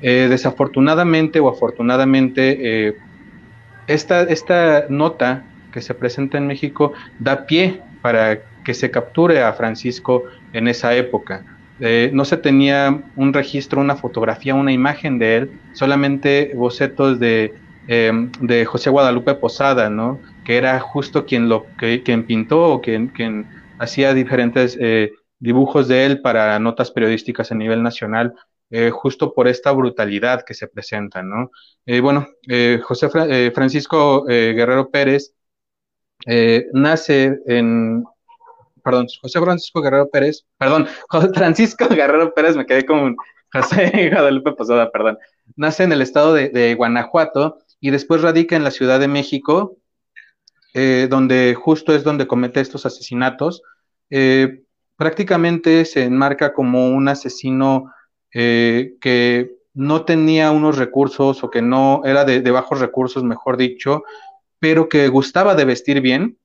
Eh, 0.00 0.28
desafortunadamente 0.30 1.40
o 1.40 1.48
afortunadamente, 1.48 2.86
eh, 2.88 2.96
esta, 3.86 4.22
esta 4.22 4.86
nota 4.88 5.44
que 5.70 5.82
se 5.82 5.92
presenta 5.92 6.38
en 6.38 6.46
México 6.46 6.94
da 7.18 7.44
pie 7.44 7.82
para 8.00 8.38
que 8.64 8.72
se 8.72 8.90
capture 8.90 9.42
a 9.42 9.52
Francisco 9.52 10.24
en 10.54 10.68
esa 10.68 10.94
época. 10.94 11.44
Eh, 11.80 12.10
no 12.14 12.24
se 12.24 12.38
tenía 12.38 13.02
un 13.14 13.34
registro, 13.34 13.82
una 13.82 13.96
fotografía, 13.96 14.54
una 14.54 14.72
imagen 14.72 15.18
de 15.18 15.36
él, 15.36 15.50
solamente 15.74 16.52
bocetos 16.54 17.20
de, 17.20 17.54
de 17.86 18.64
José 18.64 18.88
Guadalupe 18.88 19.34
Posada, 19.34 19.90
¿no? 19.90 20.18
que 20.44 20.56
era 20.56 20.80
justo 20.80 21.26
quien, 21.26 21.50
lo, 21.50 21.66
que, 21.78 22.02
quien 22.02 22.24
pintó 22.24 22.62
o 22.72 22.80
quien, 22.80 23.08
quien 23.08 23.46
hacía 23.78 24.14
diferentes 24.14 24.78
dibujos 25.38 25.88
de 25.88 26.06
él 26.06 26.20
para 26.20 26.58
notas 26.58 26.90
periodísticas 26.90 27.52
a 27.52 27.54
nivel 27.54 27.82
nacional 27.82 28.34
eh, 28.70 28.90
justo 28.90 29.32
por 29.32 29.48
esta 29.48 29.72
brutalidad 29.72 30.44
que 30.44 30.52
se 30.52 30.68
presenta, 30.68 31.22
¿no? 31.22 31.50
Eh, 31.86 32.00
bueno, 32.00 32.28
eh, 32.48 32.80
José 32.82 33.08
Francisco 33.50 34.24
Guerrero 34.24 34.90
Pérez 34.90 35.32
nace 36.74 37.38
en, 37.46 38.04
perdón, 38.84 39.06
José 39.22 39.40
Francisco 39.40 39.80
Guerrero 39.80 40.10
Pérez, 40.10 40.44
perdón, 40.58 40.86
José 41.08 41.30
Francisco 41.32 41.88
Guerrero 41.88 42.34
Pérez, 42.34 42.56
me 42.56 42.66
quedé 42.66 42.84
con 42.84 43.16
José 43.50 44.10
Guadalupe 44.12 44.52
Posada, 44.52 44.90
perdón, 44.90 45.18
nace 45.56 45.84
en 45.84 45.92
el 45.92 46.02
estado 46.02 46.34
de, 46.34 46.74
Guanajuato 46.74 47.56
y 47.80 47.90
después 47.90 48.20
radica 48.20 48.54
en 48.54 48.64
la 48.64 48.70
Ciudad 48.70 49.00
de 49.00 49.08
México, 49.08 49.78
donde 50.74 51.54
justo 51.54 51.94
es 51.94 52.04
donde 52.04 52.26
comete 52.26 52.60
estos 52.60 52.84
asesinatos. 52.84 53.62
Prácticamente 54.98 55.84
se 55.84 56.02
enmarca 56.02 56.52
como 56.52 56.88
un 56.88 57.08
asesino 57.08 57.94
eh, 58.34 58.96
que 59.00 59.52
no 59.72 60.04
tenía 60.04 60.50
unos 60.50 60.76
recursos 60.76 61.44
o 61.44 61.50
que 61.50 61.62
no 61.62 62.02
era 62.04 62.24
de, 62.24 62.50
bajos 62.50 62.80
recursos, 62.80 63.22
mejor 63.22 63.56
dicho, 63.56 64.02
pero 64.58 64.88
que 64.88 65.06
gustaba 65.06 65.54
de 65.54 65.64
vestir 65.64 66.00
bien, 66.00 66.36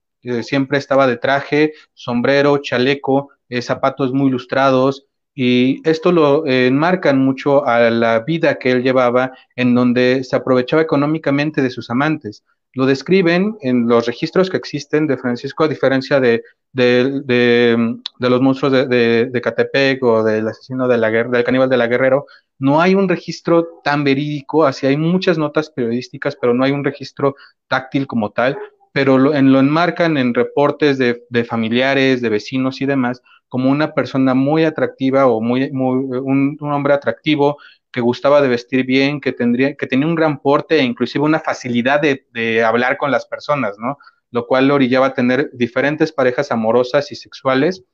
siempre 0.43 0.77
estaba 0.77 1.07
de 1.07 1.17
traje, 1.17 1.73
sombrero, 1.93 2.59
chaleco, 2.59 3.29
eh, 3.49 3.63
zapatos 3.63 4.13
muy 4.13 4.27
ilustrados, 4.27 5.07
y 5.33 5.81
esto 5.89 6.11
lo 6.11 6.45
eh, 6.45 6.67
enmarcan 6.67 7.17
mucho 7.17 7.65
a 7.65 7.89
la 7.89 8.19
vida 8.19 8.59
que 8.59 8.71
él 8.71 8.83
llevaba, 8.83 9.31
en 9.55 9.73
donde 9.73 10.23
se 10.23 10.35
aprovechaba 10.35 10.83
económicamente 10.83 11.63
de 11.63 11.71
sus 11.71 11.89
amantes 11.89 12.43
lo 12.73 12.85
describen 12.85 13.57
en 13.61 13.87
los 13.87 14.07
registros 14.07 14.49
que 14.49 14.57
existen 14.57 15.07
de 15.07 15.17
Francisco, 15.17 15.63
a 15.63 15.67
diferencia 15.67 16.19
de, 16.19 16.43
de, 16.71 17.97
los 18.19 18.41
monstruos 18.41 18.73
de, 18.73 19.27
de, 19.31 19.41
Catepec 19.41 20.03
o 20.03 20.23
del 20.23 20.47
asesino 20.47 20.87
de 20.87 20.97
la 20.97 21.11
guerra, 21.11 21.29
del 21.29 21.43
caníbal 21.43 21.69
de 21.69 21.77
la 21.77 21.87
Guerrero, 21.87 22.25
no 22.57 22.81
hay 22.81 22.95
un 22.95 23.07
registro 23.07 23.81
tan 23.83 24.03
verídico, 24.03 24.65
así 24.65 24.87
hay 24.87 24.97
muchas 24.97 25.37
notas 25.37 25.69
periodísticas, 25.69 26.35
pero 26.35 26.53
no 26.53 26.63
hay 26.63 26.71
un 26.71 26.83
registro 26.83 27.35
táctil 27.67 28.07
como 28.07 28.31
tal, 28.31 28.57
pero 28.91 29.17
lo, 29.17 29.35
en, 29.35 29.51
lo 29.51 29.59
enmarcan 29.59 30.17
en 30.17 30.33
reportes 30.33 30.97
de, 30.97 31.43
familiares, 31.45 32.21
de 32.21 32.29
vecinos 32.29 32.81
y 32.81 32.85
demás, 32.85 33.21
como 33.49 33.69
una 33.69 33.93
persona 33.93 34.33
muy 34.33 34.63
atractiva 34.63 35.27
o 35.27 35.41
muy, 35.41 35.71
muy 35.71 35.97
un, 35.97 36.57
un 36.59 36.71
hombre 36.71 36.93
atractivo, 36.93 37.57
que 37.93 38.01
gustaba 38.01 38.41
de 38.41 38.49
vestir 38.49 38.85
bien, 38.85 39.21
que, 39.21 39.31
tendría, 39.31 39.75
que 39.75 39.87
tenía 39.87 40.07
un 40.07 40.15
gran 40.15 40.39
porte 40.39 40.79
e 40.79 40.83
inclusive 40.83 41.23
una 41.23 41.39
facilidad 41.39 42.01
de, 42.01 42.63
hablar 42.63 42.97
con 42.97 43.11
las 43.11 43.25
personas, 43.25 43.77
¿no? 43.79 43.97
Lo 44.31 44.47
cual 44.47 44.67
lo 44.67 44.75
orillaba 44.75 45.07
a 45.07 45.13
tener 45.13 45.51
diferentes 45.53 46.11
parejas 46.11 46.51
amorosas 46.51 47.11
y 47.11 47.15
sexuales, 47.15 47.85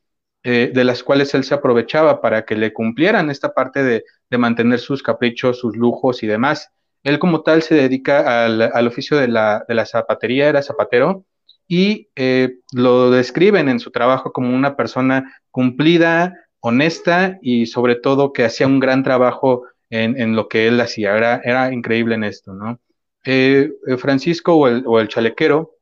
eh, 0.43 0.71
de 0.73 0.83
las 0.85 1.03
cuales 1.03 1.33
él 1.35 1.43
se 1.43 1.53
aprovechaba 1.53 2.21
para 2.21 2.45
que 2.45 2.55
le 2.55 2.71
cumplieran 2.71 3.29
esta 3.29 3.53
parte 3.53 3.83
de, 3.83 4.03
mantener 4.37 4.79
sus 4.79 5.03
caprichos, 5.03 5.59
sus 5.59 5.75
lujos 5.75 6.23
y 6.23 6.27
demás. 6.27 6.71
Él 7.03 7.19
como 7.19 7.41
tal 7.41 7.61
se 7.61 7.75
dedica 7.75 8.45
al, 8.45 8.87
oficio 8.87 9.17
de 9.17 9.27
la, 9.27 9.85
zapatería, 9.85 10.47
era 10.47 10.61
zapatero, 10.61 11.25
y 11.67 12.09
eh, 12.15 12.59
lo 12.73 13.11
describen 13.11 13.69
en 13.69 13.79
su 13.79 13.91
trabajo 13.91 14.31
como 14.31 14.55
una 14.55 14.75
persona 14.75 15.41
cumplida, 15.51 16.33
honesta 16.61 17.37
y 17.41 17.65
sobre 17.67 17.95
todo 17.95 18.33
que 18.33 18.43
hacía 18.43 18.67
un 18.67 18.79
gran 18.79 19.03
trabajo 19.03 19.63
en, 19.89 20.35
lo 20.35 20.47
que 20.47 20.67
él 20.67 20.79
hacía. 20.81 21.15
Era, 21.17 21.41
era 21.43 21.73
increíble 21.73 22.15
en 22.15 22.23
esto, 22.23 22.53
¿no? 22.53 22.79
Eh, 23.25 23.71
eh, 23.87 23.97
Francisco 23.97 24.55
o 24.55 24.99
el, 24.99 25.07
chalequero 25.07 25.75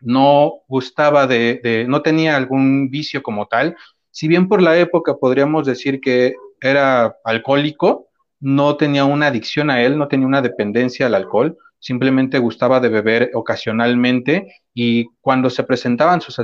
no 0.00 0.60
gustaba 0.68 1.26
de, 1.26 1.86
no 1.88 2.02
tenía 2.02 2.36
algún 2.36 2.90
vicio 2.90 3.22
como 3.22 3.46
tal. 3.46 3.76
Si 4.10 4.28
bien 4.28 4.48
por 4.48 4.60
la 4.60 4.76
época 4.78 5.16
podríamos 5.16 5.66
decir 5.66 6.00
que 6.00 6.34
era 6.60 7.16
alcohólico, 7.24 8.08
no 8.40 8.76
tenía 8.76 9.06
una 9.06 9.28
adicción 9.28 9.70
a 9.70 9.82
él, 9.82 9.96
no 9.96 10.08
tenía 10.08 10.26
una 10.26 10.42
dependencia 10.42 11.06
al 11.06 11.14
alcohol, 11.14 11.56
simplemente 11.78 12.38
gustaba 12.38 12.80
de 12.80 12.90
beber 12.90 13.30
ocasionalmente 13.34 14.60
y 14.74 15.06
cuando 15.20 15.48
se 15.48 15.64
presentaban 15.64 16.20
sus, 16.20 16.36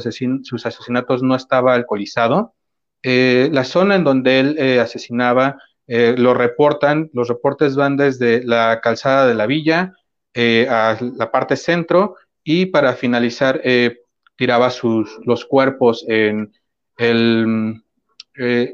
sus 0.42 0.66
asesinatos 0.66 1.22
no 1.22 1.34
estaba 1.34 1.74
alcoholizado. 1.74 2.54
Eh, 3.02 3.50
la 3.52 3.64
zona 3.64 3.96
en 3.96 4.04
donde 4.04 4.40
él 4.40 4.80
asesinaba 4.80 5.58
eh, 5.92 6.14
lo 6.16 6.34
reportan, 6.34 7.10
los 7.14 7.26
reportes 7.26 7.74
van 7.74 7.96
desde 7.96 8.44
la 8.44 8.80
calzada 8.80 9.26
de 9.26 9.34
la 9.34 9.46
villa 9.46 9.92
eh, 10.34 10.68
a 10.70 10.96
la 11.00 11.32
parte 11.32 11.56
centro 11.56 12.14
y 12.44 12.66
para 12.66 12.92
finalizar 12.92 13.60
eh, 13.64 13.98
tiraba 14.36 14.70
sus, 14.70 15.18
los 15.24 15.44
cuerpos 15.44 16.04
en 16.06 16.52
el, 16.96 17.82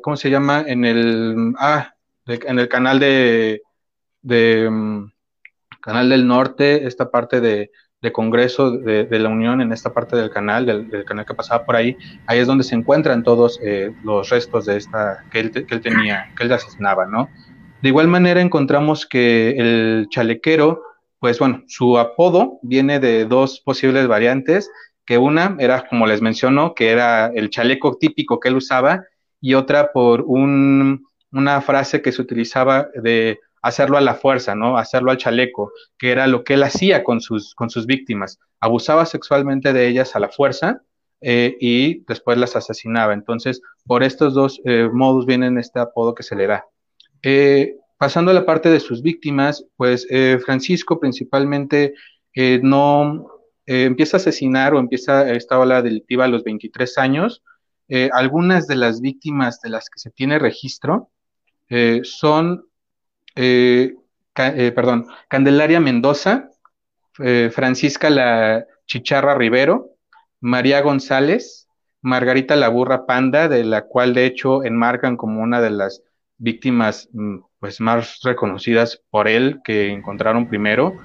¿cómo 0.03 0.19
se 0.19 0.29
llama? 0.29 0.62
En 0.67 0.85
el, 0.85 1.55
ah, 1.59 1.95
en 2.27 2.59
el 2.59 2.69
canal 2.69 3.01
de, 3.01 3.62
de 4.21 4.69
mm, 4.71 5.07
Canal 5.81 6.11
del 6.11 6.27
Norte, 6.27 6.87
esta 6.87 7.11
parte 7.11 7.41
de, 7.41 7.71
de 8.03 8.12
Congreso 8.12 8.72
de, 8.72 9.18
la 9.18 9.28
Unión 9.28 9.61
en 9.61 9.72
esta 9.72 9.92
parte 9.92 10.16
del 10.16 10.30
canal, 10.30 10.66
del, 10.66 11.05
canal 11.05 11.24
que 11.24 11.34
pasaba 11.34 11.64
por 11.64 11.76
ahí, 11.76 11.97
ahí 12.26 12.38
es 12.38 12.47
donde 12.47 12.64
se 12.64 12.74
encuentran 12.74 13.22
todos 13.22 13.59
eh, 13.62 13.92
los 14.05 14.28
restos 14.28 14.66
de 14.66 14.76
esta 14.76 15.24
que 15.30 15.40
él, 15.40 15.51
que 15.51 15.74
él, 15.74 15.80
tenía, 15.80 16.32
que 16.36 16.44
él 16.44 16.53
asesinaba, 16.53 17.07
¿no? 17.07 17.28
De 17.82 17.88
igual 17.88 18.09
manera 18.09 18.40
encontramos 18.40 19.07
que 19.07 19.51
el 19.51 20.09
chalequero, 20.11 20.82
pues 21.18 21.38
bueno, 21.38 21.62
su 21.68 21.99
apodo 21.99 22.59
viene 22.62 23.01
de 23.01 23.24
dos 23.24 23.61
posibles 23.61 24.09
variantes, 24.09 24.70
que 25.05 25.18
una 25.18 25.57
era, 25.59 25.86
como 25.88 26.07
les 26.07 26.20
menciono, 26.20 26.74
que 26.74 26.90
era 26.90 27.26
el 27.28 27.51
chaleco 27.51 27.97
típico 27.97 28.40
que 28.40 28.49
él 28.49 28.57
usaba, 28.57 29.05
y 29.40 29.55
otra 29.55 29.92
por 29.92 30.22
un, 30.22 31.07
una 31.30 31.61
frase 31.61 32.03
que 32.03 32.12
se 32.12 32.22
utilizaba 32.22 32.88
de 32.94 33.38
hacerlo 33.67 33.97
a 33.97 34.01
la 34.01 34.14
fuerza, 34.14 34.55
¿no? 34.55 34.79
Hacerlo 34.79 35.11
al 35.11 35.17
chaleco, 35.17 35.73
que 35.99 36.12
era 36.12 36.27
lo 36.27 36.45
que 36.45 36.55
él 36.55 36.62
hacía 36.62 37.03
con 37.03 37.21
sus, 37.21 37.55
con 37.55 37.69
sus 37.69 37.87
víctimas. 37.87 38.39
Abusaba 38.61 39.07
sexualmente 39.07 39.73
de 39.73 39.89
ellas 39.89 40.14
a 40.14 40.21
la 40.21 40.29
fuerza 40.29 40.83
eh, 41.21 41.57
y 41.61 42.05
después 42.07 42.39
las 42.39 42.55
asesinaba. 42.55 43.12
Entonces, 43.12 43.61
por 43.85 44.03
estos 44.03 44.35
dos 44.35 44.61
eh, 44.64 44.89
modos 44.93 45.27
viene 45.27 45.59
este 45.61 45.81
apodo 45.81 46.14
que 46.14 46.23
se 46.23 46.37
le 46.37 46.47
da. 46.47 46.64
Eh, 47.23 47.75
pasando 47.99 48.31
a 48.31 48.35
la 48.35 48.47
parte 48.47 48.71
de 48.71 48.79
sus 48.79 49.03
víctimas, 49.03 49.67
pues 49.77 50.07
Francisco 50.45 51.01
principalmente 51.01 51.95
no 52.62 53.27
empieza 53.64 54.19
a 54.19 54.21
asesinar 54.21 54.75
o 54.75 54.79
empieza 54.79 55.33
esta 55.33 55.59
ola 55.59 55.81
delictiva 55.81 56.27
a 56.27 56.29
los 56.29 56.45
23 56.45 56.99
años. 56.99 57.43
algunas 58.12 58.67
de 58.67 58.77
las 58.77 59.01
víctimas 59.01 59.61
de 59.62 59.71
las 59.71 59.89
que 59.89 59.99
se 59.99 60.11
tiene 60.11 60.39
registro 60.39 61.11
son 62.03 62.66
eh, 63.37 63.95
eh, 64.37 64.72
perdón, 64.74 65.07
Candelaria 65.28 65.78
Mendoza, 65.78 66.51
eh, 67.18 67.51
Francisca 67.53 68.11
La 68.11 68.66
Chicharra 68.87 69.34
Rivero, 69.34 69.91
María 70.41 70.80
González, 70.80 71.68
Margarita 72.01 72.57
La 72.57 72.68
Burra 72.68 73.07
Panda, 73.07 73.49
de 73.49 73.64
la 73.64 73.82
cual 73.82 74.14
de 74.14 74.26
hecho 74.26 74.64
enmarcan 74.64 75.16
como 75.16 75.43
una 75.43 75.61
de 75.61 75.70
las 75.70 76.03
víctimas 76.39 77.09
mm, 77.12 77.39
pues 77.61 77.80
más 77.80 78.20
reconocidas 78.22 79.03
por 79.11 79.28
él 79.28 79.61
que 79.64 79.91
encontraron 79.91 80.49
primero, 80.49 80.97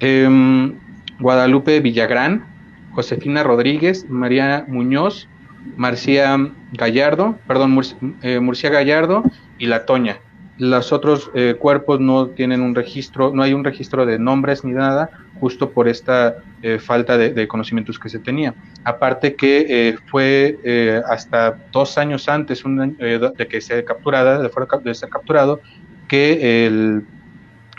em, 0.00 0.78
Guadalupe 1.20 1.80
Villagrán, 1.80 2.90
Josefina 2.94 3.42
Rodríguez, 3.42 4.08
María 4.08 4.64
Muñoz, 4.68 5.28
Marcia 5.76 6.36
Gallardo, 6.72 7.38
perdón, 7.46 7.70
Murcia 7.72 8.70
Gallardo 8.70 9.22
y 9.58 9.66
La 9.66 9.86
Toña. 9.86 10.20
Los 10.58 10.92
otros 10.92 11.30
eh, 11.34 11.56
cuerpos 11.58 11.98
no 11.98 12.28
tienen 12.28 12.62
un 12.62 12.74
registro, 12.74 13.32
no 13.34 13.42
hay 13.42 13.52
un 13.52 13.64
registro 13.64 14.06
de 14.06 14.18
nombres 14.18 14.64
ni 14.64 14.72
nada, 14.72 15.10
justo 15.40 15.70
por 15.70 15.88
esta 15.88 16.36
eh, 16.62 16.78
falta 16.78 17.18
de, 17.18 17.48
conocimientos 17.48 17.98
que 17.98 18.08
se 18.08 18.20
tenía. 18.20 18.54
Aparte 18.84 19.34
que 19.34 19.66
eh, 19.68 19.96
fue 20.06 21.02
hasta 21.08 21.58
dos 21.72 21.98
años 21.98 22.28
antes 22.28 22.62
de 22.64 23.48
que 23.48 23.60
se 23.60 23.84
capturada, 23.84 24.38
de, 24.38 24.48
fuera, 24.48 24.78
de 24.78 24.94
ser 24.94 25.08
capturado, 25.08 25.60
que 26.06 26.66
el 26.66 27.04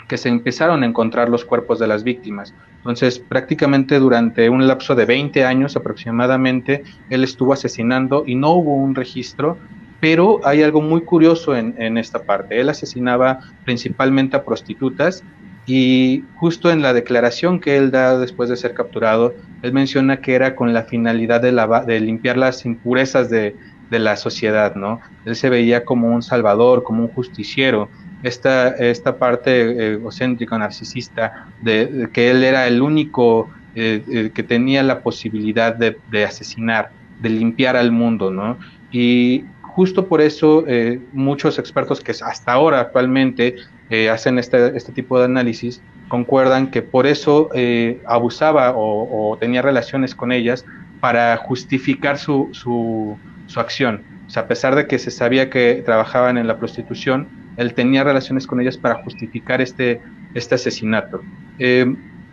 que 0.08 0.16
se 0.16 0.28
empezaron 0.28 0.82
a 0.82 0.86
encontrar 0.86 1.28
los 1.28 1.44
cuerpos 1.44 1.78
de 1.78 1.86
las 1.86 2.04
víctimas. 2.04 2.54
Entonces, 2.76 3.18
prácticamente 3.18 3.98
durante 3.98 4.48
un 4.48 4.66
lapso 4.66 4.94
de 4.94 5.04
20 5.04 5.44
años 5.44 5.76
aproximadamente, 5.76 6.84
él 7.10 7.24
estuvo 7.24 7.52
asesinando 7.52 8.22
y 8.26 8.36
no 8.36 8.52
hubo 8.52 8.76
un 8.76 8.94
registro, 8.94 9.58
pero 10.00 10.40
hay 10.44 10.62
algo 10.62 10.80
muy 10.80 11.02
curioso 11.02 11.56
en, 11.56 11.74
en 11.78 11.98
esta 11.98 12.22
parte. 12.22 12.60
Él 12.60 12.68
asesinaba 12.68 13.40
principalmente 13.64 14.36
a 14.36 14.44
prostitutas 14.44 15.22
y 15.66 16.22
justo 16.36 16.70
en 16.70 16.80
la 16.80 16.92
declaración 16.92 17.58
que 17.58 17.76
él 17.76 17.90
da 17.90 18.18
después 18.18 18.48
de 18.48 18.56
ser 18.56 18.72
capturado, 18.72 19.34
él 19.62 19.72
menciona 19.72 20.20
que 20.20 20.34
era 20.34 20.54
con 20.54 20.72
la 20.72 20.84
finalidad 20.84 21.40
de, 21.40 21.52
de 21.86 22.00
limpiar 22.00 22.36
las 22.36 22.64
impurezas 22.64 23.28
de, 23.30 23.56
de, 23.90 23.98
la 23.98 24.16
sociedad, 24.16 24.76
¿no? 24.76 25.00
Él 25.24 25.34
se 25.34 25.50
veía 25.50 25.84
como 25.84 26.14
un 26.14 26.22
salvador, 26.22 26.84
como 26.84 27.02
un 27.02 27.08
justiciero. 27.08 27.88
Esta, 28.22 28.68
esta 28.76 29.18
parte 29.18 29.94
egocéntrica, 29.94 30.56
narcisista, 30.56 31.48
de, 31.60 32.08
que 32.12 32.30
él 32.30 32.44
era 32.44 32.68
el 32.68 32.80
único 32.80 33.50
eh, 33.74 34.02
eh, 34.08 34.30
que 34.32 34.42
tenía 34.44 34.84
la 34.84 35.00
posibilidad 35.00 35.74
de, 35.74 36.24
asesinar, 36.24 36.90
de 37.20 37.28
limpiar 37.28 37.76
al 37.76 37.90
mundo, 37.90 38.30
¿no? 38.30 38.56
Y 38.92 39.44
justo 39.76 40.06
por 40.08 40.22
eso 40.22 40.64
eh, 40.66 40.98
muchos 41.12 41.58
expertos 41.58 42.00
que 42.00 42.12
hasta 42.12 42.50
ahora 42.50 42.80
actualmente 42.80 43.56
eh, 43.90 44.08
hacen 44.08 44.38
este, 44.38 44.74
este, 44.74 44.90
tipo 44.90 45.18
de 45.18 45.26
análisis, 45.26 45.82
concuerdan 46.08 46.70
que 46.70 46.80
por 46.80 47.06
eso 47.06 47.50
eh, 47.54 48.00
abusaba 48.06 48.72
o, 48.74 49.36
tenía 49.38 49.60
relaciones 49.60 50.14
con 50.14 50.32
ellas 50.32 50.64
para 51.00 51.36
justificar 51.36 52.16
su, 52.16 52.48
su, 52.52 53.18
su, 53.48 53.60
acción. 53.60 54.02
O 54.26 54.30
sea, 54.30 54.44
a 54.44 54.48
pesar 54.48 54.74
de 54.74 54.86
que 54.86 54.98
se 54.98 55.10
sabía 55.10 55.50
que 55.50 55.82
trabajaban 55.84 56.38
en 56.38 56.46
la 56.46 56.56
prostitución, 56.56 57.28
él 57.58 57.74
tenía 57.74 58.02
relaciones 58.02 58.46
con 58.46 58.62
ellas 58.62 58.78
para 58.78 58.94
justificar 59.04 59.60
este, 59.60 60.00
este 60.32 60.54
asesinato. 60.54 61.20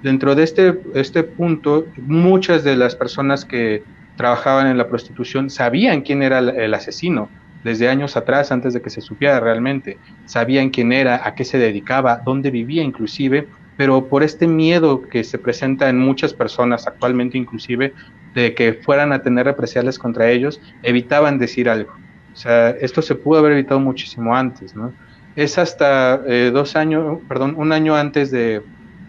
Dentro 0.02 0.36
de 0.36 0.44
este, 0.44 0.80
este 0.96 1.24
punto, 1.24 1.86
muchas 1.98 2.64
de 2.64 2.78
las 2.78 2.96
personas 2.96 3.44
que 3.44 3.84
trabajaban 4.16 4.68
en 4.68 4.78
la 4.78 4.88
prostitución 4.88 5.50
sabían 5.50 6.02
quién 6.02 6.24
era 6.24 6.40
el 6.40 6.74
asesino 6.74 7.30
desde 7.64 7.88
años 7.90 8.18
atrás, 8.18 8.52
antes 8.52 8.74
de 8.74 8.82
que 8.82 8.90
se 8.90 9.02
supiera 9.02 9.40
realmente. 9.40 9.98
Sabían 10.26 10.70
quién 10.70 10.92
era, 10.92 11.26
a 11.26 11.34
qué 11.36 11.46
se 11.46 11.58
dedicaba, 11.58 12.22
dónde 12.26 12.52
vivía 12.52 12.84
inclusive, 12.84 13.48
pero 13.78 14.08
por 14.08 14.24
este 14.24 14.48
miedo 14.48 15.02
que 15.02 15.24
se 15.24 15.38
presenta 15.38 15.90
en 15.90 15.98
muchas 15.98 16.34
personas 16.34 16.86
actualmente 16.88 17.38
inclusive, 17.38 17.94
de 18.34 18.54
que 18.54 18.74
fueran 18.74 19.14
a 19.14 19.22
tener 19.22 19.46
represalias 19.46 19.98
contra 19.98 20.30
ellos, 20.30 20.62
evitaban 20.84 21.38
decir 21.40 21.70
algo. 21.70 21.94
O 22.34 22.36
sea, 22.36 22.72
esto 22.72 23.02
se 23.02 23.16
pudo 23.16 23.40
haber 23.40 23.54
evitado 23.54 23.80
muchísimo 23.80 24.36
antes, 24.36 24.76
¿no? 24.76 24.94
Es 25.36 25.58
hasta 25.58 26.22
eh, 26.28 26.52
dos 26.54 26.76
años, 26.76 27.20
perdón, 27.28 27.56
un 27.58 27.72
año 27.72 27.96
antes 27.96 28.30
de, 28.32 28.62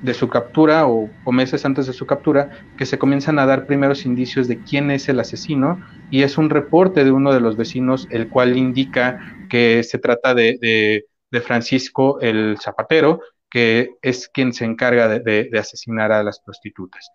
de 0.05 0.12
su 0.12 0.28
captura 0.28 0.86
o, 0.86 1.09
meses 1.32 1.64
antes 1.64 1.86
de 1.86 1.94
su 1.94 2.07
captura 2.07 2.50
que 2.76 2.84
se 2.84 2.98
comienzan 2.98 3.38
a 3.38 3.46
dar 3.46 3.66
primeros 3.66 4.05
indicios 4.05 4.46
de 4.48 4.62
quién 4.62 4.90
es 4.90 5.09
el 5.09 5.18
asesino 5.18 5.82
y 6.11 6.22
es 6.22 6.36
un 6.36 6.50
reporte 6.50 7.05
de 7.05 7.11
uno 7.11 7.32
de 7.32 7.40
los 7.40 7.57
vecinos 7.57 8.07
el 8.11 8.28
cual 8.28 8.59
indica 8.59 9.18
que 9.48 9.82
se 9.82 9.98
trata 9.98 10.34
de, 10.34 11.07
Francisco 11.42 12.20
el 12.20 12.59
Zapatero, 12.62 13.20
que 13.50 13.94
es 14.02 14.28
quien 14.28 14.52
se 14.52 14.64
encarga 14.66 15.09
de, 15.09 15.50
asesinar 15.59 16.12
a 16.12 16.22
las 16.22 16.38
prostitutas. 16.38 17.11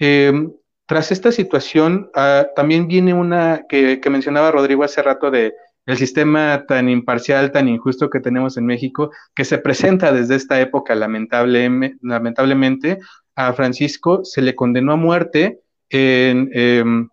Em, 0.00 0.52
tras 0.86 1.12
esta 1.12 1.30
situación, 1.30 2.10
ah, 2.14 2.48
también 2.56 2.88
viene 2.88 3.14
una 3.14 3.66
que, 3.68 4.00
que 4.00 4.10
mencionaba 4.10 4.50
Rodrigo 4.50 4.82
hace 4.82 5.00
rato 5.02 5.30
de 5.30 5.52
el 5.86 5.96
sistema 5.96 6.64
tan 6.66 6.88
imparcial, 6.88 7.52
tan 7.52 7.68
injusto 7.68 8.08
que 8.08 8.20
tenemos 8.20 8.56
en 8.56 8.66
México, 8.66 9.10
que 9.34 9.44
se 9.44 9.58
presenta 9.58 10.12
desde 10.12 10.36
esta 10.36 10.60
época 10.60 10.94
lamentablemente, 10.94 12.98
a 13.34 13.52
Francisco 13.52 14.24
se 14.24 14.42
le 14.42 14.54
condenó 14.54 14.92
a 14.92 14.96
muerte 14.96 15.60
en 15.90 16.50
em, 16.52 17.08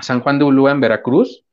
San 0.00 0.20
Juan 0.20 0.38
de 0.38 0.44
Ulúa, 0.44 0.72
en 0.72 0.80
Veracruz, 0.80 1.44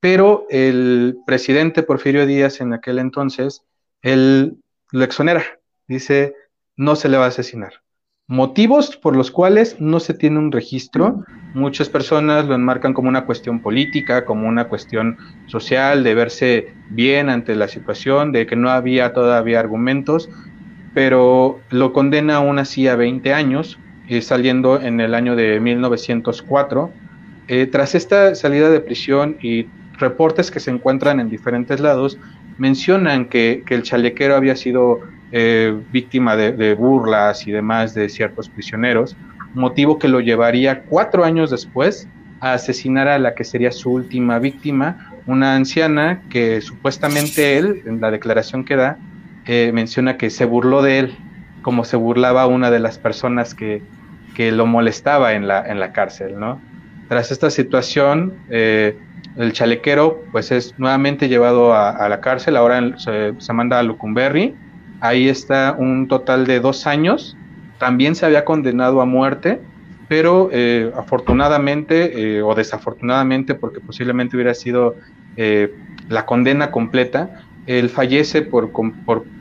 pero 0.00 0.46
el 0.50 1.18
presidente 1.26 1.82
Porfirio 1.82 2.26
Díaz 2.26 2.60
en 2.60 2.72
aquel 2.72 2.98
entonces, 2.98 3.62
él 4.02 4.58
lo 4.92 5.04
exonera, 5.04 5.44
dice, 5.88 6.34
no 6.76 6.96
se 6.96 7.08
le 7.08 7.16
va 7.16 7.24
a 7.24 7.28
asesinar 7.28 7.85
motivos 8.28 8.96
por 8.96 9.14
los 9.14 9.30
cuales 9.30 9.76
no 9.78 10.00
se 10.00 10.14
tiene 10.14 10.38
un 10.38 10.50
registro. 10.50 11.24
Muchas 11.54 11.88
personas 11.88 12.46
lo 12.46 12.54
enmarcan 12.54 12.92
como 12.92 13.08
una 13.08 13.24
cuestión 13.24 13.60
política, 13.60 14.24
como 14.24 14.48
una 14.48 14.68
cuestión 14.68 15.16
social, 15.46 16.02
de 16.02 16.14
verse 16.14 16.74
bien 16.90 17.30
ante 17.30 17.54
la 17.54 17.68
situación, 17.68 18.32
de 18.32 18.46
que 18.46 18.56
no 18.56 18.70
había 18.70 19.12
todavía 19.12 19.60
argumentos, 19.60 20.28
pero 20.92 21.60
lo 21.70 21.92
condena 21.92 22.36
aún 22.36 22.58
así 22.58 22.88
a 22.88 22.96
20 22.96 23.32
años, 23.32 23.78
eh, 24.08 24.20
saliendo 24.22 24.80
en 24.80 25.00
el 25.00 25.14
año 25.14 25.36
de 25.36 25.60
1904. 25.60 26.90
Eh, 27.48 27.66
tras 27.66 27.94
esta 27.94 28.34
salida 28.34 28.70
de 28.70 28.80
prisión 28.80 29.36
y 29.40 29.66
reportes 29.98 30.50
que 30.50 30.58
se 30.58 30.72
encuentran 30.72 31.20
en 31.20 31.30
diferentes 31.30 31.78
lados, 31.78 32.18
mencionan 32.58 33.26
que, 33.26 33.62
que 33.64 33.74
el 33.74 33.82
chalequero 33.84 34.34
había 34.34 34.56
sido 34.56 35.00
eh, 35.32 35.76
víctima 35.90 36.36
de, 36.36 36.74
burlas 36.74 37.46
y 37.46 37.50
demás 37.50 37.94
de 37.94 38.08
ciertos 38.08 38.48
prisioneros, 38.48 39.16
motivo 39.54 39.98
que 39.98 40.08
lo 40.08 40.20
llevaría 40.20 40.82
cuatro 40.82 41.24
años 41.24 41.50
después 41.50 42.08
a 42.40 42.52
asesinar 42.52 43.08
a 43.08 43.18
la 43.18 43.34
que 43.34 43.44
sería 43.44 43.72
su 43.72 43.90
última 43.92 44.38
víctima, 44.38 45.10
una 45.26 45.56
anciana 45.56 46.22
que 46.30 46.60
supuestamente 46.60 47.58
él, 47.58 47.82
en 47.86 48.00
la 48.00 48.10
declaración 48.10 48.64
que 48.64 48.76
da, 48.76 48.98
eh, 49.46 49.70
menciona 49.72 50.16
que 50.16 50.30
se 50.30 50.44
burló 50.44 50.82
de 50.82 50.98
él, 51.00 51.16
como 51.62 51.84
se 51.84 51.96
burlaba 51.96 52.46
una 52.46 52.70
de 52.70 52.78
las 52.78 52.98
personas 52.98 53.54
que, 53.54 53.82
que 54.36 54.52
lo 54.52 54.66
molestaba 54.66 55.32
en 55.32 55.48
la, 55.48 55.66
en 55.66 55.80
la 55.80 55.92
cárcel, 55.92 56.38
¿no? 56.38 56.60
Tras 57.08 57.32
esta 57.32 57.50
situación, 57.50 58.34
eh, 58.50 58.96
el 59.36 59.52
chalequero 59.52 60.24
pues 60.32 60.50
es 60.50 60.78
nuevamente 60.78 61.28
llevado 61.28 61.74
a, 61.74 62.08
la 62.08 62.20
cárcel, 62.20 62.56
ahora 62.56 62.98
se, 62.98 63.34
se 63.38 63.52
manda 63.52 63.78
a 63.78 63.82
Lucumberri, 63.82 64.54
Ahí 65.06 65.28
está 65.28 65.76
un 65.78 66.08
total 66.08 66.46
de 66.46 66.58
dos 66.58 66.86
años. 66.86 67.36
También 67.78 68.16
se 68.16 68.26
había 68.26 68.44
condenado 68.44 69.00
a 69.00 69.06
muerte, 69.06 69.60
pero 70.08 70.48
eh, 70.52 70.90
afortunadamente 70.96 72.38
eh, 72.38 72.42
o 72.42 72.54
desafortunadamente, 72.54 73.54
porque 73.54 73.80
posiblemente 73.80 74.36
hubiera 74.36 74.54
sido 74.54 74.96
eh, 75.36 75.72
la 76.08 76.26
condena 76.26 76.72
completa, 76.72 77.42
él 77.66 77.88
fallece 77.88 78.42
por, 78.42 78.72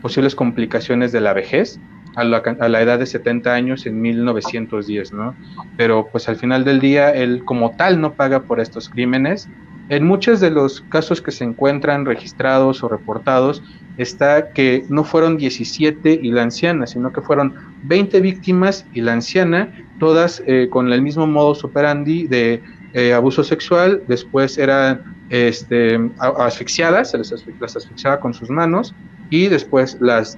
posibles 0.02 0.36
complicaciones 0.36 1.12
de 1.12 1.22
la 1.22 1.34
vejez 1.34 1.80
a 2.16 2.24
la, 2.24 2.38
a 2.60 2.70
la, 2.70 2.82
edad 2.82 3.00
de 3.00 3.06
70 3.06 3.54
años 3.54 3.86
en 3.86 4.02
1910, 4.02 5.14
¿no? 5.14 5.36
Pero 5.78 6.10
pues 6.12 6.30
al 6.30 6.36
final 6.36 6.64
del 6.64 6.80
día 6.80 7.12
él 7.12 7.44
como 7.44 7.76
tal 7.76 8.02
no 8.02 8.14
paga 8.14 8.42
por 8.44 8.60
estos 8.60 8.90
crímenes. 8.90 9.50
En 9.90 10.06
muchos 10.06 10.40
de 10.40 10.50
los 10.50 10.82
casos 10.82 11.22
que 11.22 11.32
se 11.32 11.44
encuentran 11.44 12.06
registrados 12.06 12.84
o 12.84 12.88
reportados, 12.88 13.62
está 13.98 14.52
que 14.52 14.86
no 14.90 15.04
fueron 15.04 15.38
17 15.38 16.20
y 16.22 16.32
la 16.32 16.44
anciana, 16.44 16.88
sino 16.88 17.12
que 17.14 17.22
fueron 17.22 17.56
20 17.84 18.20
víctimas 18.22 18.86
y 18.94 19.02
la 19.02 19.14
anciana, 19.14 19.74
todas 20.00 20.44
eh, 20.46 20.68
con 20.70 20.92
el 20.92 21.02
mismo 21.02 21.28
modo 21.28 21.58
operandi 21.64 22.28
de 22.28 22.62
eh, 22.94 23.14
abuso 23.14 23.44
sexual, 23.44 24.04
después 24.08 24.58
eran 24.58 25.16
este, 25.30 26.00
asfixiadas, 26.20 27.12
se 27.12 27.18
las 27.18 27.76
asfixiaba 27.76 28.20
con 28.20 28.34
sus 28.34 28.50
manos 28.50 28.94
y 29.30 29.48
después 29.48 29.98
las, 30.00 30.38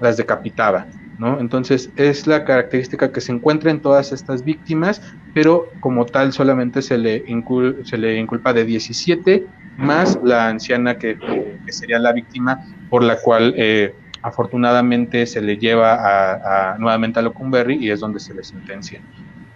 las 0.00 0.16
decapitaba. 0.16 0.86
¿no? 1.18 1.38
Entonces 1.38 1.90
es 1.96 2.26
la 2.26 2.44
característica 2.44 3.12
que 3.12 3.20
se 3.20 3.30
encuentra 3.30 3.70
en 3.70 3.80
todas 3.80 4.10
estas 4.10 4.42
víctimas, 4.42 5.02
pero 5.34 5.68
como 5.80 6.06
tal 6.06 6.32
solamente 6.32 6.80
se 6.80 6.96
le, 6.96 7.24
se 7.84 7.98
le 7.98 8.16
inculpa 8.16 8.54
de 8.54 8.64
17 8.64 9.46
más 9.76 10.18
la 10.22 10.48
anciana 10.48 10.98
que, 10.98 11.18
sería 11.68 11.98
la 11.98 12.12
víctima 12.12 12.64
por 12.88 13.02
la 13.02 13.16
cual 13.16 13.54
eh, 13.56 13.94
afortunadamente 14.22 15.26
se 15.26 15.40
le 15.40 15.56
lleva 15.56 16.72
a, 16.72 16.78
nuevamente 16.78 17.18
a 17.20 17.22
Locumberry 17.22 17.76
y 17.76 17.90
es 17.90 18.00
donde 18.00 18.20
se 18.20 18.34
le 18.34 18.42
sentencia. 18.44 19.00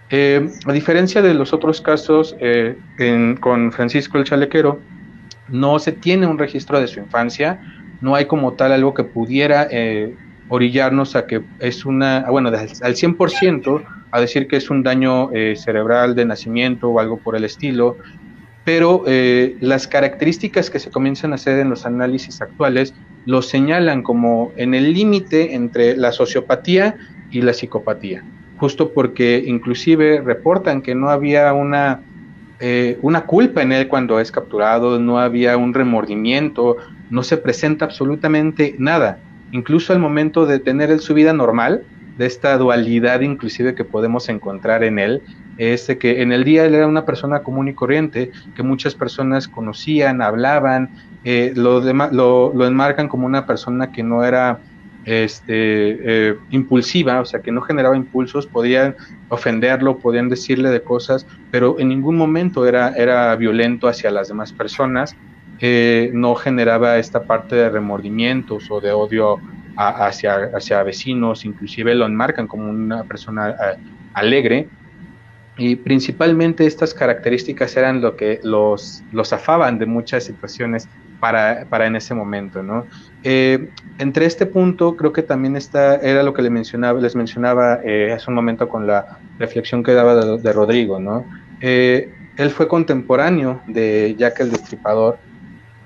Eh, 0.09 0.49
a 0.65 0.71
diferencia 0.71 1.21
de 1.21 1.33
los 1.33 1.51
otros 1.53 1.81
casos 1.81 2.35
eh, 2.39 2.77
con 3.39 3.71
Francisco 3.71 4.17
el 4.17 4.23
Chalequero, 4.23 4.79
no 5.47 5.77
se 5.77 5.91
tiene 5.91 6.25
un 6.25 6.39
registro 6.39 6.79
de 6.79 6.87
su 6.87 6.99
infancia, 6.99 7.59
no 8.01 8.15
hay 8.15 8.25
como 8.25 8.53
tal 8.53 8.71
algo 8.71 8.93
que 8.93 9.03
pudiera 9.03 9.67
orillarnos 10.47 11.15
a 11.15 11.27
que 11.27 11.43
es 11.59 11.85
una, 11.85 12.25
bueno, 12.29 12.49
al 12.49 12.95
100% 12.95 13.83
a 14.11 14.21
decir 14.21 14.47
que 14.47 14.57
es 14.57 14.69
un 14.69 14.81
daño 14.83 15.29
cerebral 15.55 16.15
de 16.15 16.25
nacimiento 16.25 16.89
o 16.89 16.99
algo 16.99 17.17
por 17.17 17.35
el 17.35 17.43
estilo, 17.43 17.97
pero 18.65 19.03
eh, 19.05 19.55
las 19.61 19.87
características 19.87 20.69
que 20.69 20.79
se 20.79 20.89
comienzan 20.89 21.31
a 21.31 21.35
hacer 21.35 21.59
en 21.59 21.69
los 21.69 21.85
análisis 21.85 22.41
actuales 22.41 22.93
lo 23.25 23.41
señalan 23.43 24.01
como 24.01 24.51
en 24.57 24.73
el 24.73 24.91
límite 24.91 25.53
entre 25.53 25.95
la 25.95 26.11
sociopatía 26.11 26.95
y 27.31 27.41
la 27.41 27.53
psicopatía, 27.53 28.23
justo 28.57 28.91
porque 28.91 29.43
inclusive 29.45 30.19
reportan 30.19 30.81
que 30.81 30.95
no 30.95 31.09
había 31.09 31.53
una, 31.53 32.01
eh, 32.59 32.97
una 33.03 33.25
culpa 33.25 33.61
en 33.61 33.71
él 33.71 33.87
cuando 33.87 34.19
es 34.19 34.31
capturado, 34.31 34.99
no 34.99 35.19
había 35.19 35.57
un 35.57 35.73
remordimiento, 35.73 36.77
no 37.11 37.21
se 37.23 37.37
presenta 37.37 37.85
absolutamente 37.85 38.75
nada. 38.79 39.19
incluso 39.51 39.93
al 39.93 39.99
momento 39.99 40.45
de 40.45 40.59
tener 40.59 40.99
su 40.99 41.13
vida 41.13 41.31
normal, 41.31 41.83
de 42.17 42.25
esta 42.25 42.57
dualidad 42.57 43.21
inclusive 43.21 43.75
que 43.75 43.85
podemos 43.85 44.27
encontrar 44.27 44.83
en 44.83 44.99
él, 44.99 45.21
es 45.57 45.87
de 45.87 45.97
que 45.97 46.21
en 46.21 46.31
el 46.31 46.43
día 46.43 46.65
él 46.65 46.75
era 46.75 46.87
una 46.87 47.05
persona 47.05 47.43
común 47.43 47.67
y 47.67 47.73
corriente, 47.73 48.31
que 48.55 48.63
muchas 48.63 48.95
personas 48.95 49.47
conocían, 49.47 50.21
hablaban, 50.21 50.89
eh, 51.23 51.53
lo, 51.55 51.81
lo, 51.81 52.67
enmarcan 52.67 53.07
como 53.07 53.25
una 53.25 53.45
persona 53.45 53.91
que 53.91 54.03
no 54.03 54.23
era 54.23 54.59
este, 55.05 56.29
eh, 56.29 56.35
impulsiva, 56.49 57.21
o 57.21 57.25
sea, 57.25 57.41
que 57.41 57.51
no 57.51 57.61
generaba 57.61 57.95
impulsos, 57.95 58.47
podían 58.47 58.95
ofenderlo, 59.29 59.97
podían 59.97 60.29
decirle 60.29 60.69
de 60.69 60.81
cosas, 60.81 61.25
pero 61.51 61.79
en 61.79 61.89
ningún 61.89 62.17
momento 62.17 62.65
era, 62.65 62.89
era 62.89 63.35
violento 63.35 63.87
hacia 63.87 64.11
las 64.11 64.27
demás 64.27 64.51
personas, 64.51 65.15
eh, 65.59 66.11
no 66.13 66.35
generaba 66.35 66.97
esta 66.97 67.23
parte 67.23 67.55
de 67.55 67.69
remordimientos 67.69 68.69
o 68.69 68.81
de 68.81 68.91
odio 68.91 69.39
hacia, 69.77 70.51
hacia 70.53 70.83
vecinos, 70.83 71.45
inclusive 71.45 71.95
lo 71.95 72.05
enmarcan 72.05 72.47
como 72.47 72.69
una 72.69 73.03
persona 73.03 73.51
eh, 73.51 73.77
alegre. 74.13 74.67
Y 75.57 75.77
principalmente 75.77 76.65
estas 76.65 76.93
características 76.93 77.77
eran 77.77 78.01
lo 78.01 78.17
que 78.17 78.39
los, 78.43 79.03
los 79.11 79.31
afaban 79.31 79.79
de 79.79 79.85
muchas 79.85 80.25
situaciones 80.25 80.89
para, 81.19 81.65
para 81.69 81.87
en 81.87 81.95
ese 81.95 82.13
momento, 82.13 82.61
¿no? 82.61 82.85
Eh, 83.23 83.69
entre 83.97 84.25
este 84.25 84.45
punto, 84.45 84.97
creo 84.97 85.13
que 85.13 85.23
también 85.23 85.55
está, 85.55 85.95
era 85.95 86.23
lo 86.23 86.33
que 86.33 86.41
les 86.41 86.51
mencionaba, 86.51 86.99
les 86.99 87.15
mencionaba 87.15 87.79
eh, 87.85 88.11
hace 88.11 88.29
un 88.29 88.35
momento 88.35 88.67
con 88.67 88.85
la 88.85 89.19
reflexión 89.39 89.81
que 89.81 89.93
daba 89.93 90.37
de, 90.37 90.53
Rodrigo, 90.53 90.99
¿no? 90.99 91.25
él 91.61 92.49
fue 92.49 92.67
contemporáneo 92.67 93.61
de 93.65 94.13
Jack 94.17 94.41
el 94.41 94.51
Destripador, 94.51 95.17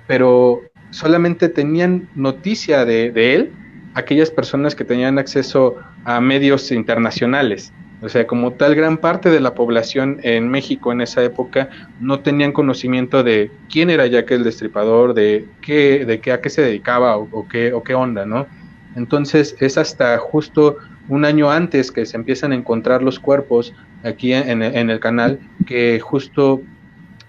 pero 0.08 0.62
solamente 0.90 1.48
tenían 1.48 2.10
noticia 2.16 2.86
de, 2.86 3.12
de 3.12 3.36
él 3.36 3.52
aquellas 3.94 4.32
personas 4.32 4.76
que 4.76 4.84
tenían 4.84 5.20
acceso 5.20 5.76
a 6.06 6.20
medios 6.22 6.72
internacionales. 6.72 7.72
O 8.02 8.08
sea, 8.08 8.26
como 8.26 8.54
tal, 8.54 8.76
gran 8.76 8.98
parte 8.98 9.30
de 9.30 9.42
la 9.42 9.54
población 9.54 10.20
en 10.24 10.48
México 10.48 10.92
en 10.92 11.02
esa 11.02 11.22
época 11.24 11.70
no 12.00 12.22
tenían 12.22 12.54
conocimiento 12.54 13.24
de 13.24 13.52
quién 13.70 13.90
era 13.90 14.08
Jack 14.08 14.32
el 14.32 14.44
Destripador, 14.44 15.14
de 15.14 15.46
qué, 15.62 16.06
de 16.06 16.22
qué 16.22 16.32
a 16.32 16.40
qué 16.40 16.50
se 16.50 16.62
dedicaba 16.62 17.18
o, 17.18 17.48
qué, 17.48 17.74
o 17.74 17.84
qué 17.84 17.94
onda, 17.94 18.26
¿no? 18.26 18.48
Entonces 18.96 19.56
es 19.60 19.78
hasta 19.78 20.18
justo 20.18 20.78
un 21.10 21.26
año 21.26 21.52
antes 21.52 21.92
que 21.92 22.06
se 22.06 22.16
empiezan 22.16 22.54
a 22.54 22.56
encontrar 22.56 23.02
los 23.04 23.20
cuerpos 23.20 23.74
aquí 24.04 24.32
en, 24.34 24.62
el 24.62 25.00
canal 25.00 25.40
que 25.66 26.00
justo 26.00 26.62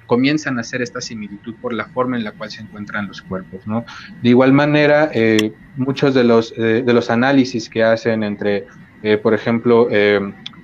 comienzan 0.06 0.58
a 0.58 0.60
hacer 0.60 0.82
esta 0.82 1.00
similitud 1.00 1.54
por 1.60 1.72
la 1.72 1.86
forma 1.86 2.16
en 2.16 2.24
la 2.24 2.32
cual 2.32 2.50
se 2.50 2.62
encuentran 2.62 3.06
los 3.06 3.22
cuerpos, 3.22 3.66
¿no? 3.66 3.84
De 4.22 4.28
igual 4.28 4.52
manera, 4.52 5.10
eh, 5.14 5.52
muchos 5.76 6.14
de 6.14 6.24
los, 6.24 6.52
eh, 6.56 6.82
de 6.84 6.92
los 6.92 7.10
análisis 7.10 7.68
que 7.68 7.82
hacen 7.84 8.22
entre, 8.22 8.66
eh, 9.02 9.18
por 9.18 9.34
ejemplo, 9.34 9.88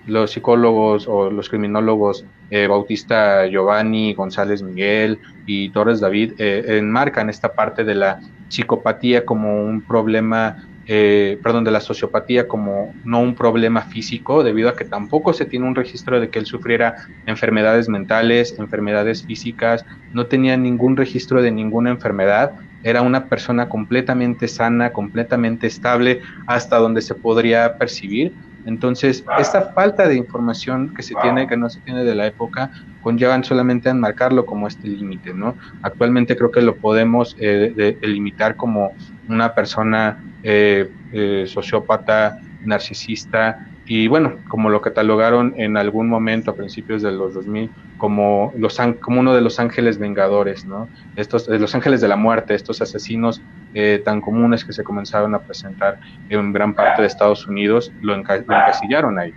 los 0.07 0.31
psicólogos 0.31 1.07
o 1.09 1.31
los 1.31 1.49
criminólogos 1.49 2.25
Bautista 2.69 3.47
Giovanni, 3.47 4.15
González 4.15 4.63
Miguel 4.63 5.19
y 5.47 5.71
Torres 5.71 6.01
David 6.01 6.35
enmarcan 6.39 7.29
esta 7.29 7.53
parte 7.53 7.83
de 7.83 7.97
la 7.97 8.21
psicopatía 8.49 9.25
como 9.25 9.65
un 9.65 9.83
problema 9.83 10.65
eh, 10.89 11.41
perdón, 11.43 11.65
de 11.65 11.73
la 11.73 11.81
sociopatía 11.81 12.47
como 12.47 12.95
no 13.05 13.21
un 13.21 13.35
problema 13.35 13.83
físico, 13.83 14.45
debido 14.45 14.69
a 14.69 14.77
que 14.77 14.85
tampoco 14.85 15.33
se 15.33 15.45
tiene 15.45 15.67
un 15.67 15.75
registro 15.75 16.21
de 16.21 16.31
que 16.31 16.39
él 16.39 16.47
sufriera 16.47 16.95
enfermedades 17.27 17.89
mentales, 17.89 18.55
enfermedades 18.57 19.25
físicas, 19.25 19.85
no 20.13 20.27
tenía 20.27 20.57
ningún 20.57 20.97
registro 20.97 21.43
de 21.43 21.51
ninguna 21.51 21.91
enfermedad, 21.91 22.53
era 22.85 23.03
una 23.03 23.25
persona 23.25 23.69
completamente 23.69 24.47
sana, 24.47 24.93
completamente 24.93 25.67
estable, 25.67 26.21
hasta 26.47 26.77
donde 26.77 27.03
se 27.03 27.17
podría 27.17 27.79
percibir. 27.79 28.33
Entonces, 28.67 29.25
esta 29.39 29.73
falta 29.73 30.09
de 30.09 30.17
información 30.17 30.93
que 30.95 31.03
se 31.03 31.15
tiene, 31.23 31.47
que 31.47 31.57
no 31.57 31.71
se 31.71 31.81
tiene 31.81 32.05
de 32.05 32.15
la 32.15 32.27
época, 32.27 32.71
conllevan 33.01 33.45
solamente 33.45 33.89
a 33.89 33.93
enmarcarlo 33.93 34.45
como 34.45 34.67
este 34.67 34.89
límite, 34.89 35.33
¿no? 35.33 35.57
Actualmente 35.83 36.37
creo 36.37 36.51
que 36.51 36.61
lo 36.61 36.77
podemos 36.77 37.37
eh, 37.39 37.97
delimitar 38.01 38.57
como 38.57 38.95
una 39.29 39.55
persona 39.55 40.23
eh, 40.43 40.91
eh, 41.13 41.45
sociópata, 41.47 42.41
narcisista, 42.65 43.69
y 43.89 44.09
bueno, 44.09 44.39
como 44.49 44.69
lo 44.69 44.81
catalogaron 44.81 45.55
en 45.57 45.77
algún 45.77 46.09
momento 46.09 46.51
a 46.51 46.57
principios 46.57 47.03
de 47.03 47.13
los 47.13 47.35
2000 47.35 47.71
como, 47.99 48.53
los, 48.59 48.79
como 49.01 49.21
uno 49.21 49.33
de 49.33 49.41
los 49.41 49.61
ángeles 49.61 49.99
vengadores, 49.99 50.65
¿no? 50.65 50.89
Estos, 51.15 51.47
los 51.47 51.75
ángeles 51.77 52.01
de 52.01 52.09
la 52.09 52.17
muerte, 52.17 52.55
estos 52.55 52.83
asesinos 52.83 53.41
eh, 53.79 54.01
tan 54.03 54.23
comunes 54.23 54.65
que 54.65 54.73
se 54.73 54.83
comenzaron 54.83 55.35
a 55.35 55.39
presentar 55.39 56.01
en 56.31 56.53
gran 56.53 56.73
parte 56.73 57.03
de 57.03 57.09
Estados 57.09 57.47
Unidos, 57.47 57.93
lo, 58.01 58.15
encasillaron 58.15 59.19
ahí. 59.19 59.35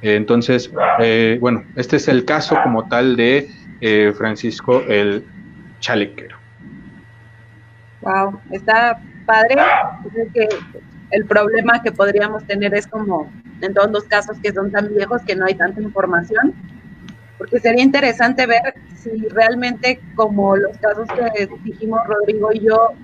entonces, 0.00 0.70
bueno, 1.40 1.62
este 1.76 1.96
es 1.96 2.08
el 2.08 2.24
caso 2.24 2.56
como 2.62 2.88
tal 2.88 3.16
de 3.16 3.48
Francisco 4.16 4.82
el 4.88 5.24
Chalequero. 5.80 6.38
Wow, 8.00 8.40
está 8.50 8.98
padre. 9.26 9.56
que 10.32 10.48
el 11.10 11.26
problema 11.26 11.82
que 11.82 11.92
podríamos 11.92 12.44
tener 12.46 12.74
es 12.74 12.86
como 12.86 13.30
en 13.60 13.74
todos 13.74 13.90
los 13.90 14.04
casos 14.04 14.38
que 14.42 14.52
son 14.52 14.72
tan 14.72 14.88
viejos 14.94 15.22
que 15.22 15.36
no 15.36 15.46
hay 15.46 15.54
tanta 15.54 15.80
información, 15.80 16.54
porque 17.38 17.60
sería 17.60 17.84
interesante 17.84 18.46
ver 18.46 18.74
si 18.96 19.28
realmente 19.28 20.00
como 20.14 20.56
los 20.56 20.76
casos 20.78 21.06
que 21.34 21.48
dijimos 21.62 22.00
Rodrigo 22.06 22.52
y 22.52 22.60
yo 22.60 22.94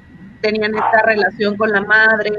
tenían 0.40 0.74
esta 0.74 1.02
relación 1.04 1.56
con 1.56 1.70
la 1.70 1.80
madre 1.82 2.32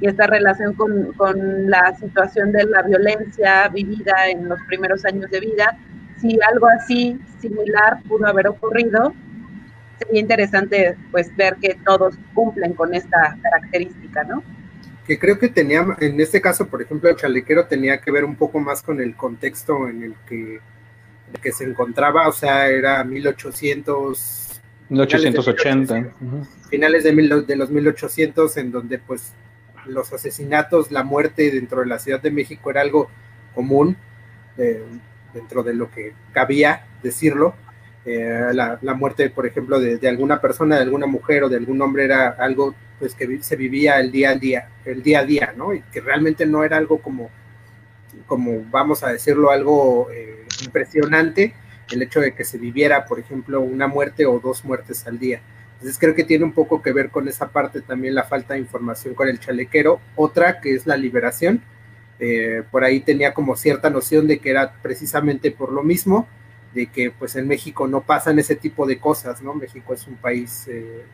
y 0.00 0.06
esta 0.06 0.26
relación 0.26 0.74
con, 0.74 1.12
con 1.14 1.70
la 1.70 1.96
situación 1.96 2.52
de 2.52 2.64
la 2.64 2.82
violencia 2.82 3.68
vivida 3.68 4.28
en 4.28 4.48
los 4.48 4.60
primeros 4.62 5.04
años 5.04 5.30
de 5.30 5.40
vida, 5.40 5.76
si 6.20 6.38
algo 6.52 6.66
así 6.68 7.20
similar 7.40 8.00
pudo 8.08 8.26
haber 8.26 8.48
ocurrido 8.48 9.12
sería 9.98 10.20
interesante 10.20 10.96
pues 11.10 11.34
ver 11.36 11.56
que 11.60 11.76
todos 11.84 12.14
cumplen 12.34 12.72
con 12.74 12.94
esta 12.94 13.36
característica, 13.42 14.24
¿no? 14.24 14.42
Que 15.06 15.18
creo 15.18 15.38
que 15.38 15.48
tenía, 15.48 15.84
en 16.00 16.20
este 16.20 16.40
caso, 16.40 16.68
por 16.68 16.82
ejemplo, 16.82 17.08
el 17.08 17.16
chalequero 17.16 17.66
tenía 17.66 18.00
que 18.00 18.10
ver 18.10 18.24
un 18.24 18.36
poco 18.36 18.60
más 18.60 18.82
con 18.82 19.00
el 19.00 19.16
contexto 19.16 19.88
en 19.88 20.02
el 20.02 20.14
que, 20.28 20.60
que 21.42 21.52
se 21.52 21.64
encontraba, 21.64 22.28
o 22.28 22.32
sea, 22.32 22.68
era 22.68 23.02
1800... 23.04 24.44
1880. 24.88 26.14
Finales 26.70 27.04
de, 27.04 27.12
de 27.46 27.56
los 27.56 27.70
1800, 27.70 28.56
en 28.56 28.70
donde 28.72 28.98
pues 28.98 29.32
los 29.86 30.12
asesinatos, 30.12 30.90
la 30.90 31.02
muerte 31.02 31.50
dentro 31.50 31.80
de 31.80 31.86
la 31.86 31.98
Ciudad 31.98 32.20
de 32.20 32.30
México 32.30 32.70
era 32.70 32.80
algo 32.80 33.10
común, 33.54 33.96
eh, 34.56 34.82
dentro 35.34 35.62
de 35.62 35.74
lo 35.74 35.90
que 35.90 36.14
cabía 36.32 36.86
decirlo, 37.02 37.54
eh, 38.04 38.52
la, 38.52 38.94
muerte, 38.94 39.28
por 39.30 39.46
ejemplo, 39.46 39.78
de, 39.80 40.08
alguna 40.08 40.40
persona, 40.40 40.76
de 40.76 40.82
alguna 40.82 41.06
mujer 41.06 41.44
o 41.44 41.48
de 41.48 41.56
algún 41.56 41.80
hombre 41.82 42.04
era 42.04 42.28
algo 42.30 42.74
pues 42.98 43.14
que 43.14 43.42
se 43.42 43.54
vivía 43.54 44.00
el 44.00 44.10
día 44.10 44.30
a 44.30 44.34
día, 44.34 44.68
el 44.84 45.02
día 45.02 45.20
a 45.20 45.24
día, 45.24 45.54
¿no? 45.56 45.72
Y 45.72 45.82
que 45.82 46.00
realmente 46.00 46.46
no 46.46 46.64
era 46.64 46.78
algo 46.78 46.98
como, 46.98 47.30
como 48.26 48.64
vamos 48.70 49.04
a 49.04 49.12
decirlo, 49.12 49.50
algo 49.50 50.10
eh, 50.10 50.44
impresionante 50.64 51.54
el 51.96 52.02
hecho 52.02 52.20
de 52.20 52.34
que 52.34 52.44
se 52.44 52.58
viviera, 52.58 53.04
por 53.04 53.18
ejemplo, 53.18 53.60
una 53.60 53.86
muerte 53.86 54.26
o 54.26 54.38
dos 54.38 54.64
muertes 54.64 55.06
al 55.06 55.18
día. 55.18 55.40
Entonces 55.74 55.98
creo 55.98 56.14
que 56.14 56.24
tiene 56.24 56.44
un 56.44 56.52
poco 56.52 56.82
que 56.82 56.92
ver 56.92 57.10
con 57.10 57.28
esa 57.28 57.48
parte 57.48 57.80
también 57.80 58.14
la 58.14 58.24
falta 58.24 58.54
de 58.54 58.60
información 58.60 59.14
con 59.14 59.28
el 59.28 59.38
chalequero. 59.38 60.00
Otra 60.16 60.60
que 60.60 60.74
es 60.74 60.86
la 60.86 60.96
liberación. 60.96 61.62
Eh, 62.18 62.64
por 62.70 62.82
ahí 62.82 62.98
tenía 63.00 63.32
como 63.32 63.54
cierta 63.54 63.88
noción 63.88 64.26
de 64.26 64.40
que 64.40 64.50
era 64.50 64.72
precisamente 64.82 65.52
por 65.52 65.72
lo 65.72 65.84
mismo 65.84 66.26
de 66.74 66.86
que 66.86 67.12
pues 67.12 67.36
en 67.36 67.46
México 67.46 67.86
no 67.86 68.00
pasan 68.00 68.38
ese 68.40 68.56
tipo 68.56 68.86
de 68.86 68.98
cosas, 68.98 69.40
¿no? 69.40 69.54
México 69.54 69.94
es 69.94 70.06
un 70.06 70.16
país 70.16 70.66
eh, 70.68 71.04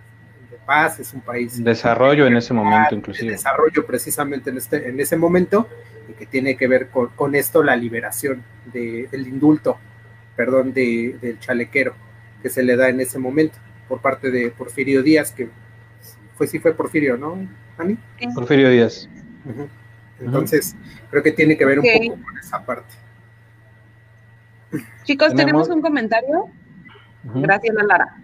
de 0.51 0.57
paz, 0.65 0.99
es 0.99 1.13
un 1.13 1.21
país... 1.21 1.63
Desarrollo 1.63 2.27
en 2.27 2.37
ese 2.37 2.55
momento 2.55 2.95
inclusive. 2.95 3.31
desarrollo 3.31 3.87
precisamente 3.87 4.51
en, 4.51 4.57
este, 4.57 4.89
en 4.89 4.99
ese 4.99 5.17
momento 5.17 5.69
y 6.09 6.15
que 6.15 6.27
tiene 6.27 6.57
que 6.57 6.67
ver 6.67 6.89
con, 6.89 7.35
esto 7.35 7.63
la 7.63 7.77
liberación 7.77 8.43
de, 8.73 9.09
del 9.11 9.29
indulto, 9.29 9.79
perdón, 10.37 10.73
de, 10.73 11.17
del 11.21 11.39
chalequero 11.39 11.95
que 12.43 12.51
se 12.51 12.63
le 12.63 12.77
da 12.77 12.89
en 12.89 13.01
ese 13.01 13.19
momento 13.19 13.59
por 13.89 14.01
parte 14.01 14.31
de 14.31 14.51
Porfirio 14.51 15.03
Díaz, 15.03 15.33
que 15.33 15.49
fue 16.35 16.47
sí 16.47 16.59
fue 16.59 16.75
Porfirio, 16.75 17.17
¿no, 17.17 17.39
Ani? 17.79 17.97
Porfirio 18.35 18.71
Díaz. 18.71 19.09
Entonces, 20.21 20.77
creo 21.11 21.23
que 21.23 21.33
tiene 21.33 21.57
que 21.57 21.65
ver 21.65 21.79
un 21.79 21.85
poco 21.85 22.23
con 22.23 22.39
esa 22.39 22.65
parte. 22.65 22.95
Chicos, 25.05 25.35
tenemos, 25.35 25.69
un 25.69 25.81
comentario. 25.81 26.47
Gracias, 27.23 27.75
Lara. 27.89 28.17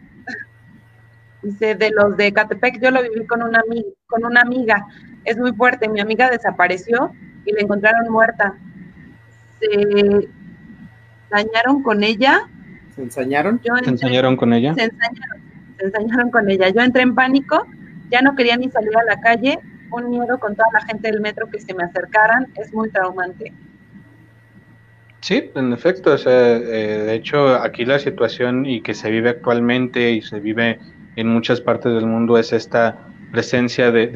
Dice, 1.43 1.75
de 1.75 1.91
los 1.91 2.17
de 2.17 2.33
Catepec, 2.33 2.81
yo 2.81 2.91
lo 2.91 3.03
viví 3.03 3.27
con 3.27 3.43
una, 3.43 3.63
con 4.07 4.25
una 4.25 4.43
amiga. 4.43 4.87
Es 5.25 5.39
muy 5.39 5.53
fuerte. 5.53 5.89
Mi 5.89 6.01
amiga 6.01 6.31
desapareció 6.31 7.13
y 7.45 7.53
la 7.53 7.61
encontraron 7.61 8.11
muerta. 8.11 8.55
Se 9.61 10.29
ensañaron 11.31 11.83
con 11.83 12.03
ella. 12.03 12.49
¿Se 12.95 13.03
ensañaron? 13.03 13.61
¿Se 13.63 13.91
ensañaron 13.91 14.37
con 14.37 14.53
ella? 14.53 14.75
Se 14.75 14.85
ensañaron, 14.85 15.41
se 15.79 15.85
ensañaron 15.87 16.31
con 16.31 16.51
ella. 16.51 16.69
Yo 16.69 16.81
entré 16.81 17.03
en 17.03 17.15
pánico, 17.15 17.67
ya 18.11 18.23
no 18.23 18.35
quería 18.35 18.57
ni 18.57 18.71
salir 18.71 18.97
a 18.97 19.05
la 19.05 19.21
calle 19.21 19.59
un 19.93 20.11
miedo 20.11 20.39
con 20.39 20.55
toda 20.55 20.69
la 20.73 20.81
gente 20.83 21.11
del 21.11 21.21
metro 21.21 21.49
que 21.49 21.61
se 21.61 21.75
me 21.75 21.85
acercaran, 21.85 22.47
es 22.57 22.73
muy 22.73 22.91
traumante. 22.91 23.53
Sí, 25.21 25.51
en 25.55 25.73
efecto, 25.73 26.17
eh, 26.17 26.31
de 26.31 27.15
hecho 27.15 27.57
aquí 27.57 27.85
la 27.85 27.99
situación 27.99 28.65
y 28.65 28.81
que 28.81 28.95
se 28.95 29.11
vive 29.11 29.31
actualmente 29.31 30.13
y 30.13 30.23
se 30.23 30.41
vive 30.41 30.79
en 31.17 31.29
muchas 31.29 31.61
partes 31.61 31.93
del 31.93 32.07
mundo 32.07 32.39
es 32.39 32.53
esta 32.53 32.97
presencia 33.31 33.91
de, 33.91 34.07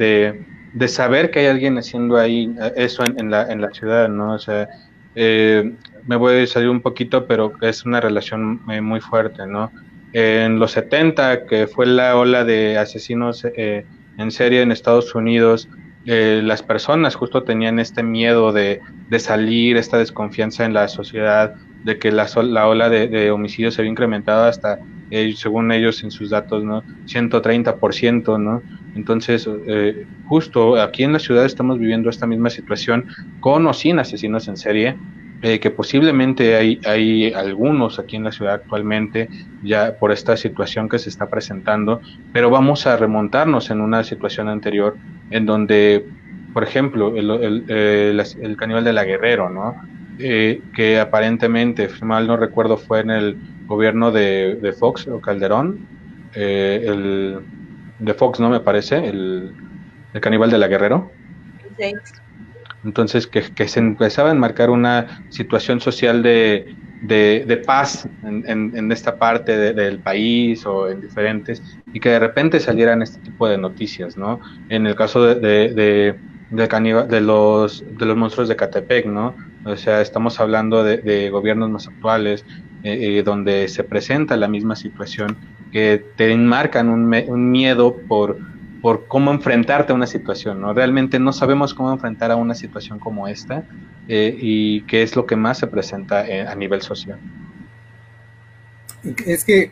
de, 0.73 0.87
saber 0.87 1.29
que 1.29 1.39
hay 1.39 1.45
alguien 1.47 1.77
haciendo 1.77 2.17
ahí 2.17 2.55
eso 2.75 3.03
en, 3.05 3.29
la, 3.29 3.51
en 3.51 3.61
la 3.61 3.69
ciudad, 3.71 4.09
¿no? 4.09 4.33
O 4.33 4.39
sea, 4.39 4.67
eh, 5.13 5.73
me 6.05 6.15
voy 6.15 6.43
a 6.43 6.47
salir 6.47 6.69
un 6.69 6.81
poquito, 6.81 7.25
pero 7.25 7.53
es 7.61 7.85
una 7.85 8.01
relación 8.01 8.61
muy 8.65 9.01
fuerte, 9.01 9.45
¿no? 9.47 9.71
En 10.13 10.59
los 10.59 10.71
70, 10.71 11.45
que 11.45 11.67
fue 11.67 11.85
la 11.85 12.15
ola 12.15 12.45
de 12.45 12.77
asesinos 12.77 13.45
en 13.45 14.31
serie 14.31 14.61
en 14.61 14.71
Estados 14.71 15.13
Unidos, 15.13 15.67
eh, 16.07 16.41
las 16.43 16.61
personas 16.61 17.15
justo 17.15 17.43
tenían 17.43 17.79
este 17.79 18.03
miedo 18.03 18.51
de, 18.51 18.79
de, 19.09 19.19
salir, 19.19 19.75
esta 19.75 19.97
desconfianza 19.97 20.63
en 20.63 20.73
la 20.73 20.87
sociedad, 20.87 21.55
de 21.83 21.97
que 21.97 22.11
la, 22.11 22.27
la 22.43 22.67
ola 22.67 22.89
de, 22.89 23.31
homicidios 23.31 23.73
se 23.73 23.81
había 23.81 23.91
incrementado 23.91 24.45
hasta, 24.45 24.79
eh, 25.09 25.33
según 25.35 25.71
ellos 25.71 26.03
en 26.03 26.11
sus 26.11 26.29
datos, 26.29 26.63
¿no? 26.63 26.83
130%, 27.07 28.39
¿no? 28.39 28.61
Entonces, 28.95 29.49
eh, 29.67 30.05
justo 30.27 30.79
aquí 30.79 31.03
en 31.03 31.13
la 31.13 31.19
ciudad 31.19 31.45
estamos 31.45 31.79
viviendo 31.79 32.09
esta 32.09 32.27
misma 32.27 32.51
situación 32.51 33.07
con 33.39 33.65
o 33.65 33.73
sin 33.73 33.97
asesinos 33.97 34.47
en 34.47 34.57
serie, 34.57 34.95
eh, 35.41 35.59
que 35.59 35.69
posiblemente 35.69 36.55
hay, 36.55 36.79
hay 36.85 37.33
algunos 37.33 37.99
aquí 37.99 38.15
en 38.15 38.23
la 38.23 38.31
ciudad 38.31 38.55
actualmente 38.55 39.29
ya 39.63 39.97
por 39.99 40.11
esta 40.11 40.37
situación 40.37 40.87
que 40.87 40.97
se 40.97 41.09
está 41.09 41.29
presentando, 41.29 42.01
pero 42.33 42.49
vamos 42.49 42.87
a 42.87 42.97
remontarnos 42.97 43.69
en 43.69 43.81
una 43.81 44.03
situación 44.03 44.47
anterior 44.47 44.95
en 45.31 45.45
donde, 45.45 46.05
por 46.53 46.63
ejemplo, 46.63 47.15
el, 47.15 47.29
el, 47.29 47.65
eh, 47.67 48.23
el, 48.41 48.57
caníbal 48.57 48.83
de 48.85 48.93
la 48.93 49.03
Guerrero, 49.03 49.49
¿no? 49.49 49.75
Eh, 50.19 50.61
que 50.73 50.99
aparentemente, 50.99 51.89
mal 52.01 52.25
no 52.27 52.37
recuerdo, 52.37 52.77
fue 52.77 53.01
en 53.01 53.09
el 53.11 53.37
gobierno 53.67 54.11
de, 54.11 54.55
de 54.55 54.71
Fox 54.71 55.07
o 55.07 55.19
Calderón, 55.19 55.85
el 56.33 57.39
de 57.99 58.13
Fox, 58.13 58.39
¿no? 58.39 58.49
Me 58.49 58.61
parece, 58.61 59.05
el, 59.05 59.53
el 60.13 60.21
caníbal 60.21 60.49
de 60.49 60.57
la 60.57 60.67
Guerrero. 60.67 61.11
Sí. 61.77 61.93
Entonces, 62.85 63.25
que, 63.25 63.67
se 63.67 63.79
empezaba 63.79 64.29
a 64.29 64.31
enmarcar 64.31 64.69
una 64.69 65.23
situación 65.29 65.81
social 65.81 66.21
de, 66.21 66.75
de, 67.01 67.63
paz 67.65 68.07
en, 68.23 68.71
en, 68.75 68.91
esta 68.91 69.17
parte 69.17 69.73
del 69.73 69.99
país 69.99 70.65
o 70.65 70.87
en 70.89 71.01
diferentes, 71.01 71.63
y 71.93 71.99
que 71.99 72.09
de 72.09 72.19
repente 72.19 72.59
salieran 72.59 73.01
este 73.01 73.19
tipo 73.19 73.47
de 73.47 73.57
noticias, 73.57 74.17
¿no? 74.17 74.39
En 74.69 74.85
el 74.85 74.95
caso 74.95 75.25
de, 75.25 75.35
de, 75.35 76.15
de, 76.51 77.21
los, 77.21 77.83
de 77.97 78.05
los 78.05 78.15
monstruos 78.15 78.49
de 78.49 78.55
Catepec, 78.55 79.07
¿no? 79.07 79.35
O 79.65 79.75
sea, 79.75 80.01
estamos 80.01 80.39
hablando 80.39 80.83
de, 80.83 81.29
gobiernos 81.31 81.71
más 81.71 81.87
actuales, 81.87 82.45
eh, 82.83 83.17
eh, 83.17 83.23
donde 83.23 83.67
se 83.67 83.83
presenta 83.83 84.37
la 84.37 84.47
misma 84.47 84.75
situación, 84.75 85.35
que 85.71 86.05
te 86.15 86.31
enmarcan 86.31 86.89
un, 86.89 87.11
un 87.27 87.51
miedo 87.51 87.97
por 88.07 88.37
por 88.85 89.07
cómo 89.07 89.31
enfrentarte 89.31 89.93
a 89.93 89.95
una 89.95 90.05
situación, 90.05 90.61
¿no? 90.61 90.71
Realmente 90.71 91.17
no 91.17 91.33
sabemos 91.33 91.73
cómo 91.73 91.91
enfrentar 91.91 92.29
a 92.29 92.35
una 92.35 92.53
situación 92.53 92.99
como 92.99 93.27
esta 93.27 93.63
eh, 94.07 94.37
y 94.39 94.81
qué 94.81 95.01
es 95.01 95.15
lo 95.15 95.25
que 95.25 95.35
más 95.35 95.57
se 95.57 95.65
presenta 95.65 96.27
eh, 96.27 96.45
a 96.47 96.53
nivel 96.53 96.83
social. 96.83 97.17
Es 99.25 99.43
que 99.43 99.71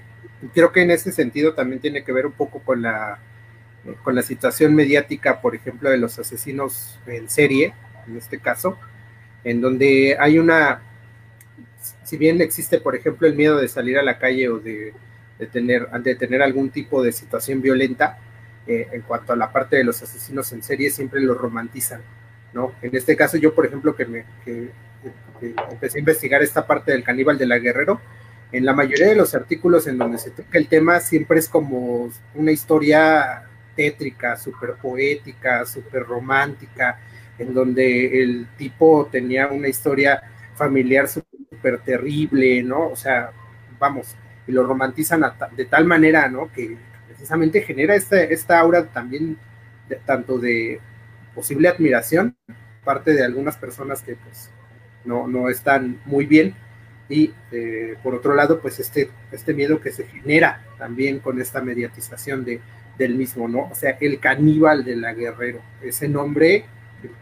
creo 0.55 0.71
que 0.71 0.81
en 0.81 0.89
ese 0.89 1.11
sentido 1.11 1.53
también 1.53 1.79
tiene 1.79 2.03
que 2.03 2.11
ver 2.11 2.25
un 2.25 2.31
poco 2.31 2.57
con 2.57 2.81
la, 2.81 3.19
con 4.01 4.15
la 4.15 4.23
situación 4.23 4.73
mediática, 4.73 5.41
por 5.41 5.53
ejemplo, 5.53 5.91
de 5.91 5.99
los 5.99 6.17
asesinos 6.17 6.97
en 7.05 7.29
serie, 7.29 7.75
en 8.07 8.17
este 8.17 8.39
caso, 8.39 8.79
en 9.43 9.61
donde 9.61 10.17
hay 10.19 10.39
una, 10.39 10.81
si 12.01 12.17
bien 12.17 12.41
existe, 12.41 12.79
por 12.79 12.95
ejemplo, 12.95 13.27
el 13.27 13.35
miedo 13.35 13.61
de 13.61 13.67
salir 13.67 13.99
a 13.99 14.01
la 14.01 14.17
calle 14.17 14.49
o 14.49 14.57
de, 14.57 14.91
de 15.37 15.45
tener, 15.45 15.87
de 15.87 16.15
tener 16.15 16.41
algún 16.41 16.71
tipo 16.71 17.03
de 17.03 17.11
situación 17.11 17.61
violenta, 17.61 18.17
eh, 18.65 18.87
en 18.91 19.01
cuanto 19.01 19.33
a 19.33 19.35
la 19.35 19.51
parte 19.51 19.75
de 19.75 19.83
los 19.83 20.01
asesinos 20.01 20.51
en 20.53 20.63
serie, 20.63 20.89
siempre 20.89 21.19
lo 21.21 21.33
romantizan, 21.33 22.01
¿no? 22.53 22.73
En 22.81 22.95
este 22.95 23.15
caso, 23.15 23.37
yo, 23.37 23.53
por 23.53 23.65
ejemplo, 23.65 23.95
que, 23.95 24.05
me, 24.05 24.25
empecé 25.69 25.97
a 25.97 25.99
investigar 25.99 26.41
esta 26.41 26.65
parte 26.65 26.91
del 26.91 27.03
caníbal 27.03 27.37
de 27.37 27.45
la 27.45 27.59
Guerrero, 27.59 27.99
en 28.53 28.65
la 28.65 28.73
mayoría 28.73 29.07
de 29.07 29.15
los 29.15 29.33
artículos 29.35 29.87
en 29.87 29.97
donde 29.97 30.17
se 30.17 30.31
toca 30.31 30.57
el 30.57 30.67
tema, 30.67 30.99
siempre 30.99 31.39
es 31.39 31.49
como 31.49 32.09
una 32.35 32.51
historia 32.51 33.43
tétrica, 33.75 34.37
súper 34.37 34.75
poética, 34.75 35.65
súper 35.65 36.03
romántica, 36.03 36.99
en 37.37 37.53
donde 37.53 38.23
el 38.23 38.47
tipo 38.57 39.09
tenía 39.11 39.47
una 39.47 39.67
historia 39.67 40.21
familiar 40.55 41.07
súper 41.07 41.79
terrible, 41.79 42.63
¿no? 42.63 42.89
O 42.89 42.95
sea, 42.95 43.31
vamos, 43.79 44.15
y 44.47 44.51
lo 44.51 44.63
romantizan 44.63 45.23
de 45.57 45.65
tal 45.65 45.85
manera, 45.85 46.29
¿no? 46.29 46.51
Que 46.51 46.77
precisamente 47.23 47.61
genera 47.61 47.95
esta, 47.95 48.21
esta 48.21 48.59
aura 48.59 48.85
también 48.87 49.37
tanto 50.05 50.39
de 50.39 50.81
posible 51.33 51.69
admiración, 51.69 52.35
parte 52.83 53.13
de 53.13 53.23
algunas 53.23 53.55
personas 53.55 54.01
que 54.01 54.17
pues 54.17 54.49
no, 55.05 55.25
no 55.25 55.47
están 55.47 56.01
muy 56.03 56.25
bien, 56.25 56.53
y 57.07 57.31
eh, 57.53 57.95
por 58.03 58.13
otro 58.13 58.35
lado, 58.35 58.59
pues 58.59 58.77
este, 58.81 59.09
este 59.31 59.53
miedo 59.53 59.79
que 59.79 59.93
se 59.93 60.03
genera 60.03 60.65
también 60.77 61.19
con 61.19 61.39
esta 61.39 61.61
mediatización 61.61 62.43
de, 62.43 62.59
del 62.97 63.15
mismo, 63.15 63.47
¿no? 63.47 63.69
O 63.71 63.75
sea, 63.75 63.91
el 64.01 64.19
caníbal 64.19 64.83
de 64.83 64.97
la 64.97 65.13
guerrero, 65.13 65.61
ese 65.81 66.09
nombre 66.09 66.65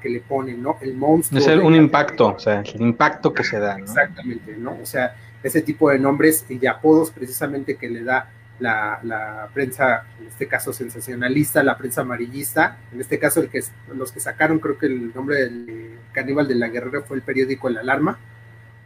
que, 0.02 0.10
le 0.10 0.22
ponen, 0.22 0.64
¿no? 0.64 0.80
El 0.82 0.95
monstruo. 0.95 1.39
Es 1.39 1.47
un 1.47 1.76
impacto, 1.76 2.30
o 2.30 2.39
sea, 2.39 2.62
el 2.62 2.82
impacto 2.82 3.32
que 3.32 3.43
se 3.43 3.60
da, 3.60 3.78
¿no? 3.78 3.84
Exactamente, 3.84 4.56
¿no? 4.58 4.80
O 4.82 4.86
sea, 4.88 5.16
ese 5.43 5.62
tipo 5.62 5.91
de 5.91 5.99
nombres 5.99 6.43
y 6.49 6.58
de 6.58 6.70
apodos 6.70 7.12
precisamente 7.12 7.76
que 7.76 7.88
le 7.88 8.04
da 8.04 8.32
la, 8.62 9.49
prensa, 9.53 10.05
en 10.20 10.28
este 10.28 10.47
caso 10.47 10.72
sensacionalista, 10.72 11.64
la 11.64 11.78
prensa 11.78 12.01
amarillista, 12.01 12.78
en 12.93 13.01
este 13.01 13.20
caso 13.20 13.41
el 13.41 13.49
que 13.49 13.62
los 13.93 14.12
que 14.12 14.20
sacaron, 14.20 14.59
creo 14.59 14.78
que 14.78 14.86
el 14.86 15.14
nombre 15.14 15.38
del 15.38 15.97
caníbal 16.12 16.47
de 16.47 16.55
la 16.55 16.70
guerrera 16.70 17.01
fue 17.01 17.18
el 17.18 17.24
periódico 17.24 17.68
El 17.68 17.78
Alarma, 17.78 18.20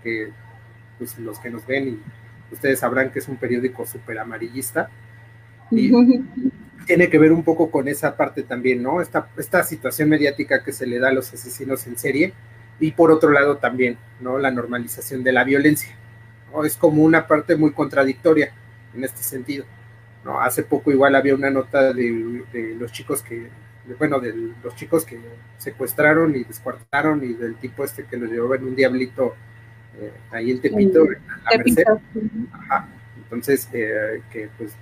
que 0.04 0.30
pues 0.98 1.20
los 1.20 1.40
que 1.40 1.50
nos 1.50 1.66
ven 1.68 1.88
y 1.90 2.54
ustedes 2.54 2.80
sabrán 2.80 3.12
que 3.12 3.20
es 3.20 3.28
un 3.28 3.36
periódico 3.36 3.86
súper 3.86 4.18
amarillista. 4.20 4.90
Y 5.72 5.92
tiene 6.86 7.10
que 7.10 7.20
ver 7.20 7.34
un 7.34 7.44
poco 7.44 7.70
con 7.70 7.88
esa 7.88 8.16
parte 8.16 8.44
también, 8.44 8.82
¿no? 8.82 9.02
Esta, 9.02 9.28
esta 9.38 9.64
situación 9.64 10.08
mediática 10.08 10.64
que 10.64 10.72
se 10.72 10.86
le 10.86 11.00
da 11.00 11.10
a 11.10 11.14
los 11.14 11.34
asesinos 11.34 11.86
en 11.88 11.98
serie 11.98 12.34
y 12.80 12.92
por 12.92 13.12
otro 13.12 13.32
lado 13.32 13.58
también, 13.58 13.98
¿no? 14.22 14.38
La 14.38 14.52
normalización 14.52 15.24
de 15.24 15.34
la 15.34 15.44
violencia. 15.44 15.96
¿no? 16.54 16.64
Es 16.64 16.78
como 16.78 17.04
una 17.04 17.28
parte 17.28 17.56
muy 17.56 17.72
contradictoria 17.72 18.54
en 18.96 19.04
este 19.04 19.24
sentido. 19.24 19.66
¿no? 20.24 20.42
Hace 20.42 20.64
poco 20.64 20.92
igual 20.92 21.16
había 21.16 21.36
una 21.36 21.52
nota 21.52 21.94
de, 21.94 22.76
los 22.78 22.92
chicos 22.92 23.22
que, 23.22 23.50
bueno, 24.00 24.20
de 24.20 24.34
los 24.64 24.76
chicos 24.76 25.06
que 25.06 25.20
secuestraron 25.58 26.36
y 26.36 26.44
descuartaron 26.44 27.24
y 27.24 27.34
del 27.34 27.56
tipo 27.56 27.86
este 27.86 28.06
que 28.06 28.18
lo 28.18 28.26
llevaba 28.26 28.56
en 28.56 28.66
un 28.66 28.76
diablito 28.76 29.36
eh, 30.00 30.12
ahí 30.32 30.52
en 30.52 30.62
Tepito, 30.62 31.06
en 31.06 31.22
la 31.28 31.58
Merced. 31.58 31.84
Entonces, 33.24 33.70
eh, 33.74 34.22
que 34.32 34.50
pues 34.58 34.76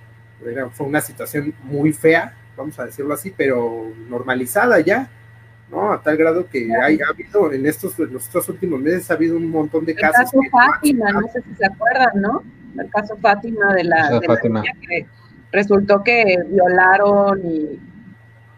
fue 0.72 0.86
una 0.86 1.00
situación 1.00 1.54
muy 1.62 1.92
fea, 1.92 2.34
vamos 2.56 2.78
a 2.78 2.86
decirlo 2.86 3.14
así, 3.14 3.32
pero 3.36 3.92
normalizada 4.08 4.80
ya, 4.80 5.08
¿no? 5.70 5.92
A 5.92 6.02
tal 6.02 6.16
grado 6.16 6.48
que 6.48 6.68
hay, 6.82 6.98
ha 7.00 7.10
habido 7.10 7.52
en 7.52 7.66
estos, 7.66 7.98
en 7.98 8.16
estos 8.16 8.48
últimos 8.48 8.80
meses 8.80 9.10
ha 9.10 9.14
habido 9.14 9.36
un 9.36 9.50
montón 9.50 9.84
de 9.84 9.94
casos. 9.94 10.30
Caso 10.30 10.38
Fátima, 10.50 11.12
no 11.12 11.28
sé 11.28 11.42
si 11.42 11.54
se 11.54 11.66
acuerdan, 11.66 12.20
¿no? 12.20 12.42
El 12.78 12.90
caso 12.90 13.16
Fátima 13.16 13.74
de 13.74 13.84
la, 13.84 14.20
que 14.20 15.06
resultó 15.52 16.02
que 16.02 16.38
violaron 16.48 17.40
y, 17.44 17.80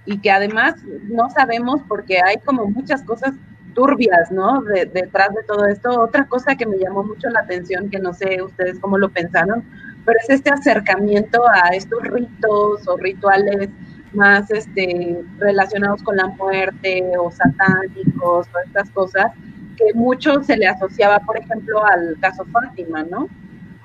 y, 0.07 0.19
que 0.19 0.31
además 0.31 0.75
no 1.05 1.29
sabemos 1.31 1.83
porque 1.89 2.21
hay 2.21 2.37
como 2.45 2.67
muchas 2.67 3.03
cosas 3.03 3.35
turbias, 3.77 4.33
¿no? 4.33 4.63
detrás 4.63 5.29
de 5.35 5.43
todo 5.47 5.67
esto. 5.67 6.01
Otra 6.01 6.27
cosa 6.27 6.57
que 6.57 6.67
me 6.67 6.79
llamó 6.79 7.05
mucho 7.05 7.29
la 7.29 7.41
atención, 7.41 7.91
que 7.91 7.99
no 7.99 8.15
sé 8.15 8.43
ustedes 8.43 8.81
cómo 8.81 8.97
lo 8.99 9.11
pensaron, 9.11 9.63
pero 10.05 10.19
es 10.23 10.31
este 10.31 10.51
acercamiento 10.51 11.43
a 11.47 11.69
estos 11.75 12.03
ritos 12.03 12.89
o 12.89 12.97
rituales 12.97 13.69
más 14.15 14.51
este, 14.51 15.23
relacionados 15.39 16.03
con 16.03 16.17
la 16.17 16.29
muerte 16.29 17.05
o 17.19 17.31
satánicos 17.31 18.47
o 18.49 18.59
estas 18.65 18.91
cosas 18.91 19.33
que 19.77 19.93
mucho 19.95 20.43
se 20.43 20.57
le 20.57 20.67
asociaba, 20.67 21.19
por 21.21 21.37
ejemplo, 21.37 21.85
al 21.85 22.17
caso 22.21 22.47
Fátima, 22.47 23.03
¿no? 23.05 23.29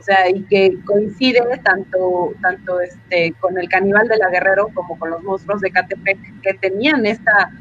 O 0.01 0.03
sea, 0.03 0.27
y 0.27 0.41
que 0.45 0.79
coincide 0.83 1.43
tanto, 1.63 2.33
tanto 2.41 2.81
este, 2.81 3.35
con 3.39 3.55
el 3.59 3.69
caníbal 3.69 4.07
de 4.07 4.17
la 4.17 4.31
Guerrero 4.31 4.69
como 4.73 4.97
con 4.97 5.11
los 5.11 5.21
monstruos 5.21 5.61
de 5.61 5.69
Catepec, 5.69 6.17
que 6.41 6.55
tenían 6.55 7.05
esta 7.05 7.51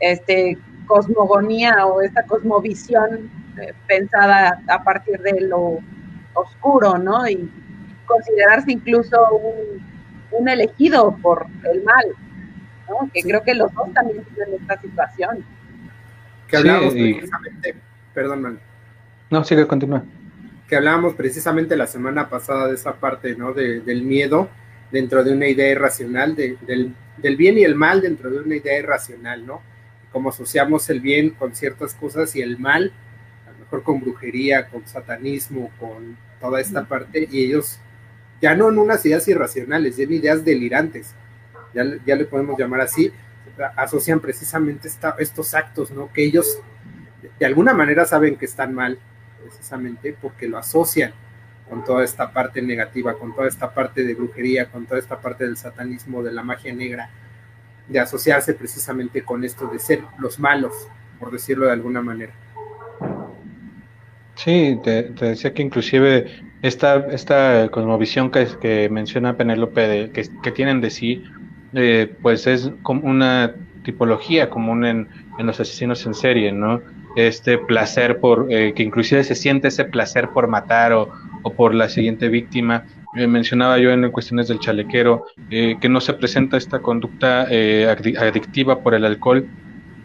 este, 0.00 0.56
cosmogonía 0.86 1.84
o 1.84 2.00
esta 2.00 2.22
cosmovisión 2.22 3.30
eh, 3.60 3.74
pensada 3.86 4.62
a 4.68 4.82
partir 4.82 5.20
de 5.20 5.42
lo 5.42 5.80
oscuro, 6.32 6.96
¿no? 6.96 7.28
Y 7.28 7.50
considerarse 8.06 8.72
incluso 8.72 9.18
un, 10.30 10.48
elegido 10.48 11.14
por 11.20 11.48
el 11.70 11.84
mal. 11.84 12.04
¿no? 12.88 13.10
Que 13.12 13.20
creo 13.20 13.42
que 13.42 13.54
los 13.54 13.70
dos 13.74 13.92
también 13.92 14.24
tienen 14.34 14.54
esta 14.58 14.80
situación. 14.80 15.44
Que 16.48 16.56
hablamos 16.56 16.94
precisamente, 16.94 17.74
perdón, 18.14 18.40
man. 18.40 18.60
No, 19.28 19.44
sigue, 19.44 19.66
continúa. 19.66 20.02
Que 20.70 20.76
hablábamos 20.76 21.14
precisamente 21.14 21.76
la 21.76 21.88
semana 21.88 22.28
pasada 22.28 22.68
de 22.68 22.74
esa 22.74 22.94
parte, 22.94 23.34
¿no? 23.34 23.52
del 23.52 24.02
miedo 24.04 24.48
dentro 24.92 25.24
de 25.24 25.32
una 25.32 25.48
idea 25.48 25.68
irracional, 25.68 26.36
del, 26.36 26.94
del 27.16 27.36
bien 27.36 27.58
y 27.58 27.64
el 27.64 27.74
mal 27.74 28.00
dentro 28.00 28.30
de 28.30 28.38
una 28.38 28.54
idea 28.54 28.78
irracional, 28.78 29.44
¿no? 29.44 29.62
Como 30.12 30.28
asociamos 30.28 30.88
el 30.88 31.00
bien 31.00 31.30
con 31.30 31.56
ciertas 31.56 31.94
cosas 31.94 32.36
y 32.36 32.40
el 32.40 32.56
mal, 32.56 32.92
a 33.48 33.50
lo 33.50 33.58
mejor 33.58 33.82
con 33.82 34.00
brujería, 34.00 34.68
con 34.68 34.86
satanismo, 34.86 35.72
con 35.80 36.16
toda 36.40 36.60
esta 36.60 36.84
parte, 36.84 37.28
y 37.28 37.46
ellos 37.46 37.80
ya 38.40 38.54
no 38.54 38.68
en 38.68 38.78
unas 38.78 39.04
ideas 39.04 39.26
irracionales, 39.26 39.96
ya 39.96 40.04
ideas 40.04 40.44
delirantes, 40.44 41.16
ya, 41.74 41.84
ya 42.06 42.14
le 42.14 42.26
podemos 42.26 42.56
llamar 42.56 42.82
así, 42.82 43.12
asocian 43.74 44.20
precisamente 44.20 44.88
estos 45.18 45.52
actos, 45.52 45.90
¿no? 45.90 46.12
Que 46.12 46.22
ellos 46.22 46.60
de 47.40 47.46
alguna 47.46 47.74
manera 47.74 48.04
saben 48.04 48.36
que 48.36 48.44
están 48.44 48.72
mal, 48.72 49.00
precisamente 49.42 50.16
porque 50.20 50.48
lo 50.48 50.58
asocian 50.58 51.12
con 51.68 51.84
toda 51.84 52.02
esta 52.04 52.32
parte 52.32 52.60
negativa, 52.60 53.14
con 53.14 53.34
toda 53.34 53.46
esta 53.46 53.72
parte 53.72 54.02
de 54.02 54.14
brujería, 54.14 54.66
con 54.66 54.86
toda 54.86 54.98
esta 54.98 55.20
parte 55.20 55.44
del 55.44 55.56
satanismo, 55.56 56.22
de 56.22 56.32
la 56.32 56.42
magia 56.42 56.74
negra, 56.74 57.10
de 57.88 58.00
asociarse 58.00 58.54
precisamente 58.54 59.22
con 59.22 59.44
esto 59.44 59.68
de 59.68 59.78
ser 59.78 60.02
los 60.18 60.40
malos, 60.40 60.72
por 61.18 61.30
decirlo 61.30 61.66
de 61.66 61.72
alguna 61.72 62.02
manera. 62.02 62.32
Sí, 64.34 64.78
te, 64.82 65.02
decía 65.10 65.52
que 65.52 65.62
inclusive 65.62 66.42
esta, 66.62 67.06
esta 67.10 67.68
cosmovisión 67.70 68.30
que, 68.30 68.88
menciona 68.90 69.36
Penélope, 69.36 70.10
que, 70.12 70.28
que, 70.42 70.50
tienen 70.50 70.80
de 70.80 70.90
sí, 70.90 71.24
eh, 71.74 72.12
pues 72.22 72.46
es 72.46 72.70
como 72.82 73.08
una 73.08 73.54
tipología 73.84 74.50
común 74.50 74.84
en, 74.84 75.08
en, 75.38 75.46
los 75.46 75.60
asesinos 75.60 76.04
en 76.06 76.14
serie, 76.14 76.52
¿no? 76.52 76.80
Este 77.16 77.58
placer 77.58 78.20
por, 78.20 78.46
eh, 78.50 78.72
que 78.74 78.82
inclusive 78.82 79.24
se 79.24 79.34
siente 79.34 79.68
ese 79.68 79.84
placer 79.84 80.28
por 80.28 80.46
matar 80.46 80.92
o, 80.92 81.10
o 81.42 81.52
por 81.52 81.74
la 81.74 81.88
siguiente 81.88 82.28
víctima. 82.28 82.84
Eh, 83.16 83.26
mencionaba 83.26 83.78
yo 83.78 83.90
en 83.90 84.08
cuestiones 84.12 84.48
del 84.48 84.60
chalequero 84.60 85.26
eh, 85.50 85.76
que 85.80 85.88
no 85.88 86.00
se 86.00 86.14
presenta 86.14 86.56
esta 86.56 86.78
conducta 86.78 87.46
eh, 87.50 87.86
adictiva 88.18 88.80
por 88.80 88.94
el 88.94 89.04
alcohol, 89.04 89.48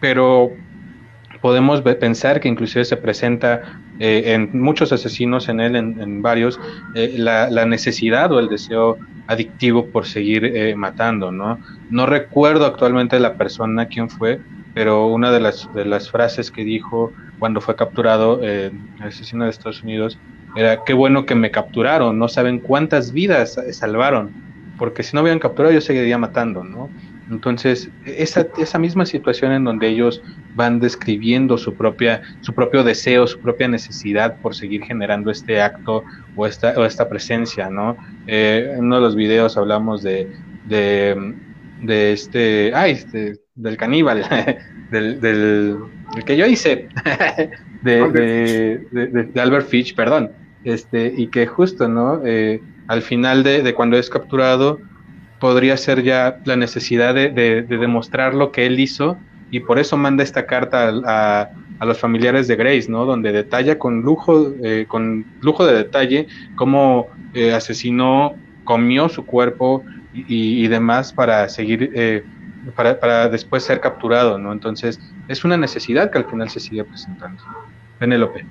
pero 0.00 0.50
podemos 1.40 1.82
pensar 1.82 2.40
que 2.40 2.48
inclusive 2.48 2.84
se 2.84 2.96
presenta 2.96 3.80
en 3.98 4.50
muchos 4.60 4.92
asesinos, 4.92 5.48
en 5.48 5.60
él, 5.60 5.76
en, 5.76 6.20
varios, 6.20 6.58
la, 6.94 7.48
la, 7.50 7.64
necesidad 7.66 8.32
o 8.32 8.40
el 8.40 8.48
deseo 8.48 8.98
adictivo 9.28 9.86
por 9.86 10.06
seguir 10.06 10.74
matando, 10.76 11.30
¿no? 11.30 11.60
No 11.88 12.06
recuerdo 12.06 12.66
actualmente 12.66 13.20
la 13.20 13.34
persona 13.34 13.86
quién 13.86 14.10
fue, 14.10 14.40
pero 14.76 15.06
una 15.06 15.32
de 15.32 15.40
las, 15.40 15.72
de 15.72 15.86
las 15.86 16.10
frases 16.10 16.50
que 16.50 16.62
dijo 16.62 17.10
cuando 17.38 17.62
fue 17.62 17.76
capturado 17.76 18.42
el 18.42 18.72
asesino 19.00 19.44
de 19.44 19.50
Estados 19.50 19.82
Unidos 19.82 20.18
era 20.54 20.84
qué 20.84 20.92
bueno 20.92 21.24
que 21.24 21.34
me 21.34 21.50
capturaron, 21.50 22.18
no 22.18 22.28
saben 22.28 22.58
cuántas 22.58 23.10
vidas 23.10 23.58
salvaron, 23.72 24.34
porque 24.76 25.02
si 25.02 25.16
no 25.16 25.22
hubieran 25.22 25.38
capturado 25.38 25.72
yo 25.72 25.80
seguiría 25.80 26.18
matando, 26.18 26.62
¿no? 26.62 26.90
Entonces, 27.30 27.88
esa, 28.04 28.48
esa 28.58 28.78
misma 28.78 29.06
situación 29.06 29.52
en 29.52 29.64
donde 29.64 29.88
ellos 29.88 30.22
van 30.54 30.78
describiendo 30.78 31.56
su 31.56 31.72
propia, 31.72 32.20
su 32.42 32.52
propio 32.52 32.84
deseo, 32.84 33.26
su 33.26 33.40
propia 33.40 33.68
necesidad 33.68 34.36
por 34.42 34.54
seguir 34.54 34.82
generando 34.84 35.30
este 35.30 35.62
acto 35.62 36.04
o 36.36 36.46
esta, 36.46 36.74
o 36.76 36.84
esta 36.84 37.08
presencia, 37.08 37.70
¿no? 37.70 37.96
Eh, 38.26 38.74
en 38.76 38.84
uno 38.84 38.96
de 38.96 39.00
los 39.00 39.16
videos 39.16 39.56
hablamos 39.56 40.02
de, 40.02 40.30
de, 40.66 41.34
de 41.80 42.12
este, 42.12 42.72
ay, 42.74 42.92
este, 42.92 43.45
del 43.56 43.76
caníbal, 43.76 44.24
del, 44.90 45.20
del, 45.20 45.78
que 46.24 46.36
yo 46.36 46.46
hice, 46.46 46.88
de, 47.82 48.80
de, 48.90 49.40
Albert 49.40 49.68
Fitch, 49.68 49.94
perdón, 49.94 50.30
este, 50.64 51.12
y 51.16 51.28
que 51.28 51.46
justo, 51.46 51.88
¿no? 51.88 52.20
Eh, 52.24 52.60
al 52.86 53.02
final 53.02 53.42
de, 53.42 53.74
cuando 53.74 53.96
es 53.96 54.10
capturado, 54.10 54.78
podría 55.40 55.76
ser 55.76 56.02
ya 56.02 56.38
la 56.44 56.56
necesidad 56.56 57.14
de, 57.14 57.30
demostrar 57.68 58.34
lo 58.34 58.52
que 58.52 58.66
él 58.66 58.78
hizo, 58.78 59.16
y 59.50 59.60
por 59.60 59.78
eso 59.78 59.96
manda 59.96 60.22
esta 60.22 60.46
carta 60.46 60.92
a, 61.04 61.50
los 61.84 61.98
familiares 61.98 62.48
de 62.48 62.56
Grace, 62.56 62.86
¿no? 62.90 63.04
Donde 63.04 63.32
detalla 63.32 63.78
con 63.78 64.00
lujo, 64.00 64.54
eh, 64.62 64.86
con 64.88 65.26
lujo 65.42 65.66
de 65.66 65.74
detalle 65.74 66.26
cómo 66.56 67.08
eh, 67.34 67.52
asesinó, 67.52 68.34
comió 68.64 69.10
su 69.10 69.26
cuerpo 69.26 69.84
y, 70.14 70.66
demás 70.68 71.12
para 71.12 71.46
seguir, 71.50 71.92
para, 72.74 72.98
para 72.98 73.28
después 73.28 73.62
ser 73.62 73.80
capturado, 73.80 74.38
¿no? 74.38 74.52
Entonces, 74.52 75.00
es 75.28 75.44
una 75.44 75.56
necesidad 75.56 76.10
que 76.10 76.18
al 76.18 76.24
final 76.24 76.48
se 76.50 76.60
sigue 76.60 76.84
presentando. 76.84 77.42
Penélope 77.98 78.44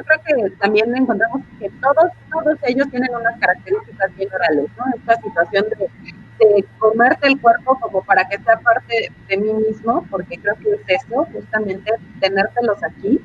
yo 0.00 0.04
creo 0.04 0.50
que 0.50 0.56
también 0.56 0.96
encontramos 0.96 1.42
que 1.58 1.68
todos, 1.80 2.10
todos 2.32 2.58
ellos 2.62 2.88
tienen 2.90 3.10
unas 3.14 3.38
características 3.38 4.16
bien 4.16 4.28
orales, 4.32 4.70
¿no? 4.78 4.84
Esta 4.96 5.20
situación 5.20 5.66
de, 5.78 6.64
comerte 6.78 7.28
el 7.28 7.38
cuerpo 7.38 7.78
como 7.80 8.02
para 8.02 8.26
que 8.26 8.38
sea 8.38 8.58
parte 8.60 9.12
de 9.28 9.36
mí 9.36 9.52
mismo, 9.52 10.06
porque 10.10 10.38
creo 10.38 10.54
que 10.56 10.72
es 10.72 11.02
eso, 11.04 11.26
justamente 11.32 11.92
tenértelos 12.20 12.82
aquí. 12.82 13.20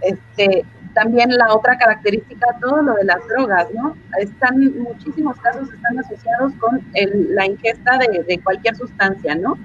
Este, 0.00 0.64
también 0.98 1.30
la 1.30 1.54
otra 1.54 1.78
característica, 1.78 2.58
todo 2.60 2.82
lo 2.82 2.94
de 2.94 3.04
las 3.04 3.24
drogas, 3.28 3.68
¿no? 3.72 3.96
Están, 4.18 4.56
muchísimos 4.78 5.38
casos 5.38 5.72
están 5.72 5.96
asociados 5.96 6.52
con 6.54 6.82
la 7.36 7.46
ingesta 7.46 7.98
de, 7.98 8.24
de 8.24 8.40
cualquier 8.40 8.74
sustancia, 8.74 9.36
¿no? 9.36 9.56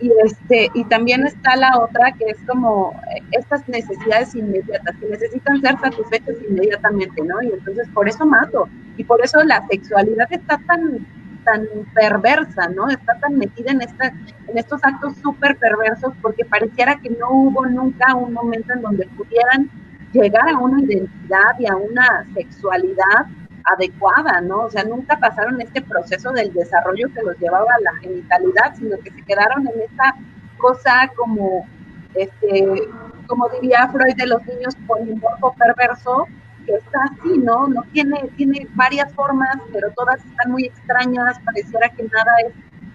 y 0.00 0.12
este 0.24 0.70
y 0.74 0.84
también 0.84 1.26
está 1.26 1.56
la 1.56 1.76
otra 1.78 2.12
que 2.12 2.26
es 2.26 2.38
como 2.46 2.92
eh, 3.16 3.22
estas 3.32 3.68
necesidades 3.68 4.32
inmediatas 4.32 4.94
que 4.96 5.06
necesitan 5.06 5.60
ser 5.60 5.76
satisfechas 5.80 6.36
inmediatamente 6.48 7.20
no 7.22 7.42
y 7.42 7.48
entonces 7.48 7.88
por 7.92 8.08
eso 8.08 8.24
mato 8.24 8.68
y 8.96 9.02
por 9.02 9.24
eso 9.24 9.42
la 9.42 9.66
sexualidad 9.66 10.28
está 10.30 10.60
tan 10.68 11.04
tan 11.44 11.66
perversa 11.94 12.68
no 12.68 12.88
está 12.88 13.18
tan 13.18 13.38
metida 13.38 13.72
en 13.72 13.82
esta 13.82 14.06
en 14.06 14.56
estos 14.56 14.80
actos 14.84 15.16
súper 15.16 15.56
perversos 15.56 16.12
porque 16.22 16.44
pareciera 16.44 17.00
que 17.00 17.10
no 17.10 17.30
hubo 17.30 17.66
nunca 17.66 18.14
un 18.14 18.32
momento 18.32 18.72
en 18.74 18.82
donde 18.82 19.08
pudieran 19.16 19.68
llegar 20.12 20.48
a 20.48 20.58
una 20.58 20.80
identidad 20.82 21.58
y 21.58 21.66
a 21.66 21.76
una 21.76 22.26
sexualidad 22.34 23.26
adecuada, 23.64 24.40
¿no? 24.40 24.62
O 24.62 24.70
sea, 24.70 24.84
nunca 24.84 25.18
pasaron 25.18 25.60
este 25.60 25.82
proceso 25.82 26.32
del 26.32 26.52
desarrollo 26.52 27.08
que 27.14 27.22
los 27.22 27.38
llevaba 27.38 27.66
a 27.76 27.82
la 27.82 27.94
genitalidad, 28.00 28.74
sino 28.76 28.96
que 28.98 29.10
se 29.10 29.22
quedaron 29.22 29.66
en 29.68 29.82
esta 29.82 30.14
cosa 30.56 31.10
como, 31.16 31.66
este, 32.14 32.88
como 33.26 33.48
diría 33.60 33.88
Freud 33.88 34.16
de 34.16 34.26
los 34.26 34.44
niños 34.46 34.74
polimorfo 34.86 35.54
perverso, 35.58 36.26
que 36.64 36.74
está 36.74 36.98
así, 37.04 37.38
¿no? 37.38 37.68
No 37.68 37.82
tiene, 37.92 38.30
tiene 38.36 38.66
varias 38.74 39.12
formas, 39.14 39.56
pero 39.72 39.90
todas 39.96 40.24
están 40.24 40.50
muy 40.50 40.64
extrañas, 40.64 41.38
pareciera 41.44 41.88
que 41.90 42.02
nada 42.04 42.32
es 42.46 42.54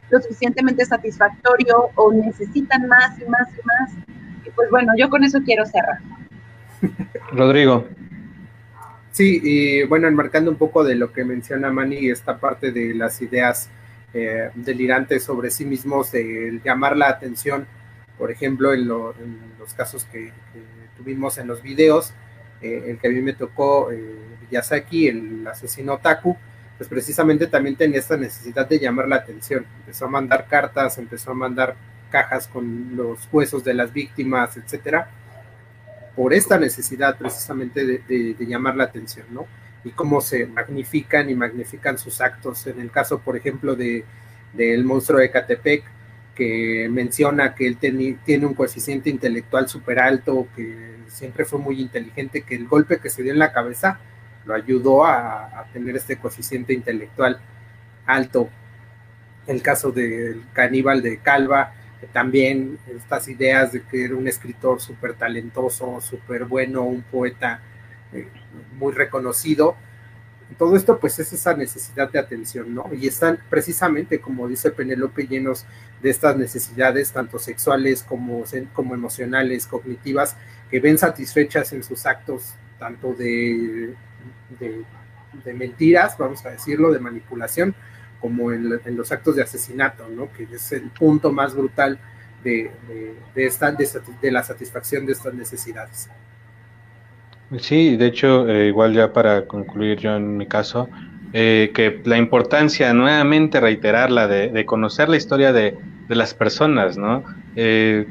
lo 0.09 0.21
suficientemente 0.21 0.85
satisfactorio 0.85 1.89
o 1.95 2.13
necesitan 2.13 2.87
más 2.87 3.19
y 3.19 3.25
más 3.25 3.47
y 3.49 3.65
más. 3.65 3.91
Y 4.45 4.49
pues 4.51 4.69
bueno, 4.69 4.93
yo 4.97 5.09
con 5.09 5.23
eso 5.23 5.39
quiero 5.43 5.65
cerrar. 5.65 5.99
Rodrigo. 7.33 7.87
Sí, 9.11 9.39
y 9.43 9.83
bueno, 9.83 10.07
enmarcando 10.07 10.49
un 10.49 10.57
poco 10.57 10.83
de 10.83 10.95
lo 10.95 11.11
que 11.11 11.23
menciona 11.23 11.71
Manny, 11.71 12.09
esta 12.09 12.37
parte 12.37 12.71
de 12.71 12.93
las 12.95 13.21
ideas 13.21 13.69
eh, 14.13 14.49
delirantes 14.55 15.23
sobre 15.23 15.51
sí 15.51 15.65
mismos, 15.65 16.11
de 16.11 16.59
llamar 16.63 16.95
la 16.97 17.09
atención, 17.09 17.67
por 18.17 18.31
ejemplo, 18.31 18.73
en, 18.73 18.87
los 18.87 19.73
casos 19.75 20.05
que, 20.05 20.31
tuvimos 20.97 21.37
en 21.37 21.47
los 21.47 21.61
videos, 21.61 22.13
eh, 22.61 22.85
el 22.87 22.97
que 22.97 23.07
a 23.07 23.11
mí 23.11 23.21
me 23.21 23.33
tocó 23.33 23.91
eh, 23.91 24.15
Yasaki, 24.49 25.07
el 25.07 25.47
asesino 25.47 25.97
Taku, 25.97 26.37
pues 26.77 26.89
precisamente 26.89 27.47
también 27.47 27.75
tenía 27.75 27.99
esta 27.99 28.17
necesidad 28.17 28.67
de 28.67 28.79
llamar 28.79 29.07
la 29.07 29.17
atención. 29.17 29.65
Empezó 29.79 30.05
a 30.05 30.09
mandar 30.09 30.47
cartas, 30.47 30.97
empezó 30.97 31.31
a 31.31 31.35
mandar 31.35 31.75
cajas 32.09 32.47
con 32.47 32.95
los 32.95 33.27
huesos 33.31 33.63
de 33.63 33.73
las 33.73 33.91
víctimas, 33.91 34.57
etcétera 34.57 35.09
por 36.15 36.33
esta 36.33 36.59
necesidad 36.59 37.17
precisamente 37.17 37.85
de, 37.85 38.35
llamar 38.39 38.75
la 38.75 38.85
atención, 38.85 39.25
¿no? 39.31 39.47
Y 39.83 39.91
cómo 39.91 40.21
se 40.21 40.45
magnifican 40.45 41.29
y 41.29 41.35
magnifican 41.35 41.97
sus 41.97 42.21
actos. 42.21 42.67
En 42.67 42.79
el 42.79 42.91
caso, 42.91 43.19
por 43.19 43.35
ejemplo, 43.35 43.75
de 43.75 44.05
del 44.53 44.83
monstruo 44.83 45.19
de 45.19 45.31
Catepec, 45.31 45.83
que 46.35 46.87
menciona 46.91 47.55
que 47.55 47.67
él 47.67 47.77
tiene 47.77 48.45
un 48.45 48.53
coeficiente 48.53 49.09
intelectual 49.09 49.67
súper 49.67 49.99
alto, 49.99 50.47
que 50.55 50.97
siempre 51.07 51.43
fue 51.45 51.59
muy 51.59 51.81
inteligente, 51.81 52.41
que 52.41 52.55
el 52.55 52.67
golpe 52.67 52.99
que 52.99 53.09
se 53.09 53.23
dio 53.23 53.31
en 53.33 53.39
la 53.39 53.51
cabeza 53.51 53.99
lo 54.45 54.53
ayudó 54.53 55.05
a, 55.05 55.59
a 55.59 55.65
tener 55.73 55.95
este 55.95 56.17
coeficiente 56.17 56.73
intelectual 56.73 57.39
alto. 58.05 58.49
El 59.47 59.61
caso 59.61 59.91
del 59.91 60.43
caníbal 60.53 61.01
de 61.01 61.17
Calva, 61.17 61.73
también 62.11 62.77
estas 62.95 63.27
ideas 63.27 63.71
de 63.71 63.81
que 63.81 64.05
era 64.05 64.15
un 64.15 64.27
escritor 64.27 64.81
súper 64.81 65.13
talentoso, 65.13 66.01
súper 66.01 66.45
bueno, 66.45 66.83
un 66.83 67.01
poeta 67.03 67.61
eh, 68.11 68.27
muy 68.77 68.93
reconocido. 68.93 69.75
Todo 70.57 70.75
esto 70.75 70.99
pues 70.99 71.17
es 71.19 71.33
esa 71.33 71.55
necesidad 71.55 72.11
de 72.11 72.19
atención, 72.19 72.73
¿no? 72.73 72.89
Y 72.93 73.07
están 73.07 73.39
precisamente, 73.49 74.19
como 74.19 74.47
dice 74.47 74.71
Penélope, 74.71 75.25
llenos 75.25 75.65
de 76.01 76.09
estas 76.09 76.37
necesidades, 76.37 77.11
tanto 77.11 77.39
sexuales 77.39 78.03
como, 78.03 78.43
como 78.73 78.93
emocionales, 78.93 79.65
cognitivas, 79.65 80.35
que 80.69 80.79
ven 80.79 80.97
satisfechas 80.97 81.71
en 81.73 81.81
sus 81.81 82.05
actos, 82.05 82.55
tanto 82.77 83.13
de, 83.13 83.95
de, 84.59 85.53
mentiras, 85.53 86.17
vamos 86.17 86.45
a 86.45 86.49
decirlo, 86.49 86.91
de 86.91 86.99
manipulación, 86.99 87.73
como 88.23 88.53
en, 88.53 88.79
los 88.95 89.11
actos 89.11 89.35
de 89.35 89.43
asesinato, 89.43 90.07
¿no? 90.07 90.31
que 90.31 90.47
es 90.49 90.71
el 90.71 90.83
punto 90.83 91.29
más 91.33 91.53
brutal 91.53 91.99
de, 92.41 92.71
esta, 93.35 93.69
de, 93.73 94.31
la 94.31 94.41
satisfacción 94.43 95.05
de 95.05 95.11
estas 95.11 95.33
necesidades. 95.33 96.09
Sí, 97.59 97.97
de 97.97 98.05
hecho, 98.05 98.47
eh, 98.47 98.67
igual 98.69 98.93
ya 98.93 99.11
para 99.11 99.45
concluir 99.45 99.99
yo 99.99 100.15
en 100.15 100.37
mi 100.37 100.47
caso, 100.47 100.87
eh, 101.33 101.71
que 101.73 102.01
la 102.05 102.17
importancia, 102.17 102.93
nuevamente 102.93 103.59
reiterarla, 103.59 104.29
de, 104.29 104.47
de 104.47 104.65
conocer 104.65 105.09
la 105.09 105.17
historia 105.17 105.51
de, 105.51 105.75
de 106.07 106.15
las 106.15 106.33
personas, 106.33 106.97
¿no? 106.97 107.25
Eh, 107.57 108.07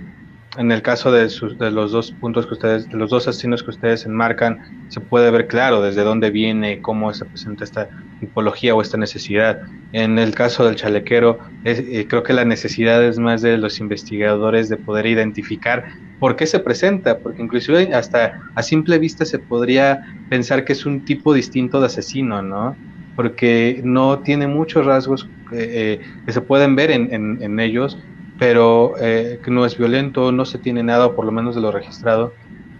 en 0.59 0.71
el 0.71 0.83
caso 0.83 1.11
de, 1.11 1.29
de, 1.59 1.71
los 1.71 1.93
dos 1.93 2.13
puntos 2.13 2.47
que 2.47 2.55
ustedes, 2.55 2.89
de 2.89 2.97
los 2.97 3.11
dos 3.11 3.27
asesinos 3.27 3.63
que 3.63 3.71
ustedes 3.71 4.05
enmarcan, 4.05 4.87
se 4.89 5.01
puede 5.01 5.31
ver 5.31 5.47
claro 5.47 5.81
desde 5.81 6.03
dónde 6.03 6.31
viene, 6.31 6.83
cómo 6.83 7.13
se 7.15 7.25
presenta 7.25 7.65
esta 7.65 7.89
tipología 8.21 8.75
o 8.75 8.83
esta 8.83 8.99
necesidad. 8.99 9.61
En 9.93 10.19
el 10.19 10.35
caso 10.35 10.65
del 10.67 10.77
chalequero, 10.77 11.39
eh, 11.65 12.07
creo 12.09 12.23
que 12.23 12.35
la 12.35 12.45
necesidad 12.45 13.03
es 13.03 13.19
más 13.19 13.41
de 13.41 13.57
los 13.57 13.81
investigadores 13.81 14.69
de 14.69 14.77
poder 14.77 15.07
identificar 15.07 15.87
por 16.19 16.37
qué 16.37 16.47
se 16.47 16.61
presenta, 16.61 17.19
porque 17.19 17.43
inclusive 17.43 17.95
hasta 17.95 18.41
a 18.55 18.63
simple 18.63 18.99
vista 18.99 19.25
se 19.25 19.39
podría 19.39 20.03
pensar 20.29 20.65
que 20.65 20.75
es 20.75 20.85
un 20.85 21.05
tipo 21.05 21.33
distinto 21.33 21.81
de 21.81 21.87
asesino, 21.87 22.43
¿no? 22.43 22.77
Porque 23.17 23.81
no 23.85 24.19
tiene 24.21 24.47
muchos 24.47 24.87
rasgos 24.87 25.29
eh, 25.53 26.01
que 26.25 26.33
se 26.33 26.41
pueden 26.41 26.77
ver 26.77 26.91
en, 26.91 27.61
ellos, 27.61 27.99
pero 28.43 28.95
eh, 28.99 29.39
no 29.47 29.65
es 29.65 29.79
violento, 29.79 30.33
no 30.33 30.45
se 30.45 30.59
tiene 30.59 30.83
nada, 30.83 31.15
por 31.15 31.25
lo 31.25 31.31
menos 31.31 31.55
de 31.55 31.61
lo 31.61 31.71
registrado. 31.71 32.35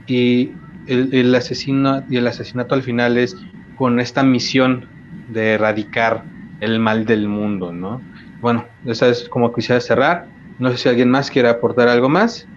Y 0.09 0.51
el, 0.89 1.33
asesino, 1.37 2.03
y 2.11 2.17
el 2.17 2.27
asesinato 2.27 2.75
al 2.75 2.83
final 2.83 3.17
es 3.17 3.37
con 3.77 4.01
esta 4.01 4.25
misión 4.25 4.89
de 5.29 5.53
erradicar 5.53 6.25
el 6.59 6.81
mal 6.81 7.05
del 7.05 7.29
mundo, 7.29 7.73
¿no? 7.73 8.03
Bueno, 8.41 8.65
esa 8.87 9.07
es 9.07 9.29
como 9.29 9.55
quisiera 9.55 9.81
cerrar. 9.81 10.27
No 10.59 10.69
sé 10.73 10.79
si 10.79 10.89
alguien 10.89 11.09
más 11.09 11.31
quiere 11.31 11.49
aportar 11.49 11.87
algo 11.87 12.09
más. 12.09 12.49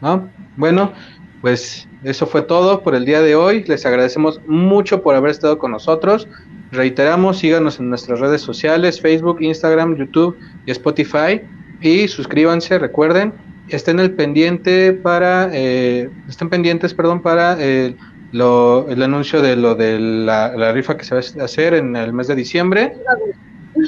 ¿No? 0.00 0.30
Bueno, 0.56 0.94
pues 1.42 1.86
eso 2.04 2.26
fue 2.26 2.40
todo 2.40 2.82
por 2.82 2.94
el 2.94 3.04
día 3.04 3.20
de 3.20 3.34
hoy. 3.36 3.64
Les 3.64 3.84
agradecemos 3.84 4.40
mucho 4.46 5.02
por 5.02 5.14
haber 5.14 5.30
estado 5.30 5.58
con 5.58 5.72
nosotros. 5.72 6.26
Reiteramos, 6.72 7.40
síganos 7.40 7.80
en 7.80 7.90
nuestras 7.90 8.18
redes 8.18 8.40
sociales, 8.40 8.98
Facebook, 8.98 9.42
Instagram, 9.42 9.96
YouTube 9.96 10.38
y 10.64 10.70
Spotify. 10.70 11.42
Y 11.84 12.08
suscríbanse, 12.08 12.78
recuerden, 12.78 13.34
estén 13.68 14.00
el 14.00 14.12
pendiente 14.12 14.92
para, 14.94 15.50
eh, 15.52 16.10
estén 16.28 16.48
pendientes, 16.48 16.94
perdón, 16.94 17.20
para 17.20 17.56
eh, 17.60 17.94
el 18.32 19.02
anuncio 19.02 19.42
de 19.42 19.54
lo 19.54 19.74
de 19.74 20.00
la, 20.00 20.72
rifa 20.72 20.96
que 20.96 21.04
se 21.04 21.14
va 21.14 21.20
a 21.20 21.44
hacer 21.44 21.74
en 21.74 21.94
el 21.94 22.12
mes 22.12 22.26
de 22.26 22.34
diciembre. 22.34 22.94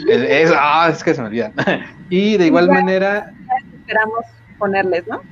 es, 0.09 0.53
ah, 0.55 0.89
es 0.93 1.03
que 1.03 1.15
se 1.15 1.23
me 1.23 1.29
olvida. 1.29 1.53
y 2.11 2.37
de 2.37 2.47
igual 2.47 2.69
manera. 2.69 3.33
Esperamos 3.81 4.27
ponerles, 4.59 5.05
¿no? 5.07 5.23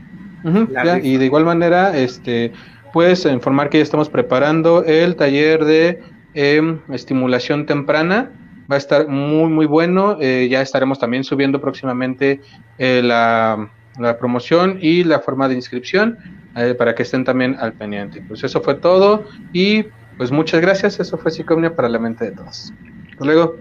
y 1.02 1.16
de 1.18 1.24
igual 1.24 1.44
manera, 1.44 1.96
este, 1.96 2.52
pues 2.92 3.24
informar 3.26 3.70
que 3.70 3.78
ya 3.78 3.82
estamos 3.82 4.08
preparando 4.08 4.84
el 4.84 5.16
taller 5.16 5.64
de 5.64 6.02
Em, 6.34 6.80
estimulación 6.92 7.64
temprana. 7.64 8.30
Va 8.70 8.76
a 8.76 8.78
estar 8.78 9.08
muy, 9.08 9.50
muy 9.50 9.66
bueno. 9.66 10.16
Eh, 10.20 10.48
ya 10.50 10.60
estaremos 10.60 10.98
también 10.98 11.24
subiendo 11.24 11.60
próximamente 11.60 12.40
eh, 12.78 13.02
la, 13.02 13.70
promoción 14.18 14.78
y 14.80 15.04
la 15.04 15.20
forma 15.20 15.48
de 15.48 15.54
inscripción 15.54 16.18
eh, 16.56 16.74
para 16.74 16.94
que 16.94 17.04
estén 17.04 17.24
también 17.24 17.56
al 17.60 17.74
pendiente. 17.74 18.22
Pues 18.26 18.42
eso 18.42 18.60
fue 18.60 18.74
todo 18.74 19.24
y 19.52 19.84
pues 20.16 20.30
muchas 20.30 20.60
gracias. 20.60 20.98
Eso 20.98 21.18
fue 21.18 21.30
Psicomnia 21.30 21.74
para 21.74 21.88
la 21.88 21.98
mente 21.98 22.24
de 22.24 22.32
todos. 22.32 22.72
Hasta 23.12 23.24
luego. 23.24 23.56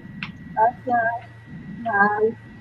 Gracias. 0.53 2.52